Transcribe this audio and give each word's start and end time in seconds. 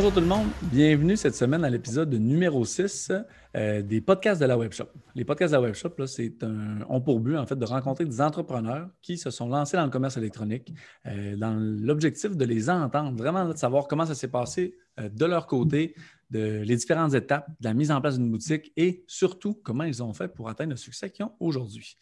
Bonjour 0.00 0.14
tout 0.14 0.20
le 0.20 0.26
monde, 0.28 0.48
bienvenue 0.62 1.14
cette 1.14 1.34
semaine 1.34 1.62
à 1.62 1.68
l'épisode 1.68 2.14
numéro 2.14 2.64
6 2.64 3.12
euh, 3.54 3.82
des 3.82 4.00
podcasts 4.00 4.40
de 4.40 4.46
la 4.46 4.56
Webshop. 4.56 4.86
Les 5.14 5.26
podcasts 5.26 5.52
de 5.52 5.58
la 5.58 5.62
Webshop, 5.62 5.90
c'est 6.06 6.42
un, 6.42 6.78
ont 6.88 7.02
pour 7.02 7.20
but 7.20 7.36
en 7.36 7.44
fait 7.44 7.56
de 7.56 7.66
rencontrer 7.66 8.06
des 8.06 8.18
entrepreneurs 8.22 8.88
qui 9.02 9.18
se 9.18 9.30
sont 9.30 9.46
lancés 9.50 9.76
dans 9.76 9.84
le 9.84 9.90
commerce 9.90 10.16
électronique 10.16 10.72
euh, 11.04 11.36
dans 11.36 11.54
l'objectif 11.54 12.34
de 12.34 12.44
les 12.46 12.70
entendre, 12.70 13.14
vraiment 13.14 13.46
de 13.46 13.54
savoir 13.54 13.88
comment 13.88 14.06
ça 14.06 14.14
s'est 14.14 14.30
passé 14.30 14.74
euh, 14.98 15.10
de 15.10 15.26
leur 15.26 15.46
côté, 15.46 15.94
de 16.30 16.62
les 16.64 16.76
différentes 16.76 17.12
étapes 17.12 17.50
de 17.60 17.68
la 17.68 17.74
mise 17.74 17.90
en 17.90 18.00
place 18.00 18.16
d'une 18.16 18.30
boutique 18.30 18.72
et 18.78 19.04
surtout 19.06 19.52
comment 19.52 19.84
ils 19.84 20.02
ont 20.02 20.14
fait 20.14 20.28
pour 20.28 20.48
atteindre 20.48 20.70
le 20.70 20.78
succès 20.78 21.10
qu'ils 21.10 21.26
ont 21.26 21.32
aujourd'hui. 21.40 21.98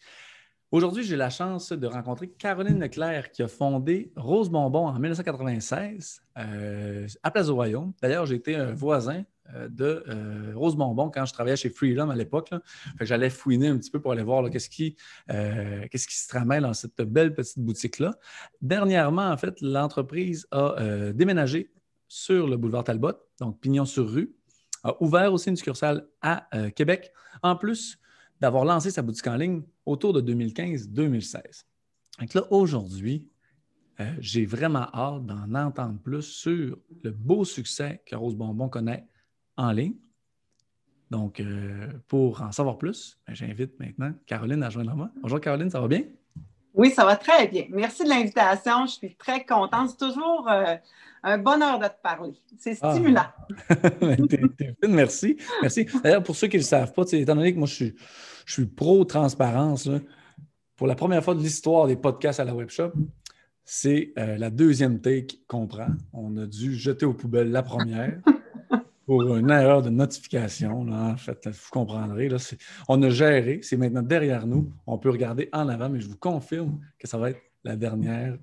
Aujourd'hui, 0.71 1.03
j'ai 1.03 1.15
la 1.15 1.31
chance 1.31 1.71
de 1.71 1.87
rencontrer 1.87 2.29
Caroline 2.29 2.79
Leclerc 2.79 3.31
qui 3.31 3.41
a 3.41 3.47
fondé 3.47 4.11
Rose 4.15 4.51
Bonbon 4.51 4.85
en 4.85 4.93
1996 4.99 6.21
euh, 6.37 7.07
à 7.23 7.31
Place 7.31 7.47
du 7.47 7.53
Royaume. 7.53 7.91
D'ailleurs, 8.03 8.27
j'étais 8.27 8.53
un 8.53 8.71
voisin 8.75 9.23
euh, 9.55 9.67
de 9.67 10.03
euh, 10.07 10.51
Rose 10.53 10.75
Bonbon 10.75 11.09
quand 11.09 11.25
je 11.25 11.33
travaillais 11.33 11.55
chez 11.55 11.71
Freedom 11.71 12.11
à 12.11 12.15
l'époque. 12.15 12.51
J'allais 13.01 13.31
fouiner 13.31 13.69
un 13.69 13.79
petit 13.79 13.89
peu 13.89 13.99
pour 13.99 14.11
aller 14.11 14.21
voir 14.21 14.47
qu'est-ce 14.51 14.69
qui 14.69 14.95
se 15.27 16.27
tramait 16.27 16.61
dans 16.61 16.75
cette 16.75 17.01
belle 17.01 17.33
petite 17.33 17.57
boutique-là. 17.57 18.13
Dernièrement, 18.61 19.31
en 19.31 19.37
fait, 19.37 19.59
l'entreprise 19.61 20.45
a 20.51 20.75
déménagé 21.13 21.71
sur 22.07 22.47
le 22.47 22.57
boulevard 22.57 22.83
Talbot, 22.83 23.13
donc 23.39 23.59
Pignon 23.59 23.85
sur 23.85 24.07
rue, 24.07 24.35
a 24.83 24.93
ouvert 25.01 25.33
aussi 25.33 25.49
une 25.49 25.55
succursale 25.55 26.07
à 26.21 26.47
Québec. 26.75 27.11
En 27.41 27.55
plus, 27.55 27.99
d'avoir 28.39 28.65
lancé 28.65 28.91
sa 28.91 29.01
boutique 29.01 29.27
en 29.27 29.35
ligne 29.35 29.63
autour 29.85 30.13
de 30.13 30.21
2015-2016. 30.21 31.65
Donc 32.19 32.33
là, 32.33 32.43
aujourd'hui, 32.51 33.27
euh, 33.99 34.11
j'ai 34.19 34.45
vraiment 34.45 34.87
hâte 34.93 35.25
d'en 35.25 35.53
entendre 35.55 35.99
plus 35.99 36.23
sur 36.23 36.77
le 37.03 37.11
beau 37.11 37.43
succès 37.43 38.01
que 38.05 38.15
Rose 38.15 38.35
Bonbon 38.35 38.69
connaît 38.69 39.05
en 39.57 39.71
ligne. 39.71 39.95
Donc, 41.09 41.39
euh, 41.39 41.87
pour 42.07 42.41
en 42.41 42.51
savoir 42.51 42.77
plus, 42.77 43.19
ben, 43.27 43.33
j'invite 43.33 43.79
maintenant 43.79 44.13
Caroline 44.25 44.63
à 44.63 44.69
joindre 44.69 44.95
moi. 44.95 45.09
Bonjour 45.21 45.41
Caroline, 45.41 45.69
ça 45.69 45.81
va 45.81 45.87
bien? 45.87 46.03
Oui, 46.73 46.91
ça 46.91 47.03
va 47.03 47.15
très 47.17 47.47
bien. 47.47 47.65
Merci 47.71 48.03
de 48.03 48.09
l'invitation. 48.09 48.85
Je 48.85 48.91
suis 48.91 49.15
très 49.15 49.43
contente. 49.43 49.89
C'est 49.89 50.05
toujours 50.05 50.47
euh, 50.49 50.75
un 51.23 51.37
bonheur 51.37 51.79
de 51.79 51.85
te 51.85 52.01
parler. 52.01 52.33
C'est 52.57 52.77
ah. 52.81 52.93
stimulant. 52.93 53.27
merci. 54.87 55.37
Merci. 55.61 55.87
D'ailleurs, 56.03 56.23
pour 56.23 56.35
ceux 56.35 56.47
qui 56.47 56.57
ne 56.57 56.61
le 56.61 56.65
savent 56.65 56.93
pas, 56.93 57.03
étant 57.11 57.35
donné 57.35 57.53
que 57.53 57.59
moi, 57.59 57.67
je 57.67 57.73
suis, 57.73 57.95
je 58.45 58.53
suis 58.53 58.65
pro-transparence, 58.65 59.89
pour 60.75 60.87
la 60.87 60.95
première 60.95 61.23
fois 61.23 61.35
de 61.35 61.41
l'histoire 61.41 61.87
des 61.87 61.95
podcasts 61.95 62.39
à 62.39 62.45
la 62.45 62.55
webshop, 62.55 62.91
c'est 63.65 64.13
euh, 64.17 64.37
la 64.37 64.49
deuxième 64.49 64.99
take 64.99 65.43
qu'on 65.47 65.67
prend. 65.67 65.89
On 66.13 66.35
a 66.37 66.45
dû 66.45 66.73
jeter 66.75 67.05
aux 67.05 67.13
poubelles 67.13 67.51
la 67.51 67.61
première 67.61 68.19
pour 69.05 69.35
une 69.35 69.49
erreur 69.49 69.81
de 69.81 69.89
notification. 69.89 70.87
en 70.91 71.17
fait, 71.17 71.47
vous 71.47 71.69
comprendrez. 71.71 72.29
Là, 72.29 72.37
on 72.87 73.01
a 73.03 73.09
géré, 73.09 73.59
c'est 73.61 73.77
maintenant 73.77 74.01
derrière 74.01 74.47
nous. 74.47 74.71
On 74.87 74.97
peut 74.97 75.09
regarder 75.09 75.49
en 75.51 75.67
avant, 75.67 75.89
mais 75.89 75.99
je 75.99 76.07
vous 76.07 76.17
confirme 76.17 76.79
que 76.97 77.07
ça 77.07 77.17
va 77.17 77.31
être 77.31 77.41
la 77.63 77.75
dernière 77.75 78.37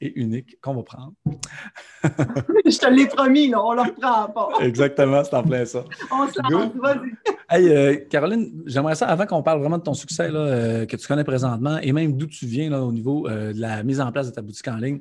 et 0.00 0.18
unique 0.20 0.58
qu'on 0.60 0.74
va 0.74 0.82
prendre. 0.82 1.12
je 2.04 2.78
te 2.78 2.90
l'ai 2.90 3.06
promis, 3.06 3.48
là, 3.48 3.64
on 3.64 3.72
ne 3.72 3.76
le 3.76 3.82
reprend 3.82 4.28
pas. 4.28 4.48
Exactement, 4.60 5.24
c'est 5.24 5.34
en 5.34 5.42
plein 5.42 5.64
ça. 5.64 5.84
On 6.10 6.26
se 6.28 6.78
vas-y. 6.78 7.10
Hey, 7.48 7.68
euh, 7.68 7.96
Caroline, 8.10 8.62
j'aimerais 8.66 8.94
ça, 8.94 9.06
avant 9.06 9.26
qu'on 9.26 9.42
parle 9.42 9.60
vraiment 9.60 9.78
de 9.78 9.82
ton 9.82 9.94
succès 9.94 10.30
là, 10.30 10.40
euh, 10.40 10.86
que 10.86 10.96
tu 10.96 11.06
connais 11.06 11.24
présentement 11.24 11.78
et 11.78 11.92
même 11.92 12.16
d'où 12.16 12.26
tu 12.26 12.46
viens 12.46 12.70
là, 12.70 12.82
au 12.82 12.92
niveau 12.92 13.28
de 13.28 13.60
la 13.60 13.82
mise 13.82 14.00
en 14.00 14.10
place 14.12 14.28
de 14.28 14.34
ta 14.34 14.42
boutique 14.42 14.68
en 14.68 14.76
ligne, 14.76 15.00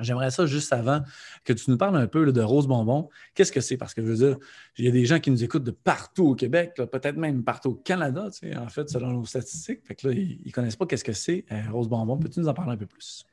J'aimerais 0.00 0.30
ça 0.32 0.44
juste 0.44 0.72
avant 0.72 1.02
que 1.44 1.52
tu 1.52 1.70
nous 1.70 1.78
parles 1.78 1.96
un 1.96 2.08
peu 2.08 2.32
de 2.32 2.40
Rose 2.40 2.66
Bonbon. 2.66 3.08
Qu'est-ce 3.34 3.52
que 3.52 3.60
c'est? 3.60 3.76
Parce 3.76 3.94
que 3.94 4.02
je 4.02 4.06
veux 4.08 4.16
dire, 4.16 4.38
il 4.76 4.84
y 4.84 4.88
a 4.88 4.90
des 4.90 5.04
gens 5.04 5.20
qui 5.20 5.30
nous 5.30 5.44
écoutent 5.44 5.62
de 5.62 5.70
partout 5.70 6.26
au 6.26 6.34
Québec, 6.34 6.74
peut-être 6.74 7.16
même 7.16 7.44
partout 7.44 7.70
au 7.70 7.74
Canada, 7.74 8.28
en 8.56 8.68
fait, 8.68 8.88
selon 8.88 9.12
nos 9.12 9.24
statistiques. 9.24 9.86
Fait 9.86 9.94
que 9.94 10.08
là, 10.08 10.14
ils 10.14 10.40
ne 10.44 10.50
connaissent 10.50 10.76
pas 10.76 10.86
qu'est-ce 10.86 11.04
que 11.04 11.12
c'est, 11.12 11.44
Rose 11.70 11.88
Bonbon. 11.88 12.18
Peux-tu 12.18 12.40
nous 12.40 12.48
en 12.48 12.54
parler 12.54 12.72
un 12.72 12.76
peu 12.76 12.86
plus? 12.86 13.24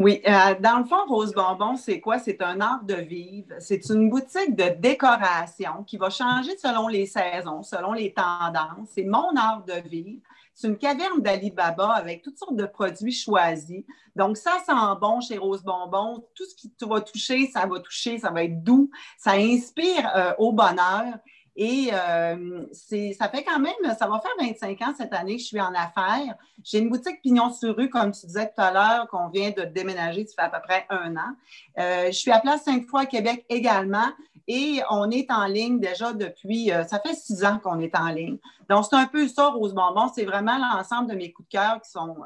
Oui, 0.00 0.22
euh, 0.26 0.54
dans 0.60 0.78
le 0.78 0.86
fond, 0.86 1.04
Rose 1.06 1.34
Bonbon, 1.34 1.76
c'est 1.76 2.00
quoi? 2.00 2.18
C'est 2.18 2.40
un 2.40 2.62
art 2.62 2.82
de 2.84 2.94
vivre. 2.94 3.52
C'est 3.58 3.86
une 3.90 4.08
boutique 4.08 4.56
de 4.56 4.70
décoration 4.80 5.84
qui 5.86 5.98
va 5.98 6.08
changer 6.08 6.56
selon 6.56 6.88
les 6.88 7.04
saisons, 7.04 7.62
selon 7.62 7.92
les 7.92 8.14
tendances. 8.14 8.88
C'est 8.94 9.04
mon 9.04 9.36
art 9.36 9.62
de 9.66 9.74
vivre. 9.86 10.22
C'est 10.54 10.68
une 10.68 10.78
caverne 10.78 11.20
d'Alibaba 11.20 11.90
avec 11.90 12.22
toutes 12.22 12.38
sortes 12.38 12.56
de 12.56 12.64
produits 12.64 13.12
choisis. 13.12 13.84
Donc, 14.16 14.38
ça 14.38 14.52
sent 14.64 14.72
bon 15.02 15.20
chez 15.20 15.36
Rose 15.36 15.62
Bonbon. 15.62 16.24
Tout 16.34 16.44
ce 16.46 16.54
qui 16.54 16.72
va 16.80 17.02
toucher, 17.02 17.50
ça 17.52 17.66
va 17.66 17.78
toucher, 17.80 18.18
ça 18.18 18.30
va 18.30 18.44
être 18.44 18.64
doux. 18.64 18.90
Ça 19.18 19.32
inspire 19.32 20.10
euh, 20.16 20.32
au 20.38 20.52
bonheur. 20.52 21.18
Et 21.62 21.90
euh, 21.92 22.64
ça 22.72 23.28
fait 23.28 23.44
quand 23.44 23.58
même, 23.58 23.74
ça 23.98 24.06
va 24.06 24.18
faire 24.18 24.30
25 24.38 24.80
ans 24.80 24.94
cette 24.96 25.12
année 25.12 25.36
que 25.36 25.42
je 25.42 25.46
suis 25.46 25.60
en 25.60 25.74
affaires. 25.74 26.34
J'ai 26.64 26.78
une 26.78 26.88
boutique 26.88 27.20
Pignon 27.20 27.52
sur 27.52 27.76
rue, 27.76 27.90
comme 27.90 28.12
tu 28.12 28.24
disais 28.24 28.46
tout 28.46 28.62
à 28.62 28.72
l'heure, 28.72 29.08
qu'on 29.08 29.28
vient 29.28 29.50
de 29.50 29.64
déménager, 29.64 30.26
ça 30.26 30.34
fait 30.36 30.56
à 30.56 30.58
peu 30.58 30.66
près 30.66 30.86
un 30.88 31.14
an. 31.16 31.36
Euh, 31.78 32.06
je 32.06 32.12
suis 32.12 32.30
à 32.30 32.40
Place 32.40 32.62
cinq 32.62 32.86
fois 32.86 33.02
à 33.02 33.06
Québec 33.06 33.44
également. 33.50 34.06
Et 34.48 34.80
on 34.88 35.10
est 35.10 35.30
en 35.30 35.44
ligne 35.44 35.80
déjà 35.80 36.14
depuis, 36.14 36.72
euh, 36.72 36.84
ça 36.84 36.98
fait 36.98 37.12
six 37.14 37.44
ans 37.44 37.58
qu'on 37.62 37.78
est 37.78 37.94
en 37.94 38.08
ligne. 38.08 38.38
Donc, 38.70 38.86
c'est 38.88 38.96
un 38.96 39.06
peu 39.06 39.28
ça, 39.28 39.48
Rose 39.48 39.74
Bonbon. 39.74 40.10
C'est 40.14 40.24
vraiment 40.24 40.56
l'ensemble 40.56 41.10
de 41.10 41.14
mes 41.14 41.30
coups 41.30 41.46
de 41.50 41.58
cœur 41.58 41.78
qui 41.82 41.90
sont 41.90 42.16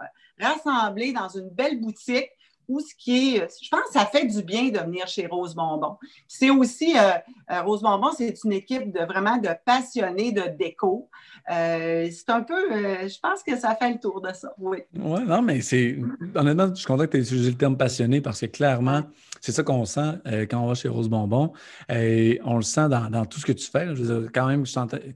rassemblés 0.40 1.12
dans 1.12 1.28
une 1.28 1.48
belle 1.48 1.80
boutique 1.80 2.30
ou 2.68 2.80
ce 2.80 2.94
qui 2.96 3.36
est, 3.36 3.46
je 3.62 3.68
pense 3.68 3.82
que 3.86 3.92
ça 3.92 4.06
fait 4.06 4.26
du 4.26 4.42
bien 4.42 4.68
de 4.68 4.78
venir 4.78 5.06
chez 5.06 5.26
Rose 5.26 5.54
Bonbon. 5.54 5.96
C'est 6.26 6.50
aussi, 6.50 6.94
euh, 6.96 7.10
euh, 7.50 7.62
Rose 7.62 7.82
Bonbon, 7.82 8.10
c'est 8.16 8.34
une 8.44 8.52
équipe 8.52 8.92
de 8.92 9.04
vraiment 9.04 9.36
de 9.36 9.48
passionnés 9.64 10.32
de 10.32 10.56
déco. 10.58 11.08
Euh, 11.50 12.08
c'est 12.10 12.30
un 12.30 12.42
peu, 12.42 12.54
je 13.06 13.20
pense 13.20 13.42
que 13.42 13.56
ça 13.56 13.74
fait 13.74 13.92
le 13.92 13.98
tour 13.98 14.20
de 14.20 14.32
ça, 14.32 14.52
oui. 14.58 14.78
Oui, 14.94 15.20
non, 15.26 15.42
mais 15.42 15.60
c'est, 15.60 15.98
honnêtement, 16.34 16.68
je 16.68 16.74
suis 16.74 16.86
content 16.86 17.04
que 17.04 17.12
tu 17.12 17.16
aies 17.18 17.22
utilisé 17.22 17.50
le 17.50 17.56
terme 17.56 17.76
passionné 17.76 18.20
parce 18.20 18.40
que 18.40 18.46
clairement, 18.46 19.02
c'est 19.40 19.52
ça 19.52 19.62
qu'on 19.62 19.84
sent 19.84 20.20
quand 20.50 20.60
on 20.60 20.68
va 20.68 20.74
chez 20.74 20.88
Rose 20.88 21.08
Bonbon. 21.08 21.52
Et 21.88 22.40
on 22.44 22.56
le 22.56 22.62
sent 22.62 22.88
dans, 22.88 23.26
tout 23.26 23.38
ce 23.38 23.46
que 23.46 23.52
tu 23.52 23.70
fais. 23.70 23.94
Je 23.94 24.26
quand 24.28 24.46
même, 24.46 24.64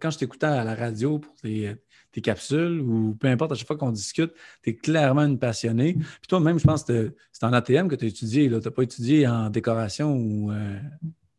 quand 0.00 0.10
je 0.10 0.18
t'écoutais 0.18 0.46
à 0.46 0.64
la 0.64 0.74
radio 0.74 1.18
pour 1.18 1.34
tes 1.36 1.74
tes 2.18 2.30
capsules 2.30 2.80
ou 2.80 3.16
peu 3.18 3.28
importe, 3.28 3.52
à 3.52 3.54
chaque 3.54 3.66
fois 3.66 3.76
qu'on 3.76 3.92
discute, 3.92 4.32
tu 4.62 4.70
es 4.70 4.74
clairement 4.74 5.22
une 5.22 5.38
passionnée. 5.38 5.94
Puis 5.94 6.28
toi-même, 6.28 6.58
je 6.58 6.64
pense 6.64 6.84
que 6.84 7.14
c'est 7.32 7.44
en 7.44 7.52
ATM 7.52 7.88
que 7.88 7.94
tu 7.94 8.04
as 8.04 8.08
étudié. 8.08 8.48
Tu 8.48 8.54
n'as 8.54 8.70
pas 8.70 8.82
étudié 8.82 9.26
en 9.26 9.50
décoration 9.50 10.14
ou. 10.14 10.50
Euh, 10.50 10.78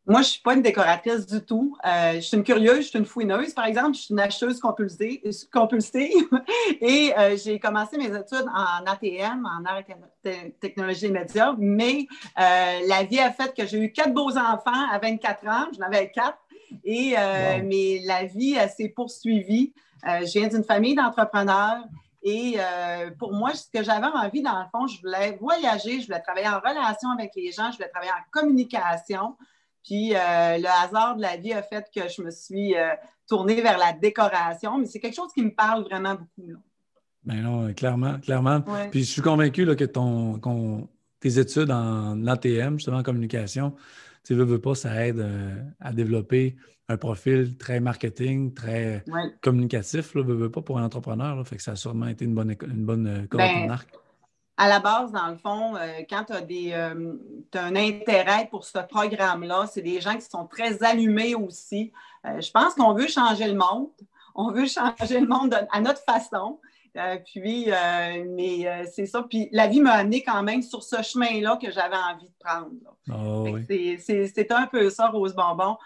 Moi, 0.05 0.21
je 0.21 0.27
ne 0.27 0.31
suis 0.31 0.41
pas 0.41 0.53
une 0.53 0.61
décoratrice 0.61 1.25
du 1.25 1.41
tout. 1.41 1.75
Euh, 1.85 2.13
je 2.15 2.21
suis 2.21 2.37
une 2.37 2.43
curieuse, 2.43 2.83
je 2.83 2.89
suis 2.89 2.99
une 2.99 3.05
fouineuse, 3.05 3.53
par 3.53 3.65
exemple. 3.65 3.95
Je 3.95 4.03
suis 4.03 4.13
une 4.13 4.19
acheteuse 4.21 4.59
compulsée. 4.59 5.21
et 6.81 7.13
euh, 7.17 7.35
j'ai 7.35 7.59
commencé 7.59 7.97
mes 7.97 8.05
études 8.05 8.47
en 8.55 8.85
ATM, 8.85 9.45
en 9.45 9.65
art 9.65 9.81
et 10.25 10.55
technologie 10.61 11.07
et 11.07 11.11
médias. 11.11 11.55
Mais 11.57 12.07
la 12.37 13.03
vie 13.03 13.19
a 13.19 13.31
fait 13.31 13.53
que 13.53 13.67
j'ai 13.67 13.83
eu 13.83 13.91
quatre 13.91 14.13
beaux 14.13 14.37
enfants 14.37 14.87
à 14.91 14.97
24 14.99 15.47
ans. 15.47 15.67
J'en 15.77 15.85
avais 15.85 16.09
quatre. 16.09 16.37
Et 16.83 17.15
mais 17.65 17.99
la 18.05 18.25
vie 18.25 18.55
s'est 18.75 18.89
poursuivie. 18.89 19.73
Euh, 20.07 20.25
je 20.25 20.39
viens 20.39 20.47
d'une 20.47 20.63
famille 20.63 20.95
d'entrepreneurs. 20.95 21.83
Et 22.21 22.55
euh, 22.57 23.11
pour 23.17 23.33
moi, 23.33 23.53
ce 23.53 23.65
que 23.71 23.83
j'avais 23.83 24.07
envie, 24.07 24.41
dans 24.41 24.59
le 24.59 24.65
fond, 24.71 24.87
je 24.87 24.99
voulais 24.99 25.37
voyager, 25.39 26.01
je 26.01 26.07
voulais 26.07 26.21
travailler 26.21 26.49
en 26.49 26.59
relation 26.59 27.09
avec 27.11 27.31
les 27.35 27.51
gens, 27.51 27.71
je 27.71 27.77
voulais 27.77 27.89
travailler 27.89 28.11
en 28.11 28.23
communication. 28.31 29.37
Puis 29.85 30.13
euh, 30.13 30.57
le 30.57 30.67
hasard 30.67 31.15
de 31.15 31.21
la 31.21 31.37
vie 31.37 31.53
a 31.53 31.63
fait 31.63 31.89
que 31.95 32.09
je 32.09 32.21
me 32.21 32.29
suis 32.29 32.75
tournée 33.27 33.61
vers 33.61 33.77
la 33.77 33.93
décoration, 33.93 34.77
mais 34.77 34.85
c'est 34.85 34.99
quelque 34.99 35.15
chose 35.15 35.31
qui 35.33 35.41
me 35.41 35.51
parle 35.51 35.83
vraiment 35.83 36.15
beaucoup. 36.15 36.59
Ben 37.23 37.41
non, 37.41 37.73
clairement, 37.73 38.19
clairement. 38.19 38.61
Puis 38.91 39.03
je 39.03 39.11
suis 39.11 39.21
convaincu 39.21 39.65
que 39.75 39.85
ton, 39.85 40.89
tes 41.21 41.39
études 41.39 41.71
en 41.71 42.27
ATM, 42.27 42.75
justement 42.75 42.97
en 42.97 43.03
communication, 43.03 43.75
tu 44.23 44.35
veux, 44.35 44.43
veux 44.43 44.59
pas, 44.59 44.75
ça 44.75 45.05
aide 45.05 45.25
à 45.79 45.93
développer 45.93 46.57
un 46.89 46.97
profil 46.97 47.55
très 47.55 47.79
marketing, 47.79 48.53
très 48.53 49.05
communicatif, 49.41 50.15
là, 50.15 50.23
veux, 50.23 50.49
pas 50.49 50.61
pour 50.61 50.79
un 50.79 50.83
entrepreneur. 50.83 51.47
fait 51.47 51.55
que 51.55 51.61
ça 51.61 51.71
a 51.71 51.75
sûrement 51.75 52.07
été 52.07 52.25
une 52.25 52.33
bonne, 52.33 52.55
une 52.63 52.85
bonne 52.85 53.07
euh, 53.07 53.27
corde 53.27 53.43
ben, 53.43 53.77
À 54.57 54.67
la 54.67 54.79
base, 54.79 55.11
dans 55.11 55.27
le 55.27 55.37
fond, 55.37 55.75
euh, 55.75 55.99
quand 56.09 56.25
tu 56.25 56.33
as, 56.33 56.89
euh, 56.91 57.13
un 57.53 57.75
intérêt 57.75 58.47
pour 58.49 58.65
ce 58.65 58.79
programme-là, 58.79 59.67
c'est 59.71 59.83
des 59.83 60.01
gens 60.01 60.15
qui 60.15 60.25
sont 60.25 60.47
très 60.47 60.83
allumés 60.83 61.35
aussi. 61.35 61.93
je 62.25 62.51
pense 62.51 62.73
qu'on 62.73 62.93
veut 62.93 63.07
changer 63.07 63.47
le 63.47 63.55
monde. 63.55 63.89
On 64.33 64.51
veut 64.51 64.65
changer 64.67 65.19
le 65.19 65.27
monde 65.27 65.55
à 65.71 65.81
notre 65.81 66.01
façon. 66.01 66.59
Euh, 66.97 67.17
puis, 67.25 67.65
euh, 67.69 68.25
mais 68.35 68.67
euh, 68.67 68.83
c'est 68.91 69.05
ça. 69.05 69.25
Puis 69.29 69.49
la 69.51 69.67
vie 69.67 69.81
m'a 69.81 69.93
amené 69.93 70.23
quand 70.23 70.41
même 70.43 70.61
sur 70.61 70.83
ce 70.83 71.01
chemin-là 71.01 71.57
que 71.61 71.71
j'avais 71.71 71.95
envie 71.95 72.27
de 72.27 72.35
prendre. 72.39 72.71
Oh, 73.13 73.57
c'est 73.67 74.51
un 74.51 74.67
peu 74.67 74.89
ça, 74.89 75.09
Rose 75.09 75.35
Bonbon. 75.35 75.77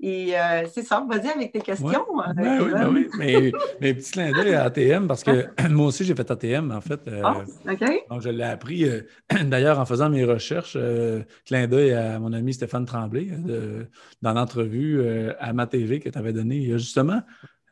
Et 0.00 0.34
c'est 0.72 0.84
ça, 0.84 1.04
vas-y 1.08 1.28
avec 1.28 1.52
tes 1.52 1.60
questions. 1.60 2.06
Ben 2.36 2.62
oui, 2.62 2.72
ben 2.72 2.88
oui, 2.88 3.08
mais, 3.18 3.52
mais 3.80 3.94
petit 3.94 4.12
clin 4.12 4.30
d'œil 4.30 4.54
à 4.54 4.64
ATM, 4.64 5.08
parce 5.08 5.24
que 5.24 5.46
moi 5.68 5.86
aussi, 5.86 6.04
j'ai 6.04 6.14
fait 6.14 6.30
ATM, 6.30 6.70
en 6.70 6.80
fait. 6.80 7.00
Euh, 7.08 7.20
ah, 7.24 7.42
OK. 7.68 8.04
Donc, 8.08 8.22
je 8.22 8.28
l'ai 8.28 8.44
appris, 8.44 8.86
d'ailleurs, 9.46 9.80
en 9.80 9.86
faisant 9.86 10.08
mes 10.08 10.24
recherches, 10.24 10.78
clin 11.46 11.66
d'œil 11.66 11.94
à 11.94 12.18
mon 12.20 12.32
ami 12.32 12.54
Stéphane 12.54 12.86
Tremblay, 12.86 13.28
dans 14.22 14.32
l'entrevue 14.32 15.02
à 15.38 15.52
ma 15.52 15.66
TV 15.66 15.98
que 15.98 16.08
tu 16.08 16.18
avais 16.18 16.32
donnée 16.32 16.58
il 16.58 16.78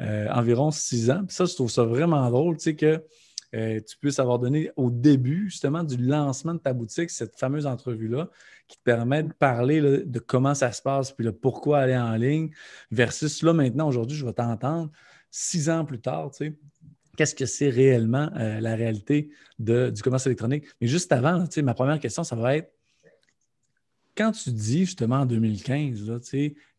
justement 0.00 0.31
environ 0.31 0.70
six 0.70 1.10
ans. 1.10 1.25
Puis 1.26 1.34
ça, 1.34 1.44
je 1.44 1.54
trouve 1.54 1.70
ça 1.70 1.84
vraiment 1.84 2.31
drôle, 2.31 2.56
tu 2.56 2.64
sais, 2.64 2.76
que 2.76 3.02
tu 3.52 3.96
puisses 3.98 4.19
avoir 4.19 4.38
donné 4.38 4.70
au 4.76 4.90
début, 4.90 5.48
justement, 5.48 5.82
du 5.82 5.96
lancement 5.96 6.54
de 6.54 6.58
ta 6.58 6.75
boutique, 6.75 7.10
cette 7.10 7.38
fameuse 7.38 7.66
entrevue-là 7.66 8.28
qui 8.69 8.76
te 8.76 8.82
permet 8.82 9.22
de 9.22 9.32
parler 9.32 9.81
de 9.81 10.19
comment 10.19 10.54
ça 10.54 10.72
se 10.72 10.82
passe, 10.82 11.12
puis 11.12 11.25
le 11.25 11.32
pourquoi 11.32 11.78
aller 11.78 11.96
en 11.96 12.14
ligne, 12.16 12.50
versus 12.90 13.43
là, 13.43 13.52
maintenant, 13.52 13.88
aujourd'hui, 13.88 14.16
je 14.16 14.26
vais 14.26 14.32
t'entendre 14.32 14.90
six 15.31 15.70
ans 15.70 15.84
plus 15.84 16.00
tard, 16.00 16.31
tu 16.32 16.46
sais, 16.46 16.56
qu'est-ce 17.16 17.34
que 17.34 17.46
c'est 17.46 17.70
réellement 17.70 18.31
euh, 18.37 18.60
la 18.60 18.75
réalité 18.76 19.31
du 19.58 20.02
commerce 20.02 20.26
électronique? 20.26 20.66
Mais 20.81 20.87
juste 20.87 21.10
avant, 21.12 21.46
sais, 21.50 21.62
ma 21.62 21.75
première 21.75 21.98
question, 21.98 22.25
ça 22.25 22.37
va 22.37 22.56
être 22.56 22.72
quand 24.16 24.32
tu 24.32 24.50
dis 24.50 24.87
justement 24.87 25.16
en 25.16 25.26
2015 25.26 26.08
là, 26.08 26.19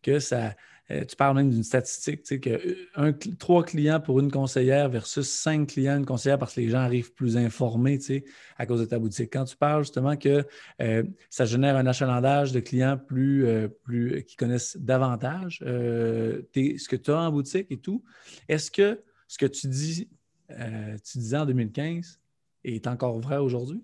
que 0.02 0.19
ça, 0.19 0.56
euh, 0.92 1.04
tu 1.04 1.16
parles 1.16 1.36
même 1.36 1.50
d'une 1.50 1.63
statistique, 1.63 2.24
tu 2.24 2.36
sais, 2.36 2.39
que 2.39 2.78
euh, 2.98 3.12
trois 3.39 3.63
clients 3.63 4.00
pour 4.00 4.19
une 4.19 4.31
conseillère 4.31 4.89
versus 4.89 5.28
cinq 5.28 5.68
clients 5.69 5.98
une 5.98 6.06
conseillère 6.06 6.39
parce 6.39 6.56
que 6.56 6.62
les 6.62 6.69
gens 6.69 6.80
arrivent 6.80 7.13
plus 7.13 7.36
informés, 7.36 7.98
tu 7.98 8.06
sais, 8.06 8.25
à 8.57 8.66
cause 8.66 8.80
de 8.80 8.86
ta 8.86 8.98
boutique. 8.98 9.31
Quand 9.34 9.44
tu 9.44 9.57
parles 9.57 9.84
justement 9.84 10.16
que 10.16 10.45
euh, 10.81 11.04
ça 11.30 11.45
génère 11.45 11.75
un 11.75 11.86
achalandage 11.86 12.54
de 12.54 12.60
clients 12.60 12.98
plus, 12.98 13.45
plus 13.84 14.24
qui 14.24 14.36
connaissent 14.36 14.78
davantage 14.78 15.60
ce 15.60 16.88
que 16.88 16.95
tu 16.95 17.12
as 17.12 17.19
en 17.19 17.31
boutique 17.31 17.68
et 17.69 17.78
tout, 17.78 18.04
est-ce 18.48 18.72
que 18.72 19.01
ce 19.28 19.38
que 19.38 19.45
tu 19.45 19.68
dis, 19.68 20.10
tu 20.50 21.18
disais 21.18 21.38
en 21.38 21.45
2015 21.45 22.19
est 22.63 22.88
encore 22.88 23.19
vrai 23.19 23.38
aujourd'hui? 23.38 23.83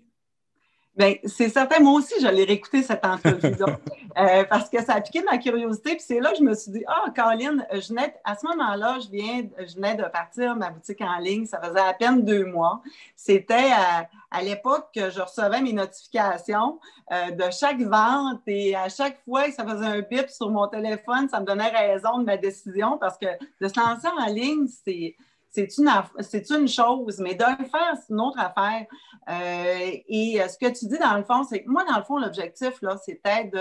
Bien, 0.95 1.15
c'est 1.25 1.49
certain. 1.49 1.79
Moi 1.79 1.93
aussi, 1.93 2.13
j'allais 2.21 2.43
réécouter 2.43 2.83
cette 2.83 3.03
entrevue 3.03 3.55
euh, 4.17 4.43
parce 4.43 4.69
que 4.69 4.79
ça 4.83 4.93
a 4.93 5.01
piqué 5.01 5.23
ma 5.23 5.39
curiosité. 5.39 5.91
Puis 5.95 6.03
c'est 6.05 6.19
là 6.19 6.31
que 6.31 6.37
je 6.37 6.43
me 6.43 6.53
suis 6.53 6.71
dit, 6.71 6.83
ah, 6.87 7.05
Caroline, 7.15 7.65
je 7.71 7.93
à 8.23 8.35
ce 8.35 8.45
moment-là, 8.45 8.99
je, 8.99 9.09
viens, 9.09 9.43
je 9.57 9.75
venais 9.75 9.95
de 9.95 10.03
partir 10.03 10.55
ma 10.55 10.69
boutique 10.69 11.01
en 11.01 11.17
ligne. 11.17 11.47
Ça 11.47 11.59
faisait 11.59 11.79
à 11.79 11.93
peine 11.93 12.23
deux 12.23 12.45
mois. 12.45 12.83
C'était 13.15 13.71
à, 13.71 14.41
l'époque 14.43 14.89
que 14.93 15.09
je 15.09 15.21
recevais 15.21 15.61
mes 15.61 15.73
notifications 15.73 16.79
euh, 17.11 17.31
de 17.31 17.51
chaque 17.51 17.81
vente 17.81 18.41
et 18.47 18.75
à 18.75 18.89
chaque 18.89 19.19
fois 19.25 19.45
que 19.45 19.53
ça 19.53 19.65
faisait 19.65 19.85
un 19.85 20.01
bip 20.01 20.29
sur 20.29 20.49
mon 20.49 20.67
téléphone, 20.67 21.27
ça 21.29 21.39
me 21.39 21.45
donnait 21.45 21.69
raison 21.69 22.19
de 22.19 22.25
ma 22.25 22.37
décision 22.37 22.97
parce 22.99 23.17
que 23.17 23.27
de 23.61 23.67
se 23.67 23.79
lancer 23.79 24.07
en 24.07 24.25
ligne, 24.31 24.67
c'est 24.67 25.15
c'est 25.53 25.77
une, 25.77 26.61
une 26.61 26.67
chose, 26.67 27.19
mais 27.19 27.35
de 27.35 27.43
le 27.59 27.65
faire, 27.65 27.95
c'est 27.95 28.13
une 28.13 28.21
autre 28.21 28.39
affaire. 28.39 28.85
Euh, 29.29 29.91
et 30.07 30.41
euh, 30.41 30.47
ce 30.47 30.57
que 30.57 30.67
tu 30.67 30.87
dis, 30.87 30.97
dans 30.97 31.15
le 31.15 31.23
fond, 31.23 31.43
c'est 31.43 31.63
que 31.63 31.69
moi, 31.69 31.83
dans 31.85 31.97
le 31.97 32.03
fond, 32.03 32.17
l'objectif, 32.17 32.81
là, 32.81 32.97
c'était. 32.97 33.51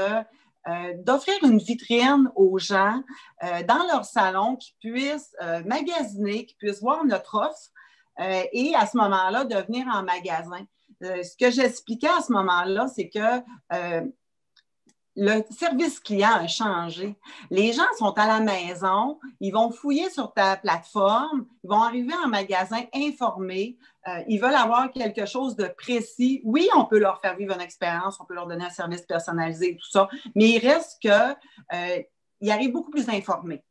Euh, 0.69 0.95
d'offrir 0.99 1.35
une 1.43 1.59
vitrine 1.59 2.31
aux 2.37 2.57
gens 2.57 3.03
dans 3.67 3.85
leur 3.91 4.05
salon 4.05 4.55
qui 4.55 4.77
puissent 4.79 5.35
magasiner, 5.67 6.47
qui 6.47 6.55
puissent 6.55 6.81
voir 6.81 7.05
notre 7.05 7.35
offre 7.35 7.73
et 8.53 8.73
à 8.77 8.87
ce 8.87 8.97
moment-là, 8.97 9.45
de 9.45 9.57
venir 9.57 9.89
en 9.93 10.05
magasin. 10.05 10.65
ce 11.01 11.37
que 11.37 11.51
j'expliquais 11.51 12.11
à 12.17 12.21
ce 12.21 12.31
moment-là, 12.31 12.87
c'est 12.87 13.09
que 13.09 13.43
le 15.17 15.43
service 15.51 16.01
client 16.01 16.33
a 16.33 16.47
changé. 16.47 17.17
Les 17.51 17.73
gens 17.73 17.87
sont 17.99 18.13
à 18.13 18.27
la 18.27 18.41
maison, 18.41 19.19
ils 19.41 19.53
vont 19.53 19.71
fouiller 19.71 20.09
sur 20.11 20.33
ta 20.33 20.57
plateforme, 20.57 21.47
ils 21.63 21.69
vont 21.69 21.83
arriver 21.83 22.15
en 22.25 22.29
magasin 22.29 22.83
informés, 22.95 23.77
euh, 24.09 24.23
ils 24.29 24.41
veulent 24.41 24.55
avoir 24.55 24.91
quelque 24.91 25.27
chose 25.27 25.55
de 25.57 25.67
précis. 25.67 26.41
Oui, 26.45 26.69
on 26.75 26.87
peut 26.87 26.99
leur 26.99 27.21
faire 27.21 27.37
vivre 27.37 27.55
une 27.55 27.61
expérience, 27.61 28.19
on 28.21 28.25
peut 28.25 28.35
leur 28.35 28.47
donner 28.47 28.65
un 28.65 28.71
service 28.71 29.03
personnalisé, 29.03 29.77
tout 29.77 29.91
ça, 29.91 30.09
mais 30.35 30.51
il 30.51 30.59
reste 30.59 30.99
qu'ils 31.01 31.11
euh, 31.11 32.51
arrivent 32.51 32.73
beaucoup 32.73 32.91
plus 32.91 33.09
informés. 33.09 33.63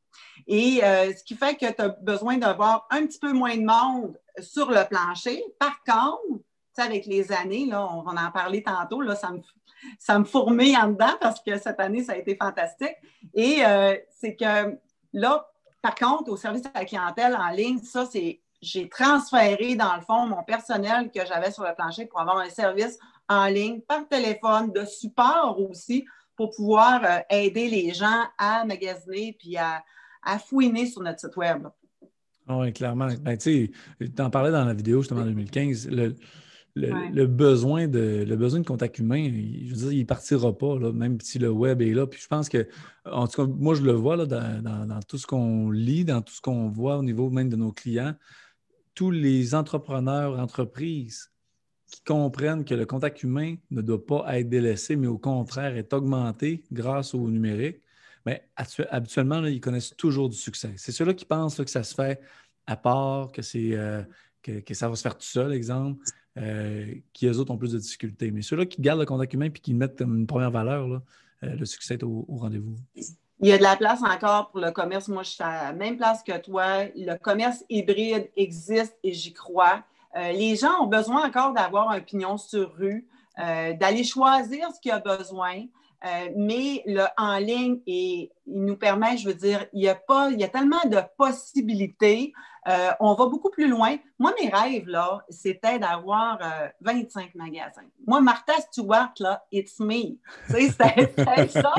Et 0.48 0.84
euh, 0.84 1.14
ce 1.14 1.24
qui 1.24 1.36
fait 1.36 1.56
que 1.56 1.72
tu 1.72 1.82
as 1.82 1.90
besoin 1.90 2.38
d'avoir 2.38 2.88
un 2.90 3.06
petit 3.06 3.20
peu 3.20 3.34
moins 3.34 3.56
de 3.56 3.64
monde 3.64 4.20
sur 4.40 4.70
le 4.70 4.88
plancher. 4.88 5.44
Par 5.60 5.84
contre, 5.84 6.44
avec 6.78 7.06
les 7.06 7.32
années, 7.32 7.66
là, 7.66 7.88
on 7.94 8.02
va 8.02 8.28
en 8.28 8.32
parler 8.32 8.64
tantôt, 8.64 9.02
là, 9.02 9.16
ça 9.16 9.32
me 9.32 9.42
ça 10.00 10.20
me 10.20 10.26
fourmille 10.26 10.76
en 10.78 10.90
dedans 10.90 11.14
parce 11.20 11.42
que 11.42 11.58
cette 11.58 11.80
année, 11.80 12.04
ça 12.04 12.14
a 12.14 12.18
été 12.18 12.36
fantastique. 12.36 12.96
Et 13.34 13.66
euh, 13.66 13.96
c'est 14.10 14.36
que 14.36 14.78
là, 15.14 15.48
par 15.82 15.96
contre, 15.96 16.32
au 16.32 16.38
service 16.38 16.66
à 16.74 16.80
la 16.80 16.86
clientèle 16.86 17.36
en 17.36 17.50
ligne, 17.50 17.80
ça, 17.80 18.06
c'est 18.06 18.42
j'ai 18.62 18.88
transféré, 18.90 19.76
dans 19.76 19.96
le 19.96 20.02
fond, 20.02 20.28
mon 20.28 20.44
personnel 20.44 21.10
que 21.10 21.26
j'avais 21.26 21.52
sur 21.52 21.64
le 21.64 21.74
plancher 21.74 22.06
pour 22.06 22.20
avoir 22.20 22.38
un 22.38 22.50
service 22.50 23.00
en 23.28 23.48
ligne 23.48 23.82
par 23.82 24.08
téléphone, 24.08 24.72
de 24.72 24.86
support 24.86 25.60
aussi, 25.60 26.06
pour 26.36 26.52
pouvoir 26.52 27.02
euh, 27.04 27.20
aider 27.30 27.70
les 27.70 27.94
gens 27.94 28.24
à 28.38 28.64
magasiner 28.66 29.36
puis 29.38 29.58
à, 29.58 29.84
fouiner 30.40 30.86
sur 30.86 31.02
notre 31.02 31.20
site 31.20 31.36
Web. 31.36 31.68
Oui, 32.48 32.72
clairement. 32.74 33.08
Ben, 33.22 33.38
tu 33.38 33.72
en 34.20 34.30
parlais 34.30 34.52
dans 34.52 34.66
la 34.66 34.74
vidéo 34.74 35.02
justement 35.02 35.22
en 35.22 35.26
2015. 35.26 35.90
Le, 35.90 36.16
le, 36.76 37.26
besoin 37.26 37.88
de, 37.88 38.24
le 38.28 38.36
besoin 38.36 38.60
de 38.60 38.66
contact 38.66 39.00
humain, 39.00 39.26
je 39.26 39.70
veux 39.70 39.76
dire, 39.76 39.92
il 39.92 40.00
ne 40.00 40.06
partira 40.06 40.58
pas, 40.58 40.78
même 40.92 41.20
si 41.22 41.40
le 41.40 41.50
web 41.50 41.82
est 41.82 41.94
là. 41.94 42.08
Puis 42.08 42.22
je 42.22 42.28
pense 42.28 42.50
que, 42.50 42.68
en 43.06 43.28
tout 43.28 43.46
cas, 43.46 43.54
moi, 43.58 43.76
je 43.76 43.82
le 43.82 43.92
vois 43.92 44.16
là, 44.16 44.26
dans, 44.26 45.00
tout 45.08 45.18
ce 45.18 45.28
qu'on 45.28 45.70
lit, 45.70 46.06
dans 46.06 46.22
tout 46.22 46.34
ce 46.34 46.42
qu'on 46.42 46.70
voit 46.70 46.98
au 46.98 47.04
niveau 47.04 47.30
même 47.30 47.50
de 47.50 47.56
nos 47.56 47.72
clients, 47.72 48.16
tous 48.94 49.12
les 49.12 49.56
entrepreneurs, 49.56 50.40
entreprises 50.40 51.32
qui 51.88 52.02
comprennent 52.04 52.64
que 52.64 52.74
le 52.74 52.86
contact 52.86 53.24
humain 53.24 53.56
ne 53.70 53.82
doit 53.82 54.06
pas 54.06 54.40
être 54.40 54.48
délaissé, 54.48 54.96
mais 54.96 55.08
au 55.08 55.18
contraire 55.18 55.76
est 55.76 55.94
augmenté 55.94 56.64
grâce 56.72 57.14
au 57.14 57.30
numérique, 57.30 57.82
mais 58.26 58.48
habituellement, 58.90 59.44
ils 59.46 59.60
connaissent 59.60 59.96
toujours 59.98 60.30
du 60.30 60.38
succès. 60.38 60.74
C'est 60.78 60.92
ceux-là 60.92 61.14
qui 61.14 61.26
pensent 61.26 61.58
que 61.58 61.70
ça 61.70 61.84
se 61.84 61.96
fait 61.96 62.22
à 62.68 62.78
part, 62.78 63.32
que, 63.32 63.42
c'est, 63.42 63.72
euh, 63.74 64.04
que, 64.42 64.74
ça 64.74 64.88
va 64.88 64.96
se 64.96 65.02
faire 65.02 65.18
tout 65.18 65.26
seul, 65.26 65.54
exemple. 65.54 66.04
Euh, 66.38 66.86
qui, 67.12 67.28
eux 67.28 67.38
autres, 67.40 67.52
ont 67.52 67.58
plus 67.58 67.74
de 67.74 67.78
difficultés. 67.78 68.32
Mais 68.32 68.42
ceux-là 68.42 68.66
qui 68.66 68.82
gardent 68.82 69.02
le 69.02 69.06
contact 69.06 69.34
humain 69.34 69.48
et 69.48 69.52
qui 69.52 69.74
mettent 69.74 70.02
une 70.02 70.26
première 70.26 70.52
valeur, 70.52 70.88
euh, 70.88 71.00
le 71.42 71.66
succès 71.66 71.96
est 71.96 72.04
au, 72.04 72.26
rendez-vous. 72.30 72.76
Il 72.96 73.48
y 73.48 73.52
a 73.52 73.58
de 73.58 73.64
la 73.64 73.76
place 73.76 74.02
encore 74.02 74.50
pour 74.52 74.62
le 74.62 74.72
commerce. 74.72 75.10
Moi, 75.10 75.24
je 75.24 75.32
suis 75.32 75.44
à 75.44 75.66
la 75.66 75.74
même 75.74 75.98
place 75.98 76.24
que 76.24 76.38
toi. 76.38 76.86
Le 76.96 77.18
commerce 77.18 77.66
hybride 77.70 78.30
existe 78.38 78.98
et 79.04 79.12
j'y 79.12 79.34
crois. 79.34 79.84
Euh, 80.16 80.32
les 80.32 80.56
gens 80.56 80.82
ont 80.82 80.88
besoin 80.88 81.28
encore 81.28 81.54
d'avoir 81.54 81.90
un 81.90 82.00
pignon 82.00 82.38
sur 82.38 82.74
rue, 82.76 83.08
d'aller 83.38 84.04
choisir 84.04 84.70
ce 84.74 84.80
qu'il 84.80 84.92
a 84.92 85.00
besoin. 85.00 85.64
Mais 86.36 86.84
le 86.86 87.06
en 87.18 87.38
ligne, 87.38 87.80
et, 87.88 88.32
il 88.48 88.66
nous 88.66 88.76
permet, 88.76 89.18
je 89.18 89.28
veux 89.28 89.34
dire, 89.34 89.66
il 89.74 89.84
y 89.84 89.90
a, 89.90 89.96
pas, 89.96 90.30
il 90.32 90.40
y 90.40 90.44
a 90.44 90.48
tellement 90.48 90.84
de 90.86 90.98
possibilités. 91.18 92.34
Euh, 92.68 92.90
on 93.00 93.14
va 93.16 93.26
beaucoup 93.26 93.50
plus 93.50 93.68
loin. 93.68 93.98
Moi, 94.20 94.34
mes 94.40 94.50
rêves, 94.50 94.88
là, 94.88 95.24
c'était 95.30 95.80
d'avoir 95.80 96.40
25 96.82 97.24
euh, 97.24 97.28
magasins. 97.36 97.88
Moi, 98.06 98.22
Martha 98.22 98.54
Stewart, 98.60 99.14
là, 99.20 99.44
it's 99.52 99.80
me. 99.80 100.02
Tu 100.02 100.18
sais, 100.48 100.70
c'était 100.70 101.48
ça. 101.48 101.74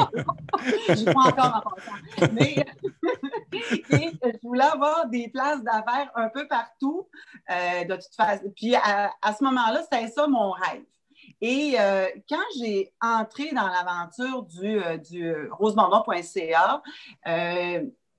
je 0.88 1.12
vois 1.12 1.26
encore 1.26 1.57
en 1.57 1.71
pensant. 1.71 2.33
Mais 2.33 2.67
je 3.52 4.38
voulais 4.43 4.64
avoir 4.64 5.09
des 5.09 5.29
places 5.29 5.62
d'affaires 5.62 6.11
un 6.17 6.29
peu 6.31 6.49
partout, 6.49 7.09
euh, 7.50 7.85
de 7.85 7.95
toute 7.95 8.14
façon. 8.17 8.52
Puis, 8.57 8.75
à, 8.75 9.12
ce 9.38 9.45
moment-là, 9.45 9.83
c'était 9.83 10.09
ça 10.09 10.26
mon 10.26 10.50
rêve. 10.50 10.83
Et 11.45 11.75
quand 12.29 12.45
j'ai 12.61 12.93
entré 13.01 13.51
dans 13.51 13.67
l'aventure 13.67 14.45
du, 14.45 14.81
du 15.11 15.35
rosebonbon.ca, 15.51 16.81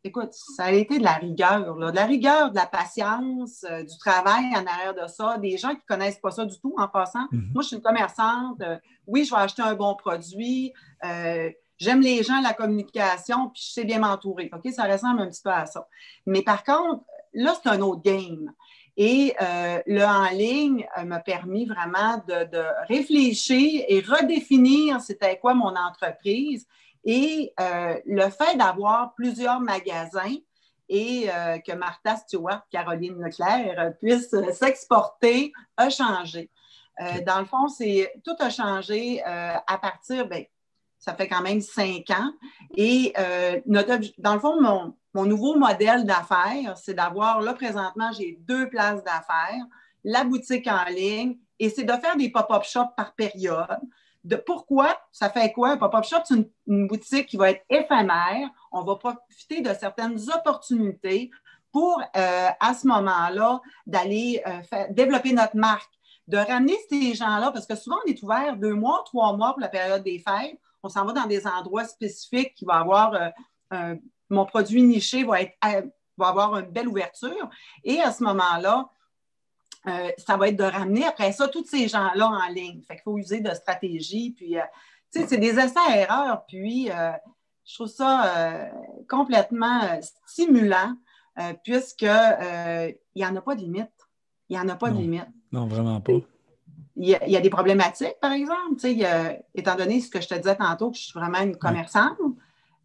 écoute, 0.03 0.34
ça 0.34 0.65
a 0.65 0.72
été 0.72 1.00
de 1.00 1.03
la 1.03 1.13
rigueur, 1.13 1.75
de 1.75 1.96
la 1.96 2.06
rigueur, 2.06 2.51
de 2.51 2.56
la 2.56 2.65
patience, 2.65 3.65
euh, 3.70 3.84
du 3.84 3.98
travail 3.98 4.46
en 4.56 4.65
arrière 4.65 4.94
de 4.94 5.08
ça, 5.08 5.38
des 5.38 5.58
gens 5.58 5.70
qui 5.70 5.82
ne 5.89 5.96
connaissent 5.96 6.20
pas 6.20 6.32
ça 6.32 6.46
du 6.46 6.60
tout 6.60 6.75
en 6.77 6.88
passant. 6.88 7.27
Mhm. 7.32 7.51
Moi, 7.53 7.63
je 7.63 7.68
suis 7.68 7.75
une 7.77 7.82
commerçante. 7.82 8.62
Euh, 8.62 8.77
oui, 9.08 9.24
je 9.24 9.34
vais 9.34 9.42
acheter 9.42 9.62
un 9.62 9.75
bon 9.75 9.96
produit. 9.96 10.74
Euh, 11.06 11.50
j'aime 11.77 12.01
les 12.01 12.22
gens, 12.24 12.42
la 12.42 12.53
communication, 12.53 13.50
puis 13.50 13.63
je 13.65 13.74
sais 13.74 13.86
bien 13.86 14.00
m'entourer. 14.00 14.51
OK? 14.53 14.72
Ça 14.74 14.84
ressemble 14.84 15.22
un 15.22 15.30
petit 15.30 15.42
peu 15.42 15.51
à 15.51 15.65
ça. 15.65 15.88
Mais 16.25 16.42
par 16.42 16.63
contre, 16.63 17.03
là, 17.34 17.56
c'est 17.62 17.70
un 17.70 17.82
autre 17.82 18.01
game. 18.01 18.51
Et 18.95 19.33
le 19.39 20.03
en 20.03 20.29
ligne 20.29 20.85
m'a 21.05 21.19
permis 21.19 21.65
vraiment 21.65 22.17
de, 22.27 22.45
de 22.51 22.63
réfléchir 22.88 23.83
et 23.88 24.01
redéfinir 24.01 25.01
c'était 25.01 25.39
quoi 25.39 25.55
mon 25.55 25.75
entreprise 25.75 26.67
et 27.03 27.53
euh, 27.59 28.00
le 28.05 28.29
fait 28.29 28.55
d'avoir 28.57 29.13
plusieurs 29.15 29.59
magasins 29.59 30.35
et 30.89 31.29
euh, 31.29 31.59
que 31.59 31.73
Martha 31.73 32.15
Stewart, 32.17 32.63
Caroline 32.69 33.21
Leclerc 33.21 33.93
puissent 34.00 34.35
s'exporter 34.51 35.51
a 35.77 35.89
changé. 35.89 36.50
Euh, 37.01 37.21
dans 37.25 37.39
le 37.39 37.45
fond, 37.45 37.67
c'est 37.67 38.13
tout 38.23 38.35
a 38.39 38.50
changé 38.50 39.21
à 39.23 39.77
partir, 39.81 40.27
bien, 40.27 40.43
Ça 41.00 41.13
fait 41.13 41.27
quand 41.27 41.41
même 41.41 41.62
cinq 41.62 42.09
ans. 42.12 42.31
Et 42.75 43.13
euh, 43.17 43.59
dans 43.65 44.33
le 44.33 44.39
fond, 44.39 44.62
mon, 44.62 44.95
mon 45.13 45.25
nouveau 45.25 45.55
modèle 45.58 46.05
d'affaires, 46.05 46.77
c'est 46.77 46.96
d'avoir, 46.96 47.41
là, 47.41 47.53
présentement, 47.53 48.12
j'ai 48.12 48.38
deux 48.41 48.70
places 48.70 49.03
d'affaires, 49.03 49.63
la 50.03 50.24
boutique 50.24 50.67
en 50.67 50.86
ligne, 50.86 51.38
et 51.60 51.70
c'est 51.70 51.84
de 51.84 51.93
faire 51.93 52.17
des 52.17 52.29
pop-up 52.29 52.63
shops 52.63 52.96
par 52.98 53.13
période. 53.13 53.79
De 54.24 54.36
pourquoi? 54.36 54.98
Ça 55.12 55.29
fait 55.29 55.51
quoi? 55.51 55.72
Un 55.72 55.77
pop-up 55.77 56.03
shop, 56.03 56.22
c'est 56.25 56.36
une, 56.67 56.88
boutique 56.88 57.27
qui 57.27 57.38
va 57.38 57.51
être 57.51 57.63
éphémère. 57.70 58.50
On 58.72 58.82
va 58.82 58.96
profiter 58.96 59.62
de 59.62 59.74
certaines 59.74 60.17
opportunités 60.32 61.29
pour, 61.72 62.01
euh, 62.15 62.50
à 62.60 62.74
ce 62.74 62.88
moment-là, 62.88 63.62
d'aller 63.86 64.41
euh, 64.48 64.84
développer 64.91 65.34
notre 65.34 65.58
marque, 65.58 65.91
de 66.27 66.38
ramener 66.38 66.77
ces 66.89 67.13
gens-là, 67.13 67.51
parce 67.51 67.67
que 67.67 67.75
souvent, 67.75 67.98
on 68.05 68.10
est 68.10 68.22
ouvert 68.24 68.55
deux 68.58 68.74
mois, 68.74 69.03
trois 69.05 69.36
mois 69.36 69.51
pour 69.51 69.62
la 69.62 69.70
période 69.70 70.03
des 70.03 70.20
fêtes. 70.20 70.58
On 70.82 70.89
s'en 70.89 71.05
va 71.05 71.13
dans 71.13 71.27
des 71.27 71.46
endroits 71.46 71.86
spécifiques 71.86 72.53
qui 72.55 72.65
vont 72.65 72.74
avoir 72.74 73.13
euh, 73.74 73.96
mon 74.33 74.45
produit 74.45 74.83
niché 74.83 75.23
va, 75.23 75.41
être, 75.41 75.57
va 76.17 76.27
avoir 76.27 76.57
une 76.57 76.71
belle 76.71 76.87
ouverture. 76.87 77.49
Et 77.83 78.01
à 78.01 78.11
ce 78.11 78.23
moment-là, 78.23 78.89
euh, 79.87 80.09
ça 80.17 80.37
va 80.37 80.47
être 80.47 80.55
de 80.55 80.63
ramener 80.63 81.05
après 81.05 81.31
ça 81.33 81.47
tous 81.47 81.65
ces 81.65 81.87
gens-là 81.87 82.27
en 82.27 82.47
ligne. 82.53 82.81
Fait 82.87 82.95
qu'il 82.95 83.03
faut 83.03 83.17
user 83.17 83.41
de 83.41 83.53
stratégie. 83.53 84.31
Puis, 84.31 84.57
euh, 84.57 84.63
tu 85.11 85.21
sais, 85.21 85.27
c'est 85.27 85.37
des 85.37 85.59
essais-erreurs. 85.59 86.45
Puis, 86.47 86.89
euh, 86.89 87.11
je 87.65 87.75
trouve 87.75 87.87
ça 87.87 88.69
complètement 89.07 89.79
stimulant 90.25 90.97
puisqu'il 91.63 92.97
n'y 93.15 93.25
en 93.25 93.35
a 93.37 93.41
pas 93.41 93.55
de 93.55 93.61
limite. 93.61 93.87
Il 94.49 94.57
n'y 94.57 94.61
en 94.61 94.67
a 94.67 94.75
pas 94.75 94.89
de 94.89 94.97
limite. 94.97 95.29
Non, 95.53 95.65
vraiment 95.65 96.01
pas. 96.01 96.11
Il 96.97 97.07
y, 97.07 97.15
a, 97.15 97.39
des 97.39 97.49
problématiques, 97.49 98.19
par 98.19 98.33
exemple. 98.33 98.75
Tu 98.81 98.99
sais, 98.99 99.45
étant 99.55 99.75
donné 99.75 100.01
ce 100.01 100.09
que 100.09 100.19
je 100.19 100.27
te 100.27 100.35
disais 100.35 100.57
tantôt, 100.57 100.91
que 100.91 100.97
je 100.97 101.03
suis 101.03 101.17
vraiment 101.17 101.39
une 101.39 101.55
commerçante, 101.55 102.17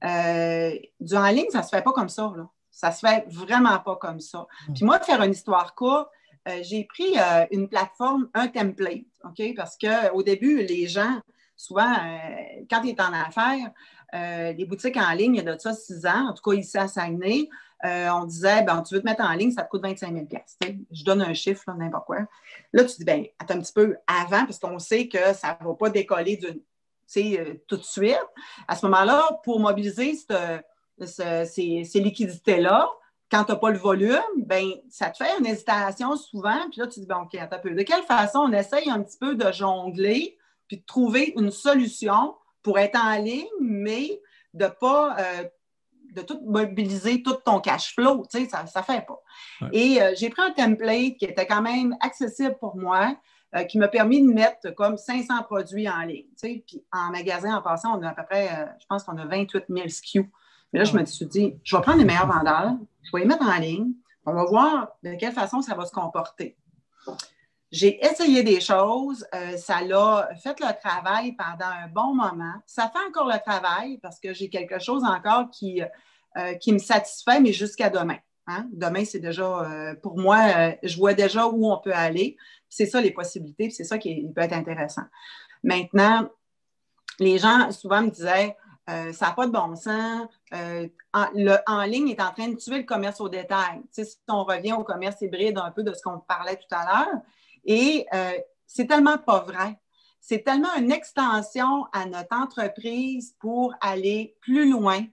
du 0.02 1.16
en 1.16 1.28
ligne, 1.28 1.50
ça 1.50 1.58
ne 1.58 1.64
se 1.64 1.68
fait 1.68 1.82
pas 1.82 1.92
comme 1.92 2.08
ça. 2.08 2.32
Là. 2.36 2.48
Ça 2.70 2.90
ne 2.90 2.94
se 2.94 3.00
fait 3.00 3.24
vraiment 3.28 3.78
pas 3.80 3.96
comme 3.96 4.20
ça. 4.20 4.46
Mm. 4.68 4.72
Puis 4.74 4.84
moi, 4.84 5.00
faire 5.00 5.22
une 5.22 5.32
histoire 5.32 5.74
courte, 5.74 6.08
euh, 6.48 6.60
j'ai 6.62 6.84
pris 6.84 7.18
euh, 7.18 7.46
une 7.50 7.68
plateforme, 7.68 8.28
un 8.34 8.48
template, 8.48 9.04
OK? 9.24 9.54
Parce 9.56 9.76
qu'au 9.76 10.22
début, 10.22 10.62
les 10.62 10.86
gens, 10.86 11.20
souvent, 11.56 11.90
euh, 11.90 12.64
quand 12.70 12.82
ils 12.82 12.96
sont 12.96 13.02
en 13.02 13.12
affaires, 13.12 13.70
les 14.56 14.64
boutiques 14.64 14.96
en 14.96 15.12
ligne, 15.12 15.34
il 15.34 15.44
y 15.44 15.48
a 15.48 15.54
de 15.54 15.60
ça 15.60 15.74
six 15.74 16.06
ans, 16.06 16.28
en 16.30 16.32
tout 16.32 16.48
cas 16.48 16.56
ici 16.56 16.78
à 16.78 16.88
Saguenay, 16.88 17.48
on 17.84 18.24
disait, 18.24 18.62
ben, 18.62 18.82
tu 18.82 18.94
veux 18.94 19.00
te 19.00 19.04
mettre 19.04 19.22
en 19.22 19.32
ligne, 19.32 19.50
ça 19.50 19.64
te 19.64 19.68
coûte 19.68 19.82
25 19.82 20.14
000 20.14 20.26
Je 20.90 21.04
donne 21.04 21.20
un 21.20 21.34
chiffre, 21.34 21.64
n'importe 21.76 22.06
quoi. 22.06 22.20
Là, 22.72 22.84
tu 22.84 22.96
dis, 22.96 23.04
ben, 23.04 23.26
attends 23.38 23.56
un 23.56 23.60
petit 23.60 23.74
peu 23.74 23.96
avant, 24.06 24.46
parce 24.46 24.58
qu'on 24.58 24.78
sait 24.78 25.08
que 25.08 25.34
ça 25.34 25.58
ne 25.60 25.66
va 25.66 25.74
pas 25.74 25.90
décoller 25.90 26.38
tout 27.66 27.76
de 27.76 27.82
suite. 27.82 28.18
À 28.66 28.76
ce 28.76 28.86
moment-là, 28.86 29.40
pour 29.44 29.60
mobiliser 29.60 30.14
ces 31.04 32.00
liquidités-là, 32.00 32.88
quand 33.30 33.44
tu 33.44 33.52
n'as 33.52 33.58
pas 33.58 33.70
le 33.70 33.78
volume, 33.78 34.20
ben, 34.38 34.70
ça 34.88 35.10
te 35.10 35.18
fait 35.18 35.38
une 35.38 35.46
hésitation 35.46 36.16
souvent. 36.16 36.68
Puis 36.70 36.80
là, 36.80 36.86
tu 36.86 37.00
dis, 37.00 37.06
bon, 37.06 37.22
OK, 37.22 37.34
attends 37.34 37.56
un 37.56 37.58
peu. 37.58 37.70
De 37.74 37.82
quelle 37.82 38.02
façon 38.02 38.40
on 38.40 38.52
essaye 38.52 38.88
un 38.88 39.02
petit 39.02 39.18
peu 39.18 39.34
de 39.34 39.52
jongler 39.52 40.38
puis 40.66 40.78
de 40.78 40.84
trouver 40.84 41.32
une 41.36 41.50
solution 41.50 42.34
pour 42.62 42.78
être 42.78 42.98
en 42.98 43.16
ligne, 43.18 43.46
mais 43.60 44.20
de 44.54 44.64
ne 44.64 44.70
pas 44.70 45.16
euh, 45.18 45.44
de 46.14 46.22
tout 46.22 46.40
mobiliser 46.44 47.22
tout 47.22 47.34
ton 47.44 47.60
cash 47.60 47.94
flow. 47.94 48.24
Tu 48.30 48.44
sais, 48.44 48.48
ça 48.48 48.62
ne 48.62 48.82
fait 48.82 49.06
pas. 49.06 49.20
Et 49.72 50.02
euh, 50.02 50.12
j'ai 50.16 50.30
pris 50.30 50.42
un 50.42 50.50
template 50.50 51.16
qui 51.16 51.24
était 51.24 51.46
quand 51.46 51.62
même 51.62 51.96
accessible 52.00 52.56
pour 52.58 52.76
moi, 52.76 53.14
euh, 53.54 53.64
qui 53.64 53.78
m'a 53.78 53.88
permis 53.88 54.22
de 54.22 54.32
mettre 54.32 54.70
comme 54.74 54.96
500 54.96 55.42
produits 55.44 55.88
en 55.88 56.02
ligne. 56.02 56.26
Tu 56.30 56.36
sais, 56.36 56.64
puis 56.66 56.84
en 56.92 57.10
magasin, 57.10 57.56
en 57.56 57.62
passant, 57.62 57.98
on 57.98 58.02
a 58.02 58.10
à 58.10 58.14
peu 58.14 58.24
près, 58.24 58.76
je 58.80 58.86
pense 58.86 59.04
qu'on 59.04 59.16
a 59.16 59.26
28 59.26 59.64
000 59.68 59.88
SKU. 59.88 60.30
Mais 60.72 60.80
là, 60.80 60.84
je 60.84 60.96
me 60.96 61.04
suis 61.04 61.26
dit, 61.26 61.54
je 61.64 61.76
vais 61.76 61.82
prendre 61.82 61.98
les 61.98 62.04
meilleurs 62.04 62.26
vendeurs, 62.26 62.72
je 63.02 63.10
vais 63.12 63.20
les 63.20 63.26
mettre 63.26 63.46
en 63.46 63.58
ligne, 63.58 63.92
on 64.26 64.34
va 64.34 64.44
voir 64.44 64.88
de 65.02 65.14
quelle 65.14 65.32
façon 65.32 65.62
ça 65.62 65.74
va 65.74 65.86
se 65.86 65.92
comporter. 65.92 66.56
J'ai 67.70 68.02
essayé 68.04 68.42
des 68.42 68.60
choses, 68.60 69.26
euh, 69.34 69.56
ça 69.58 69.82
l'a 69.82 70.30
fait 70.42 70.58
le 70.60 70.80
travail 70.80 71.32
pendant 71.32 71.70
un 71.70 71.88
bon 71.88 72.14
moment. 72.14 72.54
Ça 72.64 72.90
fait 72.90 73.06
encore 73.08 73.26
le 73.26 73.38
travail 73.44 73.98
parce 73.98 74.18
que 74.18 74.32
j'ai 74.32 74.48
quelque 74.48 74.78
chose 74.78 75.04
encore 75.04 75.50
qui, 75.50 75.82
euh, 76.38 76.54
qui 76.54 76.72
me 76.72 76.78
satisfait, 76.78 77.40
mais 77.40 77.52
jusqu'à 77.52 77.90
demain. 77.90 78.16
Hein. 78.46 78.66
Demain, 78.72 79.04
c'est 79.04 79.18
déjà, 79.18 79.44
euh, 79.44 79.94
pour 79.94 80.18
moi, 80.18 80.38
je 80.82 80.96
vois 80.96 81.12
déjà 81.12 81.46
où 81.46 81.70
on 81.70 81.76
peut 81.78 81.92
aller. 81.92 82.38
C'est 82.68 82.86
ça 82.86 83.00
les 83.00 83.10
possibilités, 83.10 83.70
c'est 83.70 83.84
ça 83.84 83.98
qui 83.98 84.26
peut 84.34 84.42
être 84.42 84.52
intéressant. 84.52 85.04
Maintenant, 85.62 86.28
les 87.18 87.38
gens 87.38 87.70
souvent 87.72 88.02
me 88.02 88.10
disaient, 88.10 88.56
euh, 88.88 89.12
ça 89.12 89.26
n'a 89.26 89.32
pas 89.32 89.46
de 89.46 89.52
bon 89.52 89.76
sens. 89.76 90.28
Euh, 90.54 90.88
en, 91.12 91.26
le, 91.34 91.56
en 91.66 91.82
ligne 91.82 92.08
est 92.08 92.22
en 92.22 92.32
train 92.32 92.48
de 92.48 92.56
tuer 92.56 92.78
le 92.78 92.84
commerce 92.84 93.20
au 93.20 93.28
détail. 93.28 93.82
si 93.90 94.16
on 94.28 94.44
revient 94.44 94.72
au 94.72 94.84
commerce 94.84 95.20
hybride, 95.20 95.58
un 95.58 95.70
peu 95.70 95.82
de 95.82 95.92
ce 95.92 96.02
qu'on 96.02 96.20
parlait 96.20 96.56
tout 96.56 96.74
à 96.74 96.84
l'heure, 96.84 97.20
et 97.64 98.06
euh, 98.14 98.32
c'est 98.66 98.86
tellement 98.86 99.18
pas 99.18 99.40
vrai. 99.40 99.78
C'est 100.20 100.42
tellement 100.42 100.74
une 100.76 100.90
extension 100.90 101.86
à 101.92 102.06
notre 102.06 102.34
entreprise 102.34 103.34
pour 103.38 103.74
aller 103.80 104.36
plus 104.40 104.70
loin 104.70 105.04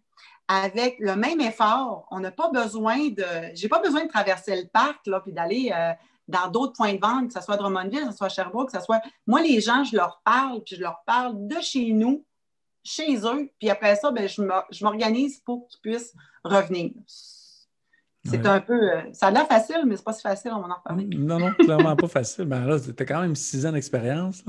avec 0.47 0.97
le 1.00 1.15
même 1.15 1.41
effort. 1.41 2.07
On 2.12 2.19
n'a 2.19 2.31
pas 2.31 2.50
besoin 2.50 3.09
de. 3.09 3.25
J'ai 3.53 3.67
pas 3.67 3.79
besoin 3.79 4.05
de 4.05 4.09
traverser 4.09 4.55
le 4.55 4.67
parc 4.67 5.05
là, 5.07 5.19
puis 5.19 5.33
d'aller 5.33 5.71
dans 6.27 6.50
d'autres 6.50 6.74
points 6.74 6.94
de 6.94 7.00
vente, 7.00 7.27
que 7.27 7.34
ce 7.34 7.41
soit 7.41 7.58
Drummondville, 7.58 8.05
que 8.05 8.12
ce 8.12 8.17
soit 8.17 8.29
Sherbrooke, 8.29 8.72
que 8.72 8.77
ce 8.77 8.84
soit. 8.84 9.01
Moi, 9.27 9.41
les 9.41 9.62
gens, 9.62 9.84
je 9.84 9.96
leur 9.96 10.22
parle, 10.24 10.63
puis 10.63 10.75
je 10.75 10.82
leur 10.82 11.01
parle 11.05 11.48
de 11.48 11.60
chez 11.62 11.91
nous 11.91 12.25
chez 12.84 13.17
eux, 13.25 13.50
puis 13.60 13.70
après 13.70 13.96
ça, 13.96 14.12
ben, 14.12 14.27
je 14.27 14.84
m'organise 14.84 15.39
pour 15.39 15.67
qu'ils 15.67 15.82
puissent 15.82 16.13
revenir. 16.44 16.91
C'est 18.25 18.46
un 18.46 18.60
peu. 18.60 18.74
Euh, 18.74 19.01
ça 19.13 19.27
a 19.27 19.32
l'air 19.32 19.48
facile, 19.48 19.84
mais 19.88 19.96
c'est 19.96 20.03
pas 20.03 20.13
si 20.13 20.22
facile, 20.22 20.51
on 20.53 20.60
va 20.62 20.67
en 20.67 20.75
reparler. 20.75 21.05
Non, 21.15 21.39
non, 21.39 21.51
clairement 21.53 21.96
pas 21.96 22.08
facile. 22.08 22.46
Ben 22.46 22.65
là, 22.65 22.79
tu 22.79 22.91
as 22.98 23.05
quand 23.05 23.22
même 23.22 23.36
six 23.36 23.65
ans 23.65 23.72
d'expérience, 23.72 24.44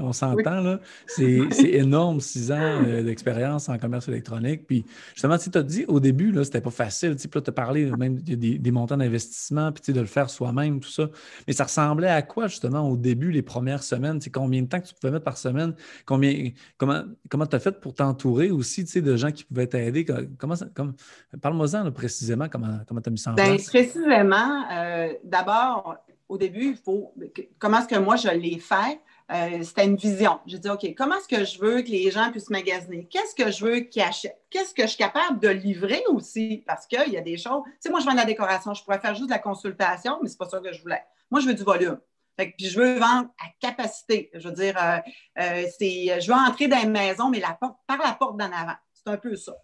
on 0.00 0.12
s'entend. 0.12 0.60
là. 0.60 0.80
C'est 1.06 1.48
énorme, 1.62 2.20
six 2.20 2.50
ans 2.50 2.56
euh, 2.58 3.02
d'expérience 3.02 3.68
en 3.68 3.78
commerce 3.78 4.08
électronique. 4.08 4.66
Puis 4.66 4.84
justement, 5.14 5.36
tu 5.36 5.56
as 5.56 5.62
dit 5.62 5.84
au 5.88 6.00
début, 6.00 6.32
là, 6.32 6.44
c'était 6.44 6.60
pas 6.60 6.70
facile. 6.70 7.16
Tu 7.16 7.28
as 7.36 7.52
parlé 7.52 7.90
même 7.90 8.18
des, 8.18 8.58
des 8.58 8.70
montants 8.70 8.96
d'investissement, 8.96 9.72
puis 9.72 9.92
de 9.92 10.00
le 10.00 10.06
faire 10.06 10.30
soi-même, 10.30 10.80
tout 10.80 10.90
ça. 10.90 11.08
Mais 11.46 11.52
ça 11.52 11.64
ressemblait 11.64 12.08
à 12.08 12.22
quoi, 12.22 12.48
justement, 12.48 12.88
au 12.88 12.96
début, 12.96 13.30
les 13.30 13.42
premières 13.42 13.82
semaines? 13.82 14.20
Combien 14.32 14.62
de 14.62 14.68
temps 14.68 14.80
que 14.80 14.86
tu 14.86 14.94
pouvais 14.94 15.12
mettre 15.12 15.24
par 15.24 15.36
semaine? 15.36 15.74
Combien, 16.06 16.50
comment 16.76 17.02
comment 17.28 17.46
tu 17.46 17.56
as 17.56 17.60
fait 17.60 17.80
pour 17.80 17.94
t'entourer 17.94 18.50
aussi 18.50 18.84
de 18.84 19.16
gens 19.16 19.30
qui 19.30 19.44
pouvaient 19.44 19.66
t'aider? 19.66 20.06
Comment, 20.38 20.54
comme, 20.74 20.94
Parle-moi-en 21.40 21.90
précisément 21.92 22.48
comment 22.48 22.78
tu 22.86 23.08
as 23.08 23.10
mis 23.10 23.17
ben, 23.26 23.56
précisément, 23.56 24.64
euh, 24.70 25.12
d'abord, 25.24 25.96
au 26.28 26.38
début, 26.38 26.70
il 26.70 26.76
faut. 26.76 27.12
Comment 27.58 27.80
est-ce 27.80 27.88
que 27.88 27.98
moi 27.98 28.16
je 28.16 28.28
l'ai 28.28 28.58
fait? 28.58 29.00
Euh, 29.30 29.62
c'était 29.62 29.84
une 29.84 29.96
vision. 29.96 30.40
J'ai 30.46 30.58
dit, 30.58 30.70
OK, 30.70 30.94
comment 30.96 31.16
est-ce 31.16 31.28
que 31.28 31.44
je 31.44 31.58
veux 31.58 31.82
que 31.82 31.90
les 31.90 32.10
gens 32.10 32.30
puissent 32.30 32.48
magasiner? 32.48 33.06
Qu'est-ce 33.10 33.34
que 33.34 33.50
je 33.50 33.64
veux 33.64 33.80
qu'ils 33.80 34.02
achètent? 34.02 34.40
Qu'est-ce 34.48 34.72
que 34.72 34.82
je 34.82 34.88
suis 34.88 34.96
capable 34.96 35.38
de 35.38 35.48
livrer 35.48 36.02
aussi? 36.08 36.64
Parce 36.66 36.86
qu'il 36.86 37.12
y 37.12 37.16
a 37.16 37.20
des 37.20 37.36
choses. 37.36 37.62
Tu 37.64 37.72
sais, 37.80 37.90
moi, 37.90 38.00
je 38.00 38.06
vends 38.06 38.12
de 38.12 38.16
la 38.16 38.24
décoration. 38.24 38.72
Je 38.72 38.82
pourrais 38.82 39.00
faire 39.00 39.14
juste 39.14 39.26
de 39.26 39.34
la 39.34 39.38
consultation, 39.38 40.18
mais 40.22 40.28
ce 40.28 40.34
n'est 40.34 40.38
pas 40.38 40.48
ça 40.48 40.60
que 40.60 40.72
je 40.72 40.80
voulais. 40.80 41.02
Moi, 41.30 41.40
je 41.40 41.46
veux 41.46 41.54
du 41.54 41.62
volume. 41.62 41.98
puis 42.38 42.54
je 42.60 42.80
veux 42.80 42.98
vendre 42.98 43.28
à 43.38 43.48
capacité. 43.60 44.30
Je 44.32 44.48
veux 44.48 44.54
dire, 44.54 44.76
euh, 44.78 45.62
c'est, 45.78 46.20
je 46.20 46.26
veux 46.26 46.38
entrer 46.38 46.68
dans 46.68 46.80
une 46.80 46.92
maison, 46.92 47.28
mais 47.28 47.40
la 47.40 47.56
porte, 47.60 47.76
par 47.86 47.98
la 47.98 48.12
porte 48.12 48.38
d'en 48.38 48.50
avant. 48.50 48.76
C'est 49.04 49.10
un 49.10 49.16
peu 49.16 49.36
ça. 49.36 49.56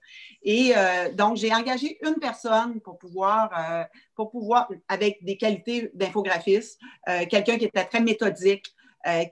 Et 0.42 0.72
euh, 0.76 1.12
donc, 1.12 1.36
j'ai 1.36 1.52
engagé 1.52 1.98
une 2.06 2.14
personne 2.14 2.80
pour 2.80 2.98
pouvoir, 2.98 3.50
euh, 3.58 3.84
pour 4.14 4.30
pouvoir 4.30 4.68
avec 4.88 5.24
des 5.24 5.36
qualités 5.36 5.90
d'infographiste, 5.94 6.80
euh, 7.08 7.26
quelqu'un 7.26 7.58
qui 7.58 7.64
était 7.64 7.84
très 7.84 8.00
méthodique, 8.00 8.74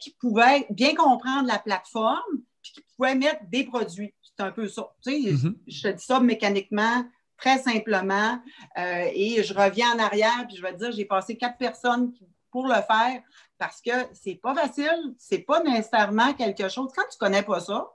qui 0.01 0.15
pouvait 0.21 0.67
bien 0.69 0.95
comprendre 0.95 1.49
la 1.49 1.59
plateforme, 1.59 2.43
puis 2.61 2.73
qui 2.75 2.85
pouvait 2.95 3.15
mettre 3.15 3.41
des 3.49 3.65
produits. 3.65 4.13
C'est 4.21 4.45
un 4.45 4.51
peu 4.51 4.69
ça. 4.69 4.93
Tu 5.03 5.13
sais, 5.13 5.33
mm-hmm. 5.33 5.55
Je 5.67 5.83
te 5.83 5.89
dis 5.97 6.05
ça 6.05 6.21
mécaniquement, 6.21 7.07
très 7.39 7.57
simplement. 7.57 8.39
et 8.77 9.43
je 9.43 9.55
reviens 9.55 9.95
en 9.95 9.99
arrière, 9.99 10.45
puis 10.47 10.59
je 10.59 10.63
vais 10.63 10.75
te 10.75 10.79
dire, 10.79 10.93
j'ai 10.93 11.07
passé 11.07 11.39
quatre 11.39 11.57
personnes 11.57 12.13
pour 12.51 12.67
le 12.67 12.75
faire 12.75 13.23
parce 13.57 13.81
que 13.81 13.93
c'est 14.13 14.35
pas 14.35 14.55
facile, 14.55 15.15
c'est 15.17 15.39
pas 15.39 15.63
nécessairement 15.63 16.35
quelque 16.35 16.69
chose. 16.69 16.93
Quand 16.95 17.05
tu 17.11 17.17
connais 17.19 17.43
pas 17.43 17.61
ça, 17.61 17.91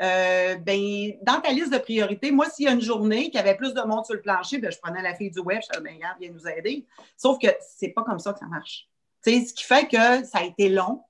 euh, 0.00 0.56
ben, 0.56 1.12
dans 1.22 1.40
ta 1.40 1.50
liste 1.50 1.72
de 1.72 1.78
priorités, 1.78 2.30
moi, 2.30 2.48
s'il 2.50 2.66
y 2.66 2.68
a 2.68 2.72
une 2.72 2.80
journée 2.80 3.30
qui 3.30 3.38
avait 3.38 3.56
plus 3.56 3.74
de 3.74 3.80
monde 3.82 4.04
sur 4.04 4.14
le 4.14 4.20
plancher, 4.20 4.58
ben, 4.58 4.70
je 4.70 4.78
prenais 4.78 5.02
la 5.02 5.14
fille 5.14 5.30
du 5.30 5.40
web, 5.40 5.60
je 5.62 5.68
disais, 5.70 5.82
ben, 5.82 5.94
regarde, 5.94 6.16
viens 6.20 6.30
nous 6.30 6.48
aider. 6.48 6.86
Sauf 7.16 7.38
que 7.38 7.48
c'est 7.60 7.88
pas 7.88 8.02
comme 8.02 8.18
ça 8.18 8.32
que 8.32 8.40
ça 8.40 8.46
marche. 8.46 8.88
ce 9.24 9.52
qui 9.52 9.64
fait 9.64 9.86
que 9.86 10.24
ça 10.24 10.38
a 10.38 10.42
été 10.44 10.68
long. 10.68 11.02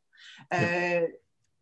Euh, 0.53 1.07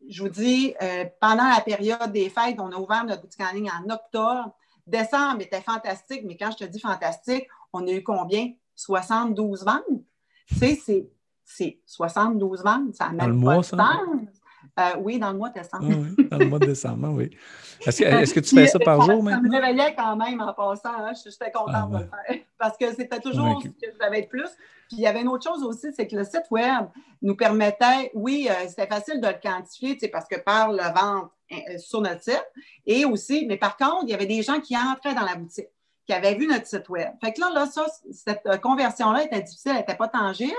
je 0.09 0.23
vous 0.23 0.29
dis, 0.29 0.75
euh, 0.83 1.05
pendant 1.21 1.49
la 1.49 1.61
période 1.61 2.11
des 2.13 2.29
fêtes, 2.29 2.57
on 2.59 2.73
a 2.73 2.77
ouvert 2.77 3.05
notre 3.05 3.23
boutique 3.23 3.41
en 3.41 3.53
ligne 3.53 3.71
en 3.71 3.89
octobre. 3.93 4.53
Décembre 4.87 5.43
était 5.43 5.61
fantastique, 5.61 6.23
mais 6.25 6.37
quand 6.37 6.51
je 6.51 6.65
te 6.65 6.71
dis 6.71 6.81
fantastique, 6.81 7.47
on 7.73 7.87
a 7.87 7.91
eu 7.91 8.03
combien? 8.03 8.53
72 8.75 9.65
ventes. 9.65 9.85
Tu 10.49 10.75
sais, 10.75 11.09
c'est 11.45 11.81
72 11.87 12.65
ventes, 12.65 12.95
ça 12.95 13.11
n'a 13.11 13.29
même 13.29 13.45
pas 13.45 13.59
de 13.59 13.63
sens. 13.63 13.79
Euh, 14.81 14.97
oui, 15.01 15.19
dans 15.19 15.33
le 15.33 15.39
mois 15.39 15.51
de 15.51 15.55
décembre. 15.55 15.85
Ah 15.91 15.95
oui, 15.95 16.29
dans 16.31 16.39
le 16.39 16.47
mois 16.47 16.59
de 16.59 16.67
décembre, 16.67 17.09
oui. 17.11 17.31
Est-ce 17.87 18.33
que, 18.33 18.41
tu 18.41 18.55
fais 18.55 18.67
ça 18.67 18.79
par 18.79 19.03
jour 19.03 19.23
maintenant? 19.23 19.43
Ça 19.43 19.61
me 19.61 19.67
réveillait 19.67 19.95
quand 19.95 20.17
même 20.17 20.41
en 20.41 20.55
passant. 20.55 20.97
Hein. 20.97 21.13
J'étais 21.23 21.53
contente 21.53 21.75
ah, 21.75 21.89
de 21.91 21.99
le 21.99 22.09
faire 22.09 22.45
parce 22.59 22.79
que 22.79 22.91
c'était 22.95 23.21
toujours 23.21 23.63
ce 23.63 23.69
que 23.69 23.93
j'avais 24.01 24.23
de 24.23 24.29
plus. 24.29 24.49
Puis 24.89 24.97
il 24.97 25.01
y 25.01 25.07
avait 25.07 25.21
une 25.21 25.29
autre 25.29 25.45
chose 25.45 25.63
aussi, 25.63 25.89
c'est 25.95 26.07
que 26.07 26.17
le 26.17 26.25
site 26.25 26.45
Web 26.51 26.87
nous 27.21 27.37
permettait, 27.37 28.11
oui, 28.15 28.49
euh, 28.51 28.67
c'était 28.67 28.87
facile 28.87 29.21
de 29.21 29.27
le 29.27 29.35
quantifier 29.43 29.97
parce 30.09 30.27
que 30.27 30.39
par 30.39 30.73
le 30.73 30.83
vente 30.83 31.31
euh, 31.53 31.79
sur 31.79 32.01
notre 32.01 32.23
site, 32.23 32.47
et 32.87 33.05
aussi, 33.05 33.45
mais 33.47 33.59
par 33.59 33.77
contre, 33.77 34.05
il 34.05 34.11
y 34.11 34.15
avait 34.15 34.27
des 34.27 34.43
gens 34.43 34.61
qui 34.61 34.75
entraient 34.77 35.15
dans 35.15 35.25
la 35.25 35.35
boutique 35.35 35.69
qui 36.07 36.15
avaient 36.15 36.35
vu 36.35 36.47
notre 36.47 36.67
site 36.67 36.89
Web. 36.89 37.13
Fait 37.23 37.33
que 37.33 37.41
là, 37.41 37.51
là 37.53 37.67
ça, 37.67 37.87
cette 38.11 38.61
conversion-là 38.63 39.25
était 39.25 39.43
difficile, 39.43 39.73
elle 39.73 39.79
n'était 39.79 39.97
pas 39.97 40.09
tangible. 40.09 40.55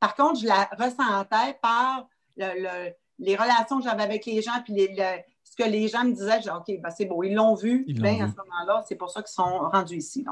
Par 0.00 0.14
contre, 0.14 0.40
je 0.40 0.46
la 0.46 0.68
ressentais 0.78 1.58
par 1.60 2.08
le 2.36 2.92
les 3.18 3.36
relations 3.36 3.78
que 3.78 3.84
j'avais 3.84 4.02
avec 4.02 4.26
les 4.26 4.42
gens, 4.42 4.60
puis 4.64 4.74
ce 4.76 5.56
que 5.56 5.68
les 5.68 5.88
gens 5.88 6.04
me 6.04 6.12
disaient, 6.12 6.40
je 6.42 6.50
OK, 6.50 6.80
ben 6.80 6.90
c'est 6.90 7.06
beau, 7.06 7.22
ils 7.22 7.34
l'ont 7.34 7.54
vu. 7.54 7.84
Bien, 7.88 8.24
à 8.24 8.30
ce 8.30 8.36
moment-là, 8.36 8.84
c'est 8.88 8.96
pour 8.96 9.10
ça 9.10 9.22
qu'ils 9.22 9.32
sont 9.32 9.68
rendus 9.70 9.96
ici. 9.96 10.24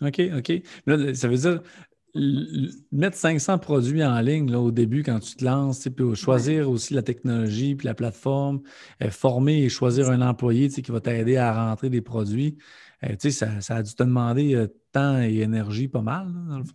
OK, 0.00 0.20
OK. 0.36 0.52
Là, 0.86 1.14
ça 1.14 1.28
veut 1.28 1.36
dire 1.36 1.62
mettre 2.14 3.16
500 3.16 3.58
produits 3.58 4.04
en 4.04 4.20
ligne 4.20 4.50
là, 4.50 4.60
au 4.60 4.70
début 4.70 5.02
quand 5.02 5.18
tu 5.20 5.34
te 5.34 5.44
lances, 5.44 5.88
puis 5.88 6.14
choisir 6.14 6.68
aussi 6.68 6.92
la 6.92 7.02
technologie, 7.02 7.74
puis 7.74 7.86
la 7.86 7.94
plateforme, 7.94 8.60
euh, 9.02 9.10
former 9.10 9.62
et 9.62 9.68
choisir 9.70 10.10
un 10.10 10.20
employé 10.20 10.68
qui 10.68 10.90
va 10.90 11.00
t'aider 11.00 11.38
à 11.38 11.68
rentrer 11.68 11.88
des 11.88 12.02
produits. 12.02 12.58
Euh, 13.04 13.16
ça, 13.18 13.60
ça, 13.60 13.76
a 13.76 13.82
dû 13.82 13.94
te 13.94 14.02
demander 14.02 14.54
euh, 14.54 14.68
temps 14.92 15.20
et 15.20 15.40
énergie 15.40 15.88
pas 15.88 16.00
mal. 16.00 16.28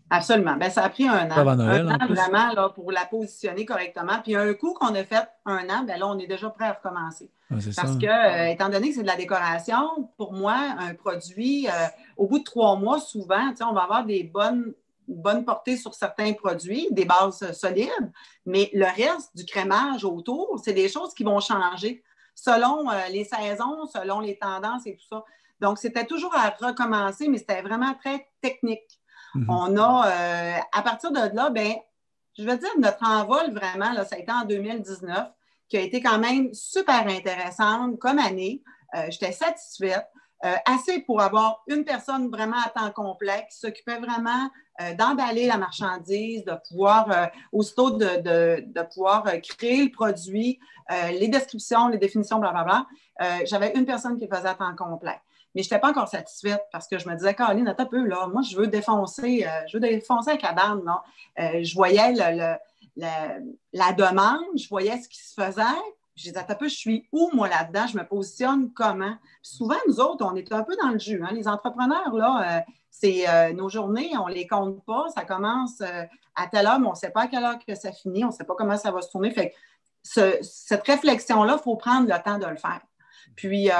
Absolument. 0.10 0.58
Ben, 0.58 0.70
ça 0.70 0.84
a 0.84 0.90
pris 0.90 1.08
un 1.08 1.30
an. 1.30 1.48
un 1.48 1.88
an 1.88 2.08
vraiment 2.08 2.52
là, 2.54 2.70
pour 2.70 2.92
la 2.92 3.06
positionner 3.06 3.66
correctement. 3.66 4.20
Puis 4.24 4.36
un 4.36 4.54
coup 4.54 4.74
qu'on 4.74 4.94
a 4.96 5.04
fait 5.04 5.28
un 5.46 5.70
an, 5.70 5.84
ben 5.86 6.00
là, 6.00 6.08
on 6.08 6.18
est 6.20 6.28
déjà 6.28 6.50
prêt 6.50 6.66
à 6.66 6.74
recommencer. 6.74 7.30
Parce 7.50 7.98
que, 7.98 8.06
euh, 8.06 8.52
étant 8.52 8.70
donné 8.70 8.90
que 8.90 8.96
c'est 8.96 9.04
de 9.04 9.08
la 9.08 9.16
décoration, 9.16 10.10
pour 10.18 10.34
moi, 10.34 10.56
un 10.80 10.94
produit, 10.94 11.68
au 12.18 12.28
bout 12.28 12.40
de 12.40 12.44
trois 12.44 12.76
mois, 12.76 13.00
souvent, 13.00 13.54
on 13.62 13.74
va 13.74 13.84
avoir 13.84 14.06
des 14.06 14.24
bonnes 14.24 14.74
bonne 15.08 15.46
portée 15.46 15.78
sur 15.78 15.94
certains 15.94 16.34
produits, 16.34 16.88
des 16.92 17.06
bases 17.06 17.52
solides, 17.54 18.12
mais 18.46 18.70
le 18.74 18.86
reste 18.86 19.36
du 19.36 19.46
crémage 19.46 20.04
autour, 20.04 20.60
c'est 20.64 20.74
des 20.74 20.90
choses 20.90 21.14
qui 21.14 21.24
vont 21.24 21.40
changer 21.40 22.04
selon 22.36 22.90
les 23.12 23.24
saisons, 23.24 23.86
selon 23.86 24.20
les 24.20 24.38
tendances 24.38 24.86
et 24.86 24.96
tout 24.96 25.08
ça. 25.10 25.24
Donc, 25.60 25.80
c'était 25.80 26.06
toujours 26.06 26.36
à 26.36 26.50
recommencer, 26.50 27.28
mais 27.28 27.38
c'était 27.38 27.62
vraiment 27.62 27.94
très 27.96 28.28
technique. 28.42 29.00
Mhm. 29.36 29.46
On 29.50 29.78
a, 29.78 30.08
euh, 30.08 30.58
à 30.72 30.82
partir 30.82 31.12
de 31.12 31.36
là, 31.36 31.50
ben, 31.50 31.74
je 32.38 32.44
veux 32.44 32.58
dire, 32.58 32.70
notre 32.78 33.04
envol 33.04 33.52
vraiment, 33.52 33.92
là, 33.94 34.06
ça 34.06 34.16
a 34.16 34.20
été 34.20 34.32
en 34.32 34.46
2019, 34.46 35.28
qui 35.70 35.78
a 35.78 35.82
été 35.82 36.02
quand 36.02 36.20
même 36.20 36.54
super 36.54 37.08
intéressante 37.08 38.00
comme 38.00 38.20
année. 38.20 38.64
Euh, 38.96 39.08
j'étais 39.10 39.32
satisfaite. 39.32 40.08
Euh, 40.46 40.54
assez 40.68 41.00
pour 41.00 41.20
avoir 41.20 41.64
une 41.68 41.84
personne 41.84 42.30
vraiment 42.30 42.58
à 42.64 42.70
temps 42.70 42.92
complet 42.92 43.48
qui 43.50 43.58
s'occupait 43.58 43.98
vraiment 43.98 44.52
d'emballer 44.96 45.48
la 45.48 45.58
marchandise, 45.58 46.46
de 46.46 46.54
pouvoir, 46.70 47.32
aussitôt 47.52 47.90
de, 47.90 48.22
de, 48.22 48.64
de, 48.68 48.82
pouvoir 48.94 49.24
créer 49.42 49.86
le 49.86 49.92
produit, 49.92 50.60
les 51.10 51.28
descriptions, 51.30 51.88
les 51.88 51.98
définitions, 51.98 52.38
blablabla. 52.38 52.86
J'avais 53.46 53.74
une 53.74 53.88
personne 53.88 54.20
qui 54.20 54.28
faisait 54.28 54.50
à 54.50 54.54
temps 54.54 54.76
complet. 54.76 55.20
Mais 55.58 55.64
je 55.64 55.70
n'étais 55.70 55.80
pas 55.80 55.90
encore 55.90 56.08
satisfaite 56.08 56.62
parce 56.72 56.88
que 56.88 57.00
je 57.00 57.10
me 57.10 57.16
disais, 57.16 57.34
Caroline, 57.34 57.68
attends 57.68 57.82
un 57.82 57.88
peu, 57.88 58.06
là, 58.06 58.28
moi, 58.28 58.44
je 58.44 58.56
veux 58.56 58.68
défoncer, 58.68 59.44
euh, 59.44 59.50
je 59.68 59.78
veux 59.78 59.82
défoncer 59.82 60.30
un 60.30 60.38
cabane. 60.38 60.84
Là. 60.86 61.02
Euh, 61.40 61.64
je 61.64 61.74
voyais 61.74 62.14
le, 62.14 62.58
la 63.74 63.94
demande, 63.94 64.46
je 64.56 64.70
voyais 64.70 65.02
ce 65.02 65.10
qui 65.10 65.18
se 65.18 65.34
faisait. 65.34 65.64
Je 66.16 66.26
disais, 66.26 66.38
attends 66.38 66.54
un 66.54 66.58
peu, 66.58 66.68
je 66.68 66.76
suis 66.76 67.10
où, 67.12 67.32
moi, 67.34 67.50
là-dedans? 67.50 67.88
Je 67.88 67.98
me 67.98 68.04
positionne 68.06 68.72
comment? 68.72 69.16
souvent, 69.42 69.78
nous 69.88 70.00
autres, 70.00 70.24
on 70.24 70.36
est 70.36 70.54
un 70.54 70.62
peu 70.62 70.76
dans 70.80 70.90
le 70.90 71.00
jus. 71.00 71.24
Hein. 71.24 71.32
Les 71.34 71.48
entrepreneurs, 71.48 72.14
là, 72.14 72.60
euh, 72.60 72.72
c'est 72.92 73.54
nos 73.54 73.68
journées, 73.68 74.12
on 74.16 74.28
ne 74.28 74.36
les 74.36 74.46
compte 74.46 74.86
pas. 74.86 75.08
Ça 75.16 75.26
commence 75.26 75.82
à 75.82 76.48
telle 76.52 76.68
heure, 76.68 76.80
mais 76.80 76.88
on 76.88 76.92
ne 76.92 76.96
sait 76.96 77.10
pas 77.10 77.24
à 77.24 77.28
quelle 77.28 77.44
heure 77.44 77.58
que 77.68 77.74
ça 77.74 77.92
finit, 77.92 78.24
on 78.24 78.28
ne 78.28 78.32
sait 78.32 78.44
pas 78.44 78.54
comment 78.56 78.78
ça 78.78 78.92
va 78.92 79.02
se 79.02 79.10
tourner. 79.10 79.32
Fait 79.32 79.56
cette 80.04 80.86
réflexion-là, 80.86 81.58
il 81.60 81.64
faut 81.64 81.78
prendre 81.78 82.08
le 82.08 82.24
temps 82.24 82.38
de 82.38 82.46
le 82.46 82.58
faire. 82.58 82.82
Puis, 83.36 83.72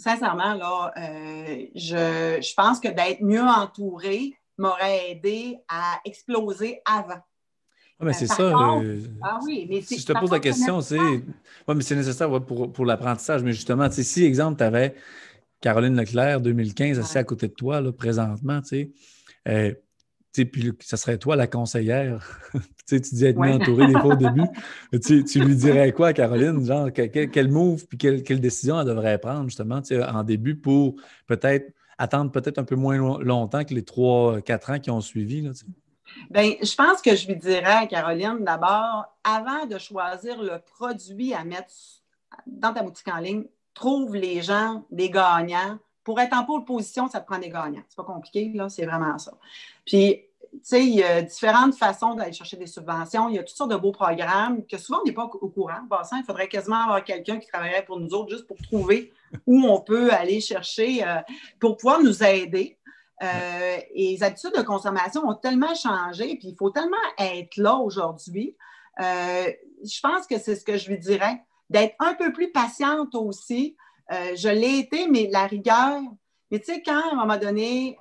sincèrement, 0.00 0.54
là, 0.54 0.92
euh, 0.96 1.66
je, 1.74 2.54
pense 2.54 2.80
que 2.80 2.88
d'être 2.88 3.20
mieux 3.22 3.42
entouré 3.42 4.34
m'aurait 4.58 5.12
aidé 5.12 5.58
à 5.68 6.00
exploser 6.04 6.80
avant. 6.84 7.20
Ah, 8.00 8.04
mais 8.04 8.12
c'est 8.14 8.26
ça. 8.26 8.42
Euh, 8.42 9.02
ah 9.22 9.38
oui, 9.44 9.66
mais 9.68 9.82
si 9.82 9.98
je 9.98 10.06
te 10.06 10.12
pose 10.18 10.30
la 10.30 10.40
question, 10.40 10.80
c'est. 10.80 10.98
Oui, 10.98 11.22
mais 11.68 11.82
c'est 11.82 11.96
nécessaire 11.96 12.30
pour, 12.42 12.86
l'apprentissage. 12.86 13.42
Mais 13.42 13.52
justement, 13.52 13.90
si, 13.90 14.24
exemple, 14.24 14.56
tu 14.56 14.64
avais 14.64 14.94
Caroline 15.60 15.94
Leclerc, 15.94 16.40
2015, 16.40 16.98
assise 16.98 17.16
à 17.16 17.24
côté 17.24 17.48
de 17.48 17.52
toi, 17.52 17.82
là, 17.82 17.92
présentement, 17.92 18.62
tu 18.62 18.68
sais, 18.68 18.90
euh, 19.48 19.74
puis 20.32 20.74
ça 20.80 20.96
serait 20.96 21.18
toi 21.18 21.36
la 21.36 21.46
conseillère. 21.46 22.40
tu 22.86 23.00
dis 23.00 23.24
être 23.24 23.38
mieux 23.38 23.52
entouré 23.52 23.86
des 23.86 23.92
fois 23.92 24.14
au 24.14 24.16
début. 24.16 24.44
tu, 25.02 25.40
lui 25.40 25.56
dirais 25.56 25.92
quoi, 25.92 26.12
Caroline? 26.12 26.64
Genre, 26.64 26.90
quel, 26.92 27.48
move 27.48 27.86
puis 27.86 27.98
quelle, 27.98 28.40
décision 28.40 28.80
elle 28.80 28.86
devrait 28.86 29.18
prendre 29.18 29.44
justement 29.44 29.80
en 30.12 30.22
début 30.22 30.56
pour 30.56 30.96
peut-être 31.26 31.72
attendre 31.98 32.30
peut-être 32.30 32.58
un 32.58 32.64
peu 32.64 32.76
moins 32.76 33.18
longtemps 33.20 33.64
que 33.64 33.74
les 33.74 33.84
trois, 33.84 34.40
quatre 34.40 34.70
ans 34.70 34.78
qui 34.78 34.90
ont 34.90 35.00
suivi? 35.00 35.42
Là, 35.42 35.50
Bien, 36.30 36.54
je 36.62 36.74
pense 36.74 37.02
que 37.02 37.14
je 37.14 37.28
lui 37.28 37.36
dirais, 37.36 37.86
Caroline, 37.88 38.38
d'abord, 38.40 39.16
avant 39.24 39.66
de 39.66 39.78
choisir 39.78 40.42
le 40.42 40.58
produit 40.58 41.34
à 41.34 41.44
mettre 41.44 41.72
dans 42.46 42.72
ta 42.72 42.82
boutique 42.82 43.08
en 43.08 43.18
ligne, 43.18 43.44
trouve 43.74 44.14
les 44.14 44.42
gens, 44.42 44.84
des 44.90 45.10
gagnants, 45.10 45.78
pour 46.10 46.18
être 46.18 46.36
en 46.36 46.44
pôle 46.44 46.64
position, 46.64 47.06
ça 47.06 47.20
te 47.20 47.26
prend 47.26 47.38
des 47.38 47.50
gagnants. 47.50 47.84
C'est 47.88 47.94
pas 47.94 48.02
compliqué, 48.02 48.50
là, 48.52 48.68
c'est 48.68 48.84
vraiment 48.84 49.16
ça. 49.16 49.30
Puis, 49.86 50.24
tu 50.40 50.58
sais, 50.60 50.84
il 50.84 50.96
y 50.96 51.04
a 51.04 51.22
différentes 51.22 51.76
façons 51.76 52.16
d'aller 52.16 52.32
chercher 52.32 52.56
des 52.56 52.66
subventions. 52.66 53.28
Il 53.28 53.36
y 53.36 53.38
a 53.38 53.44
toutes 53.44 53.56
sortes 53.56 53.70
de 53.70 53.76
beaux 53.76 53.92
programmes 53.92 54.66
que 54.66 54.76
souvent 54.76 54.98
on 55.02 55.04
n'est 55.06 55.12
pas 55.12 55.30
au 55.40 55.48
courant. 55.48 55.78
Il 55.88 56.24
faudrait 56.26 56.48
quasiment 56.48 56.82
avoir 56.82 57.04
quelqu'un 57.04 57.38
qui 57.38 57.46
travaillerait 57.46 57.84
pour 57.84 58.00
nous 58.00 58.12
autres 58.12 58.28
juste 58.28 58.48
pour 58.48 58.56
trouver 58.56 59.12
où 59.46 59.64
on 59.68 59.80
peut 59.80 60.10
aller 60.10 60.40
chercher 60.40 61.06
euh, 61.06 61.20
pour 61.60 61.76
pouvoir 61.76 62.02
nous 62.02 62.24
aider. 62.24 62.76
Euh, 63.22 63.76
et 63.94 64.10
les 64.10 64.22
habitudes 64.24 64.56
de 64.56 64.62
consommation 64.62 65.24
ont 65.28 65.34
tellement 65.34 65.76
changé, 65.76 66.38
puis 66.38 66.48
il 66.48 66.56
faut 66.56 66.70
tellement 66.70 66.96
être 67.20 67.56
là 67.56 67.76
aujourd'hui. 67.76 68.56
Euh, 69.00 69.44
je 69.84 70.00
pense 70.00 70.26
que 70.26 70.40
c'est 70.40 70.56
ce 70.56 70.64
que 70.64 70.76
je 70.76 70.90
lui 70.90 70.98
dirais, 70.98 71.40
d'être 71.68 71.94
un 72.00 72.14
peu 72.14 72.32
plus 72.32 72.50
patiente 72.50 73.14
aussi, 73.14 73.76
euh, 74.12 74.34
je 74.36 74.48
l'ai 74.48 74.78
été, 74.78 75.06
mais 75.08 75.28
la 75.30 75.46
rigueur, 75.46 76.00
mais 76.50 76.58
tu 76.58 76.72
sais, 76.72 76.82
quand 76.82 76.98
à 76.98 77.12
un 77.12 77.14
moment 77.14 77.36
donné, 77.36 77.96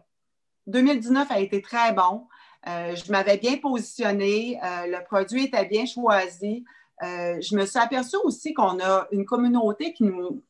2019 0.68 1.30
a 1.30 1.40
été 1.40 1.62
très 1.62 1.94
bon, 1.94 2.28
euh, 2.68 2.96
je 2.96 3.12
m'avais 3.12 3.38
bien 3.38 3.58
positionnée, 3.58 4.60
euh, 4.64 4.88
le 4.88 5.04
produit 5.06 5.46
était 5.46 5.66
bien 5.66 5.86
choisi. 5.86 6.66
je 7.02 7.56
me 7.56 7.66
suis 7.66 7.80
aperçue 7.80 8.18
aussi 8.24 8.54
qu'on 8.54 8.80
a 8.80 9.08
une 9.12 9.26
communauté 9.26 9.94
qui 9.94 10.04
nous, 10.04 10.44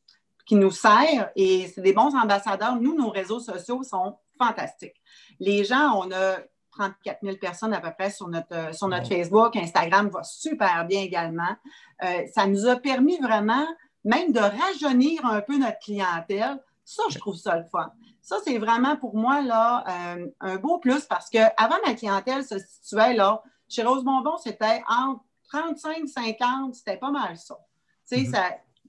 qui 0.45 0.55
nous 0.55 0.71
sert 0.71 1.29
et 1.35 1.67
c'est 1.67 1.81
des 1.81 1.93
bons 1.93 2.15
ambassadeurs. 2.15 2.75
Nous, 2.77 2.95
nos 2.95 3.09
réseaux 3.09 3.39
sociaux 3.39 3.83
sont 3.83 4.17
fantastiques. 4.37 4.99
Les 5.39 5.63
gens, 5.63 5.93
on 5.95 6.11
a 6.11 6.37
34 6.71 7.19
000 7.21 7.37
personnes 7.37 7.73
à 7.73 7.81
peu 7.81 7.91
près 7.91 8.09
sur 8.09 8.29
notre, 8.29 8.73
sur 8.73 8.87
notre 8.87 9.07
Facebook. 9.07 9.55
Instagram 9.57 10.09
va 10.09 10.23
super 10.23 10.85
bien 10.87 11.01
également. 11.01 11.55
ça 12.33 12.47
nous 12.47 12.65
a 12.65 12.77
permis 12.77 13.19
vraiment 13.19 13.67
même 14.03 14.31
de 14.31 14.39
rajeunir 14.39 15.25
un 15.25 15.41
peu 15.41 15.57
notre 15.57 15.79
clientèle. 15.79 16.61
Ça, 16.85 17.03
je 17.09 17.17
trouve 17.17 17.35
ça 17.35 17.57
le 17.57 17.65
fun. 17.65 17.91
Ça, 18.21 18.37
c'est 18.43 18.57
vraiment 18.57 18.95
pour 18.95 19.15
moi 19.15 19.41
là, 19.41 19.83
euh, 19.87 20.27
un 20.39 20.55
beau 20.57 20.77
plus 20.79 21.05
parce 21.05 21.29
qu'avant, 21.29 21.77
ma 21.85 21.93
clientèle 21.93 22.43
se 22.43 22.57
situait 22.59 23.13
là, 23.13 23.43
chez 23.67 23.83
Rose 23.83 24.03
Bonbon, 24.03 24.37
c'était 24.37 24.83
entre 24.87 25.23
35, 25.51 26.07
50, 26.07 26.75
c'était 26.75 26.97
pas 26.97 27.11
mal 27.11 27.37
ça. 27.37 27.57
Tu 28.07 28.15
sais, 28.15 28.21
mm-hmm. 28.23 28.31
ça, 28.31 28.43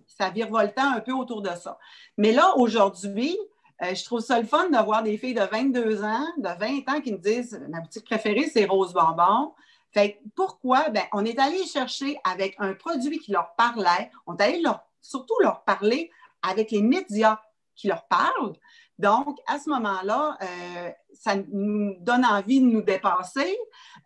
ça 0.06 0.30
virevoltait 0.30 0.80
un 0.80 1.00
peu 1.00 1.12
autour 1.12 1.42
de 1.42 1.54
ça. 1.54 1.78
Mais 2.16 2.32
là, 2.32 2.56
aujourd'hui, 2.56 3.36
euh, 3.82 3.94
je 3.94 4.04
trouve 4.04 4.20
ça 4.20 4.38
le 4.38 4.46
fun 4.46 4.68
de 4.68 4.84
voir 4.84 5.02
des 5.02 5.16
filles 5.16 5.34
de 5.34 5.40
22 5.40 6.04
ans, 6.04 6.26
de 6.36 6.48
20 6.48 6.94
ans 6.94 7.00
qui 7.00 7.12
me 7.12 7.18
disent 7.18 7.60
ma 7.68 7.80
boutique 7.80 8.04
préférée, 8.04 8.50
c'est 8.52 8.66
Rose 8.66 8.92
Bonbon. 8.92 9.52
Fait 9.92 10.20
pourquoi? 10.36 10.90
Ben, 10.90 11.02
on 11.12 11.24
est 11.24 11.38
allé 11.38 11.64
chercher 11.66 12.18
avec 12.24 12.54
un 12.58 12.74
produit 12.74 13.18
qui 13.18 13.32
leur 13.32 13.54
parlait, 13.56 14.10
on 14.26 14.36
est 14.36 14.42
allé 14.42 14.60
leur 14.60 14.84
surtout 15.00 15.34
leur 15.40 15.64
parler 15.64 16.10
avec 16.42 16.70
les 16.70 16.82
médias 16.82 17.40
qui 17.74 17.88
leur 17.88 18.06
parlent. 18.06 18.54
Donc, 18.98 19.38
à 19.46 19.58
ce 19.58 19.70
moment-là, 19.70 20.36
euh, 20.42 20.90
ça 21.14 21.34
nous 21.50 21.96
donne 22.00 22.24
envie 22.24 22.60
de 22.60 22.66
nous 22.66 22.82
dépasser. 22.82 23.56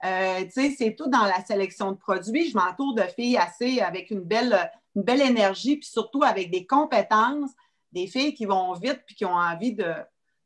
Euh, 0.05 0.45
c'est 0.55 0.95
tout 0.97 1.09
dans 1.09 1.25
la 1.25 1.45
sélection 1.45 1.91
de 1.91 1.97
produits. 1.97 2.49
Je 2.49 2.57
m'entoure 2.57 2.95
de 2.95 3.03
filles 3.03 3.37
assez 3.37 3.81
avec 3.81 4.13
une 4.13 4.21
belle, 4.21 4.71
une 4.95 5.03
belle 5.03 5.21
énergie, 5.21 5.79
puis 5.79 5.89
surtout 5.89 6.23
avec 6.23 6.53
des 6.53 6.65
compétences, 6.65 7.51
des 7.91 8.07
filles 8.07 8.35
qui 8.35 8.47
vont 8.47 8.73
vite 8.75 9.03
puis 9.05 9.17
qui 9.17 9.25
ont 9.25 9.35
envie 9.35 9.75
de, 9.75 9.93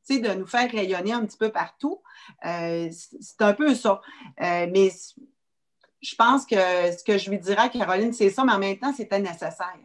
de 0.09 0.35
nous 0.35 0.47
faire 0.47 0.71
rayonner 0.71 1.13
un 1.13 1.27
petit 1.27 1.39
peu 1.39 1.51
partout. 1.51 2.03
Euh, 2.47 2.89
c'est 2.91 3.43
un 3.43 3.53
peu 3.53 3.75
ça. 3.75 4.01
mais 4.41 4.91
je 6.01 6.15
pense 6.15 6.47
que 6.47 6.57
ce 6.57 7.05
que 7.05 7.19
je 7.19 7.29
lui 7.29 7.39
dirais 7.39 7.63
à 7.63 7.69
Caroline, 7.69 8.15
c'est 8.15 8.31
ça, 8.31 8.45
mais 8.45 8.53
en 8.53 8.59
même 8.59 8.79
temps, 8.79 8.95
c'était 8.95 9.21
nécessaire. 9.21 9.77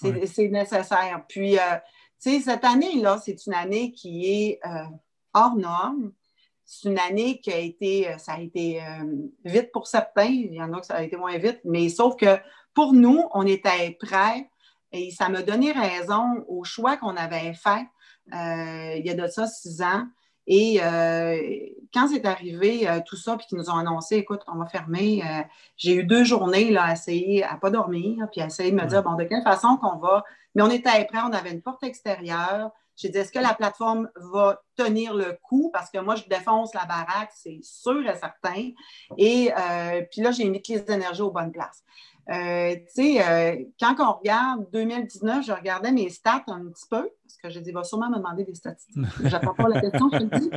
C'est 0.00 0.48
nécessaire. 0.48 1.24
Puis, 1.28 1.58
euh, 1.58 1.76
tu 2.20 2.30
sais, 2.30 2.40
cette 2.40 2.64
année-là, 2.64 3.20
c'est 3.24 3.46
une 3.46 3.54
année 3.54 3.92
qui 3.92 4.26
est 4.26 4.60
euh, 4.66 4.84
hors 5.34 5.56
norme. 5.56 6.12
C'est 6.64 6.88
une 6.88 6.98
année 6.98 7.40
qui 7.40 7.52
a 7.52 7.58
été, 7.58 8.08
euh, 8.08 8.18
ça 8.18 8.34
a 8.34 8.40
été 8.40 8.80
vite 9.44 9.72
pour 9.72 9.86
certains. 9.86 10.24
Il 10.24 10.54
y 10.54 10.62
en 10.62 10.72
a 10.72 10.80
que 10.80 10.86
ça 10.86 10.96
a 10.96 11.02
été 11.02 11.16
moins 11.16 11.36
vite, 11.38 11.60
mais 11.64 11.88
sauf 11.88 12.16
que 12.16 12.38
pour 12.74 12.92
nous, 12.92 13.24
on 13.34 13.46
était 13.46 13.96
prêts 13.98 14.48
et 14.92 15.10
ça 15.10 15.28
m'a 15.28 15.42
donné 15.42 15.72
raison 15.72 16.44
au 16.48 16.64
choix 16.64 16.96
qu'on 16.96 17.16
avait 17.16 17.54
fait 17.54 17.86
il 18.32 19.04
y 19.04 19.10
a 19.10 19.14
de 19.14 19.26
ça 19.26 19.48
six 19.48 19.82
ans 19.82 20.06
et 20.52 20.80
euh, 20.82 21.38
quand 21.94 22.08
c'est 22.08 22.26
arrivé 22.26 22.88
euh, 22.88 22.98
tout 23.06 23.14
ça, 23.14 23.36
puis 23.36 23.46
qu'ils 23.46 23.56
nous 23.56 23.70
ont 23.70 23.76
annoncé, 23.76 24.16
écoute, 24.16 24.40
on 24.48 24.58
va 24.58 24.66
fermer, 24.66 25.22
euh, 25.22 25.42
j'ai 25.76 25.94
eu 25.94 26.02
deux 26.02 26.24
journées 26.24 26.72
là, 26.72 26.86
à 26.86 26.92
essayer 26.94 27.44
à 27.44 27.54
ne 27.54 27.60
pas 27.60 27.70
dormir, 27.70 28.26
puis 28.32 28.40
à 28.40 28.46
essayer 28.46 28.72
de 28.72 28.76
me 28.76 28.84
dire, 28.84 29.04
bon, 29.04 29.14
de 29.14 29.22
quelle 29.22 29.44
façon 29.44 29.76
qu'on 29.76 29.98
va? 29.98 30.24
Mais 30.56 30.62
on 30.64 30.70
était 30.70 31.04
prêts, 31.04 31.20
on 31.24 31.32
avait 31.32 31.52
une 31.52 31.62
porte 31.62 31.84
extérieure. 31.84 32.72
J'ai 32.96 33.10
dit, 33.10 33.18
est-ce 33.18 33.30
que 33.30 33.38
la 33.38 33.54
plateforme 33.54 34.10
va 34.16 34.60
tenir 34.74 35.14
le 35.14 35.38
coup? 35.40 35.70
Parce 35.72 35.88
que 35.88 35.98
moi, 35.98 36.16
je 36.16 36.24
défonce 36.24 36.74
la 36.74 36.84
baraque, 36.84 37.30
c'est 37.32 37.60
sûr 37.62 38.04
et 38.04 38.16
certain. 38.16 38.70
Et 39.16 39.52
puis 40.10 40.20
là, 40.20 40.32
j'ai 40.32 40.48
mis 40.48 40.60
les 40.68 40.92
énergies 40.92 41.22
aux 41.22 41.30
bonnes 41.30 41.52
places. 41.52 41.84
Euh, 42.30 42.76
tu 42.76 42.82
sais, 42.88 43.28
euh, 43.28 43.64
quand 43.80 43.96
on 43.98 44.18
regarde 44.18 44.70
2019, 44.72 45.44
je 45.44 45.52
regardais 45.52 45.90
mes 45.90 46.08
stats 46.10 46.44
un 46.46 46.66
petit 46.66 46.86
peu, 46.88 47.10
parce 47.24 47.36
que 47.42 47.50
j'ai 47.50 47.60
dit, 47.60 47.70
il 47.70 47.74
va 47.74 47.82
sûrement 47.82 48.08
me 48.08 48.18
demander 48.18 48.44
des 48.44 48.54
statistiques. 48.54 49.04
J'attends 49.24 49.54
pas 49.54 49.68
la 49.68 49.80
question, 49.80 50.08
je 50.12 50.18
te 50.18 50.22
le 50.22 50.38
dis. 50.38 50.50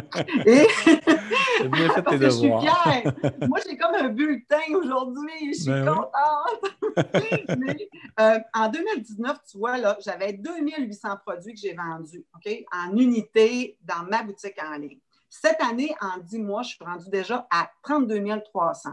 Et... 1.63 1.67
bien 1.69 1.89
fait 1.89 2.01
parce 2.03 2.17
que 2.17 2.25
je 2.25 2.29
suis 2.29 2.51
fière. 2.59 3.13
Moi, 3.47 3.59
j'ai 3.67 3.75
comme 3.75 3.95
un 3.95 4.09
bulletin 4.09 4.61
aujourd'hui, 4.75 5.53
je 5.53 5.61
suis 5.61 5.71
ben 5.71 5.85
contente. 5.85 6.73
Mais, 7.57 7.89
euh, 8.19 8.39
en 8.53 8.69
2019, 8.69 9.39
tu 9.49 9.57
vois, 9.57 9.79
là, 9.79 9.97
j'avais 10.05 10.33
2800 10.33 11.09
produits 11.25 11.55
que 11.55 11.59
j'ai 11.59 11.73
vendus, 11.73 12.23
OK, 12.35 12.53
en 12.71 12.95
unité 12.95 13.79
dans 13.81 14.03
ma 14.07 14.21
boutique 14.21 14.59
en 14.63 14.77
ligne. 14.77 14.99
Cette 15.27 15.59
année, 15.59 15.91
en 15.99 16.19
10 16.19 16.37
mois, 16.37 16.61
je 16.61 16.75
suis 16.75 16.85
rendue 16.85 17.09
déjà 17.09 17.47
à 17.49 17.67
32 17.81 18.23
300. 18.51 18.91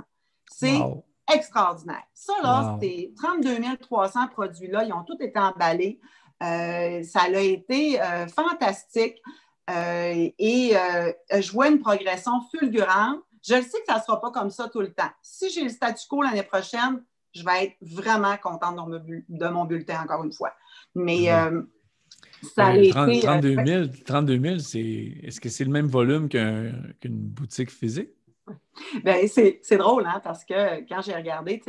C'est 0.50 0.80
extraordinaire. 1.34 2.02
Ça, 2.14 2.32
là, 2.42 2.78
ces 2.80 3.12
32 3.16 3.76
300 3.80 4.28
produits-là, 4.28 4.84
ils 4.84 4.92
ont 4.92 5.04
tous 5.04 5.16
été 5.20 5.38
emballés. 5.38 6.00
Euh, 6.42 7.02
ça 7.02 7.22
a 7.22 7.38
été 7.38 8.00
euh, 8.00 8.26
fantastique. 8.28 9.16
Euh, 9.70 10.30
et 10.38 10.72
je 11.32 11.52
vois 11.52 11.68
une 11.68 11.78
progression 11.78 12.40
fulgurante. 12.50 13.20
Je 13.42 13.54
sais 13.54 13.78
que 13.78 13.86
ça 13.88 13.96
ne 13.96 14.02
sera 14.02 14.20
pas 14.20 14.30
comme 14.30 14.50
ça 14.50 14.68
tout 14.68 14.80
le 14.80 14.92
temps. 14.92 15.10
Si 15.22 15.50
j'ai 15.50 15.62
le 15.62 15.70
statu 15.70 16.06
quo 16.08 16.22
l'année 16.22 16.42
prochaine, 16.42 17.02
je 17.34 17.44
vais 17.44 17.64
être 17.64 17.76
vraiment 17.80 18.36
contente 18.36 18.76
de 18.76 19.48
mon 19.48 19.64
bulletin, 19.64 20.02
encore 20.02 20.24
une 20.24 20.32
fois. 20.32 20.52
Mais 20.94 21.28
mhm. 21.30 21.68
ça 22.54 22.66
a 22.66 22.76
été. 22.76 23.20
32 24.04 24.40
000, 24.40 24.54
est-ce 24.56 25.40
que 25.40 25.48
c'est 25.48 25.64
le 25.64 25.70
même 25.70 25.86
volume 25.86 26.28
qu'une 26.28 26.92
boutique 27.04 27.70
physique? 27.70 28.10
Ben, 29.04 29.26
c'est 29.28 29.76
drôle, 29.76 30.06
hein, 30.06 30.20
parce 30.22 30.44
que 30.44 30.80
quand 30.88 31.00
j'ai 31.02 31.14
regardé, 31.14 31.60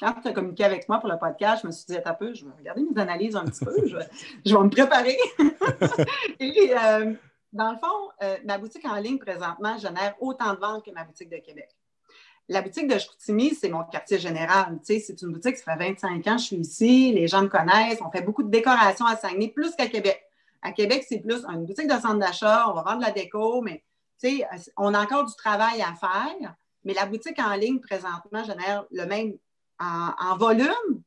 quand 0.00 0.14
tu 0.22 0.28
as 0.28 0.32
communiqué 0.32 0.64
avec 0.64 0.88
moi 0.88 0.98
pour 0.98 1.08
le 1.08 1.18
podcast, 1.18 1.62
je 1.62 1.66
me 1.66 1.72
suis 1.72 1.86
dit, 1.86 1.96
un 2.04 2.14
peu, 2.14 2.32
je 2.34 2.44
vais 2.44 2.52
regarder 2.58 2.82
mes 2.82 3.00
analyses 3.00 3.36
un 3.36 3.44
petit 3.44 3.64
peu, 3.64 3.74
je 3.86 3.96
vais, 3.96 4.62
me 4.62 4.70
préparer. 4.70 5.18
Et 6.40 6.72
euh, 6.72 7.12
dans 7.52 7.72
le 7.72 7.78
fond, 7.78 8.10
euh, 8.22 8.36
ma 8.44 8.58
boutique 8.58 8.84
en 8.86 8.96
ligne, 8.96 9.18
présentement, 9.18 9.76
génère 9.78 10.14
autant 10.20 10.54
de 10.54 10.58
ventes 10.58 10.84
que 10.84 10.90
ma 10.92 11.04
boutique 11.04 11.30
de 11.30 11.38
Québec. 11.38 11.68
La 12.48 12.62
boutique 12.62 12.88
de 12.88 12.98
Chicoutimi, 12.98 13.54
c'est 13.54 13.68
mon 13.68 13.84
quartier 13.84 14.18
général. 14.18 14.78
C'est 14.82 15.22
une 15.22 15.32
boutique, 15.32 15.56
ça 15.56 15.76
fait 15.76 15.88
25 15.90 16.26
ans 16.26 16.36
que 16.36 16.40
je 16.40 16.46
suis 16.46 16.56
ici, 16.56 17.12
les 17.12 17.28
gens 17.28 17.42
me 17.42 17.48
connaissent, 17.48 18.00
on 18.04 18.10
fait 18.10 18.22
beaucoup 18.22 18.42
de 18.42 18.50
décorations 18.50 19.06
à 19.06 19.16
Saguenay, 19.16 19.48
plus 19.48 19.74
qu'à 19.76 19.86
Québec. 19.86 20.20
À 20.62 20.72
Québec, 20.72 21.04
c'est 21.08 21.20
plus 21.20 21.44
une 21.44 21.64
boutique 21.64 21.86
de 21.86 21.92
centre 21.92 22.18
d'achat, 22.18 22.68
on 22.68 22.74
va 22.74 22.82
vendre 22.82 22.98
de 22.98 23.04
la 23.04 23.12
déco, 23.12 23.62
mais 23.62 23.82
on 24.76 24.94
a 24.94 25.02
encore 25.02 25.24
du 25.24 25.34
travail 25.34 25.82
à 25.82 25.94
faire, 25.94 26.54
mais 26.84 26.94
la 26.94 27.06
boutique 27.06 27.38
en 27.38 27.54
ligne, 27.54 27.80
présentement, 27.80 28.44
génère 28.44 28.84
le 28.90 29.04
même 29.06 29.34
en, 29.78 30.36
volume, 30.36 31.02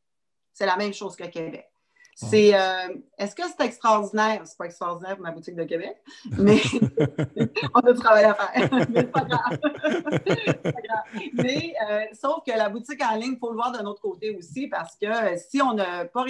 c'est 0.52 0.66
la 0.66 0.78
même 0.78 0.94
chose 0.94 1.16
que 1.16 1.26
Québec. 1.26 1.70
C'est, 2.16 2.54
euh, 2.54 2.94
est-ce 3.18 3.34
que 3.34 3.42
c'est 3.42 3.66
extraordinaire? 3.66 4.42
C'est 4.46 4.58
pas 4.58 4.66
extraordinaire 4.66 5.16
pour 5.16 5.24
ma 5.24 5.32
boutique 5.32 5.56
de 5.56 5.64
Québec, 5.64 5.98
mais 6.38 6.62
on 7.74 7.80
a 7.80 7.92
du 7.92 8.00
travail 8.00 8.26
à 8.26 8.36
faire. 8.36 8.70
mais 8.90 9.04
pas 9.04 9.22
grave. 9.22 9.58
pas 9.58 10.72
grave. 10.72 11.32
Mais 11.34 11.74
euh, 11.90 12.06
sauf 12.14 12.44
que 12.46 12.52
la 12.56 12.70
boutique 12.70 13.04
en 13.04 13.16
ligne, 13.16 13.34
il 13.34 13.40
faut 13.40 13.50
le 13.50 13.56
voir 13.56 13.72
d'un 13.72 13.86
autre 13.86 14.02
côté 14.02 14.36
aussi, 14.36 14.68
parce 14.68 14.96
que 14.96 15.08
si 15.38 15.60
on 15.64 15.74
n'a 15.74 16.06
pas, 16.06 16.26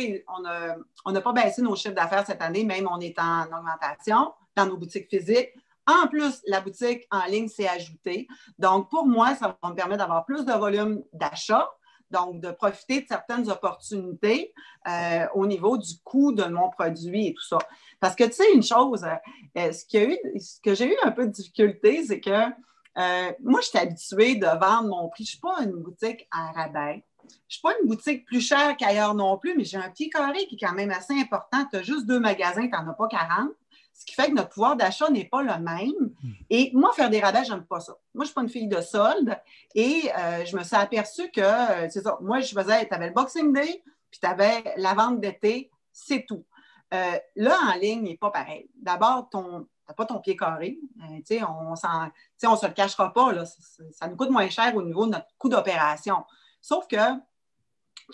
on 1.06 1.14
pas 1.14 1.34
baissé 1.34 1.62
nos 1.62 1.76
chiffres 1.76 1.96
d'affaires 1.96 2.26
cette 2.26 2.42
année, 2.42 2.64
même 2.64 2.88
on 2.90 3.02
est 3.02 3.20
en 3.20 3.44
augmentation 3.48 4.34
dans 4.56 4.66
nos 4.66 4.78
boutiques 4.78 5.10
physiques, 5.10 5.54
en 5.88 6.08
plus, 6.08 6.42
la 6.48 6.62
boutique 6.62 7.08
en 7.12 7.26
ligne 7.26 7.48
s'est 7.48 7.68
ajoutée. 7.68 8.28
Donc, 8.58 8.90
pour 8.90 9.06
moi, 9.06 9.36
ça 9.36 9.58
va 9.62 9.70
me 9.70 9.76
permettre 9.76 10.00
d'avoir 10.00 10.26
plus 10.26 10.46
de 10.46 10.54
volume 10.54 11.04
d'achat, 11.12 11.70
donc 12.12 12.40
de 12.40 12.52
profiter 12.52 13.02
de 13.02 13.08
certaines 13.08 13.50
opportunités 13.50 14.54
euh, 14.88 15.26
au 15.34 15.46
niveau 15.46 15.78
du 15.78 15.98
coût 16.04 16.32
de 16.32 16.44
mon 16.46 16.70
produit 16.70 17.28
et 17.28 17.34
tout 17.34 17.44
ça. 17.44 17.58
Parce 18.00 18.16
que 18.16 18.24
tu 18.24 18.34
sais, 18.34 18.54
une 18.54 18.64
chose, 18.64 19.04
euh, 19.58 19.72
ce, 19.72 20.62
que 20.62 20.76
j'ai 20.76 20.94
eu 20.94 20.98
un 21.04 21.12
peu 21.12 21.26
de 21.26 21.32
difficulté, 21.32 22.04
c'est 22.06 22.22
que 22.22 22.30
euh, 22.30 23.32
moi, 23.42 23.60
je 23.62 23.68
suis 23.68 23.80
habituée 23.80 24.36
de 24.36 24.46
vendre 24.46 24.90
mon 24.90 25.10
prix. 25.10 25.26
Je 25.26 25.30
ne 25.30 25.32
suis 25.32 25.40
pas 25.40 25.64
une 25.64 25.82
boutique 25.82 26.28
à 26.32 26.52
rabais. 26.52 27.04
Je 27.24 27.28
ne 27.28 27.40
suis 27.48 27.62
pas 27.62 27.74
une 27.82 27.88
boutique 27.88 28.26
plus 28.26 28.42
chère 28.42 28.78
qu'ailleurs 28.78 29.16
non 29.16 29.38
plus, 29.38 29.56
mais 29.58 29.64
j'ai 29.64 29.78
un 29.78 29.90
pied 29.90 30.10
carré 30.10 30.46
qui 30.48 30.56
est 30.56 30.66
quand 30.66 30.74
même 30.74 30.92
assez 30.92 31.14
important. 31.20 31.66
Tu 31.72 31.78
as 31.78 31.84
juste 31.84 32.06
deux 32.06 32.20
magasins, 32.20 32.64
tu 32.64 32.72
n'en 32.72 32.88
as 32.90 32.94
pas 32.94 33.08
40 33.08 33.50
ce 33.94 34.06
qui 34.06 34.16
fait 34.16 34.28
que 34.28 34.34
notre 34.34 34.50
pouvoir 34.50 34.76
d'achat 34.76 35.10
n'est 35.10 35.26
pas 35.26 35.44
le 35.44 35.58
même. 35.60 36.14
Hmm. 36.24 36.32
Et 36.50 36.72
moi, 36.74 36.92
faire 36.94 37.10
des 37.10 37.20
rabais, 37.20 37.44
j'aime 37.46 37.64
pas 37.64 37.80
ça. 37.80 37.96
Moi, 38.14 38.24
je 38.24 38.28
suis 38.28 38.34
pas 38.34 38.42
une 38.42 38.50
fille 38.50 38.68
de 38.68 38.82
solde 38.82 39.38
et 39.76 40.10
euh, 40.18 40.46
je 40.46 40.58
me 40.58 40.64
suis 40.64 40.76
aperçue 40.76 41.30
que, 41.32 41.42
euh, 41.42 41.90
c'est 41.90 42.02
ça, 42.02 42.18
moi, 42.22 42.40
je 42.40 42.54
faisais, 42.54 42.88
tu 42.88 42.94
avais 42.94 43.08
le 43.08 43.14
Boxing 43.14 43.54
Day, 43.54 43.84
puis 44.10 44.20
tu 44.20 44.28
avais 44.28 44.64
la 44.78 44.94
vente 44.94 45.20
d'été, 45.20 45.72
c'est 45.92 46.26
tout. 46.28 46.44
Euh, 46.94 47.18
là, 47.36 47.58
en 47.72 47.80
ligne, 47.80 48.04
n'est 48.04 48.18
pas 48.18 48.32
pareil. 48.32 48.70
D'abord, 48.76 49.30
ton, 49.30 49.68
n'as 49.88 49.96
pas 49.96 50.06
ton 50.06 50.20
pied 50.20 50.36
carré. 50.36 50.80
sais, 51.26 51.42
on 51.44 51.72
ne 51.72 51.76
se 51.76 52.68
le 52.68 52.74
cachera 52.74 53.14
pas. 53.14 53.32
Là, 53.32 53.46
ça 53.46 54.08
nous 54.08 54.16
coûte 54.16 54.30
moins 54.30 54.50
cher 54.50 54.76
au 54.76 54.82
niveau 54.82 55.06
de 55.06 55.12
notre 55.12 55.28
coût 55.38 55.50
d'opération. 55.50 56.24
Sauf 56.62 56.88
que 56.88 56.98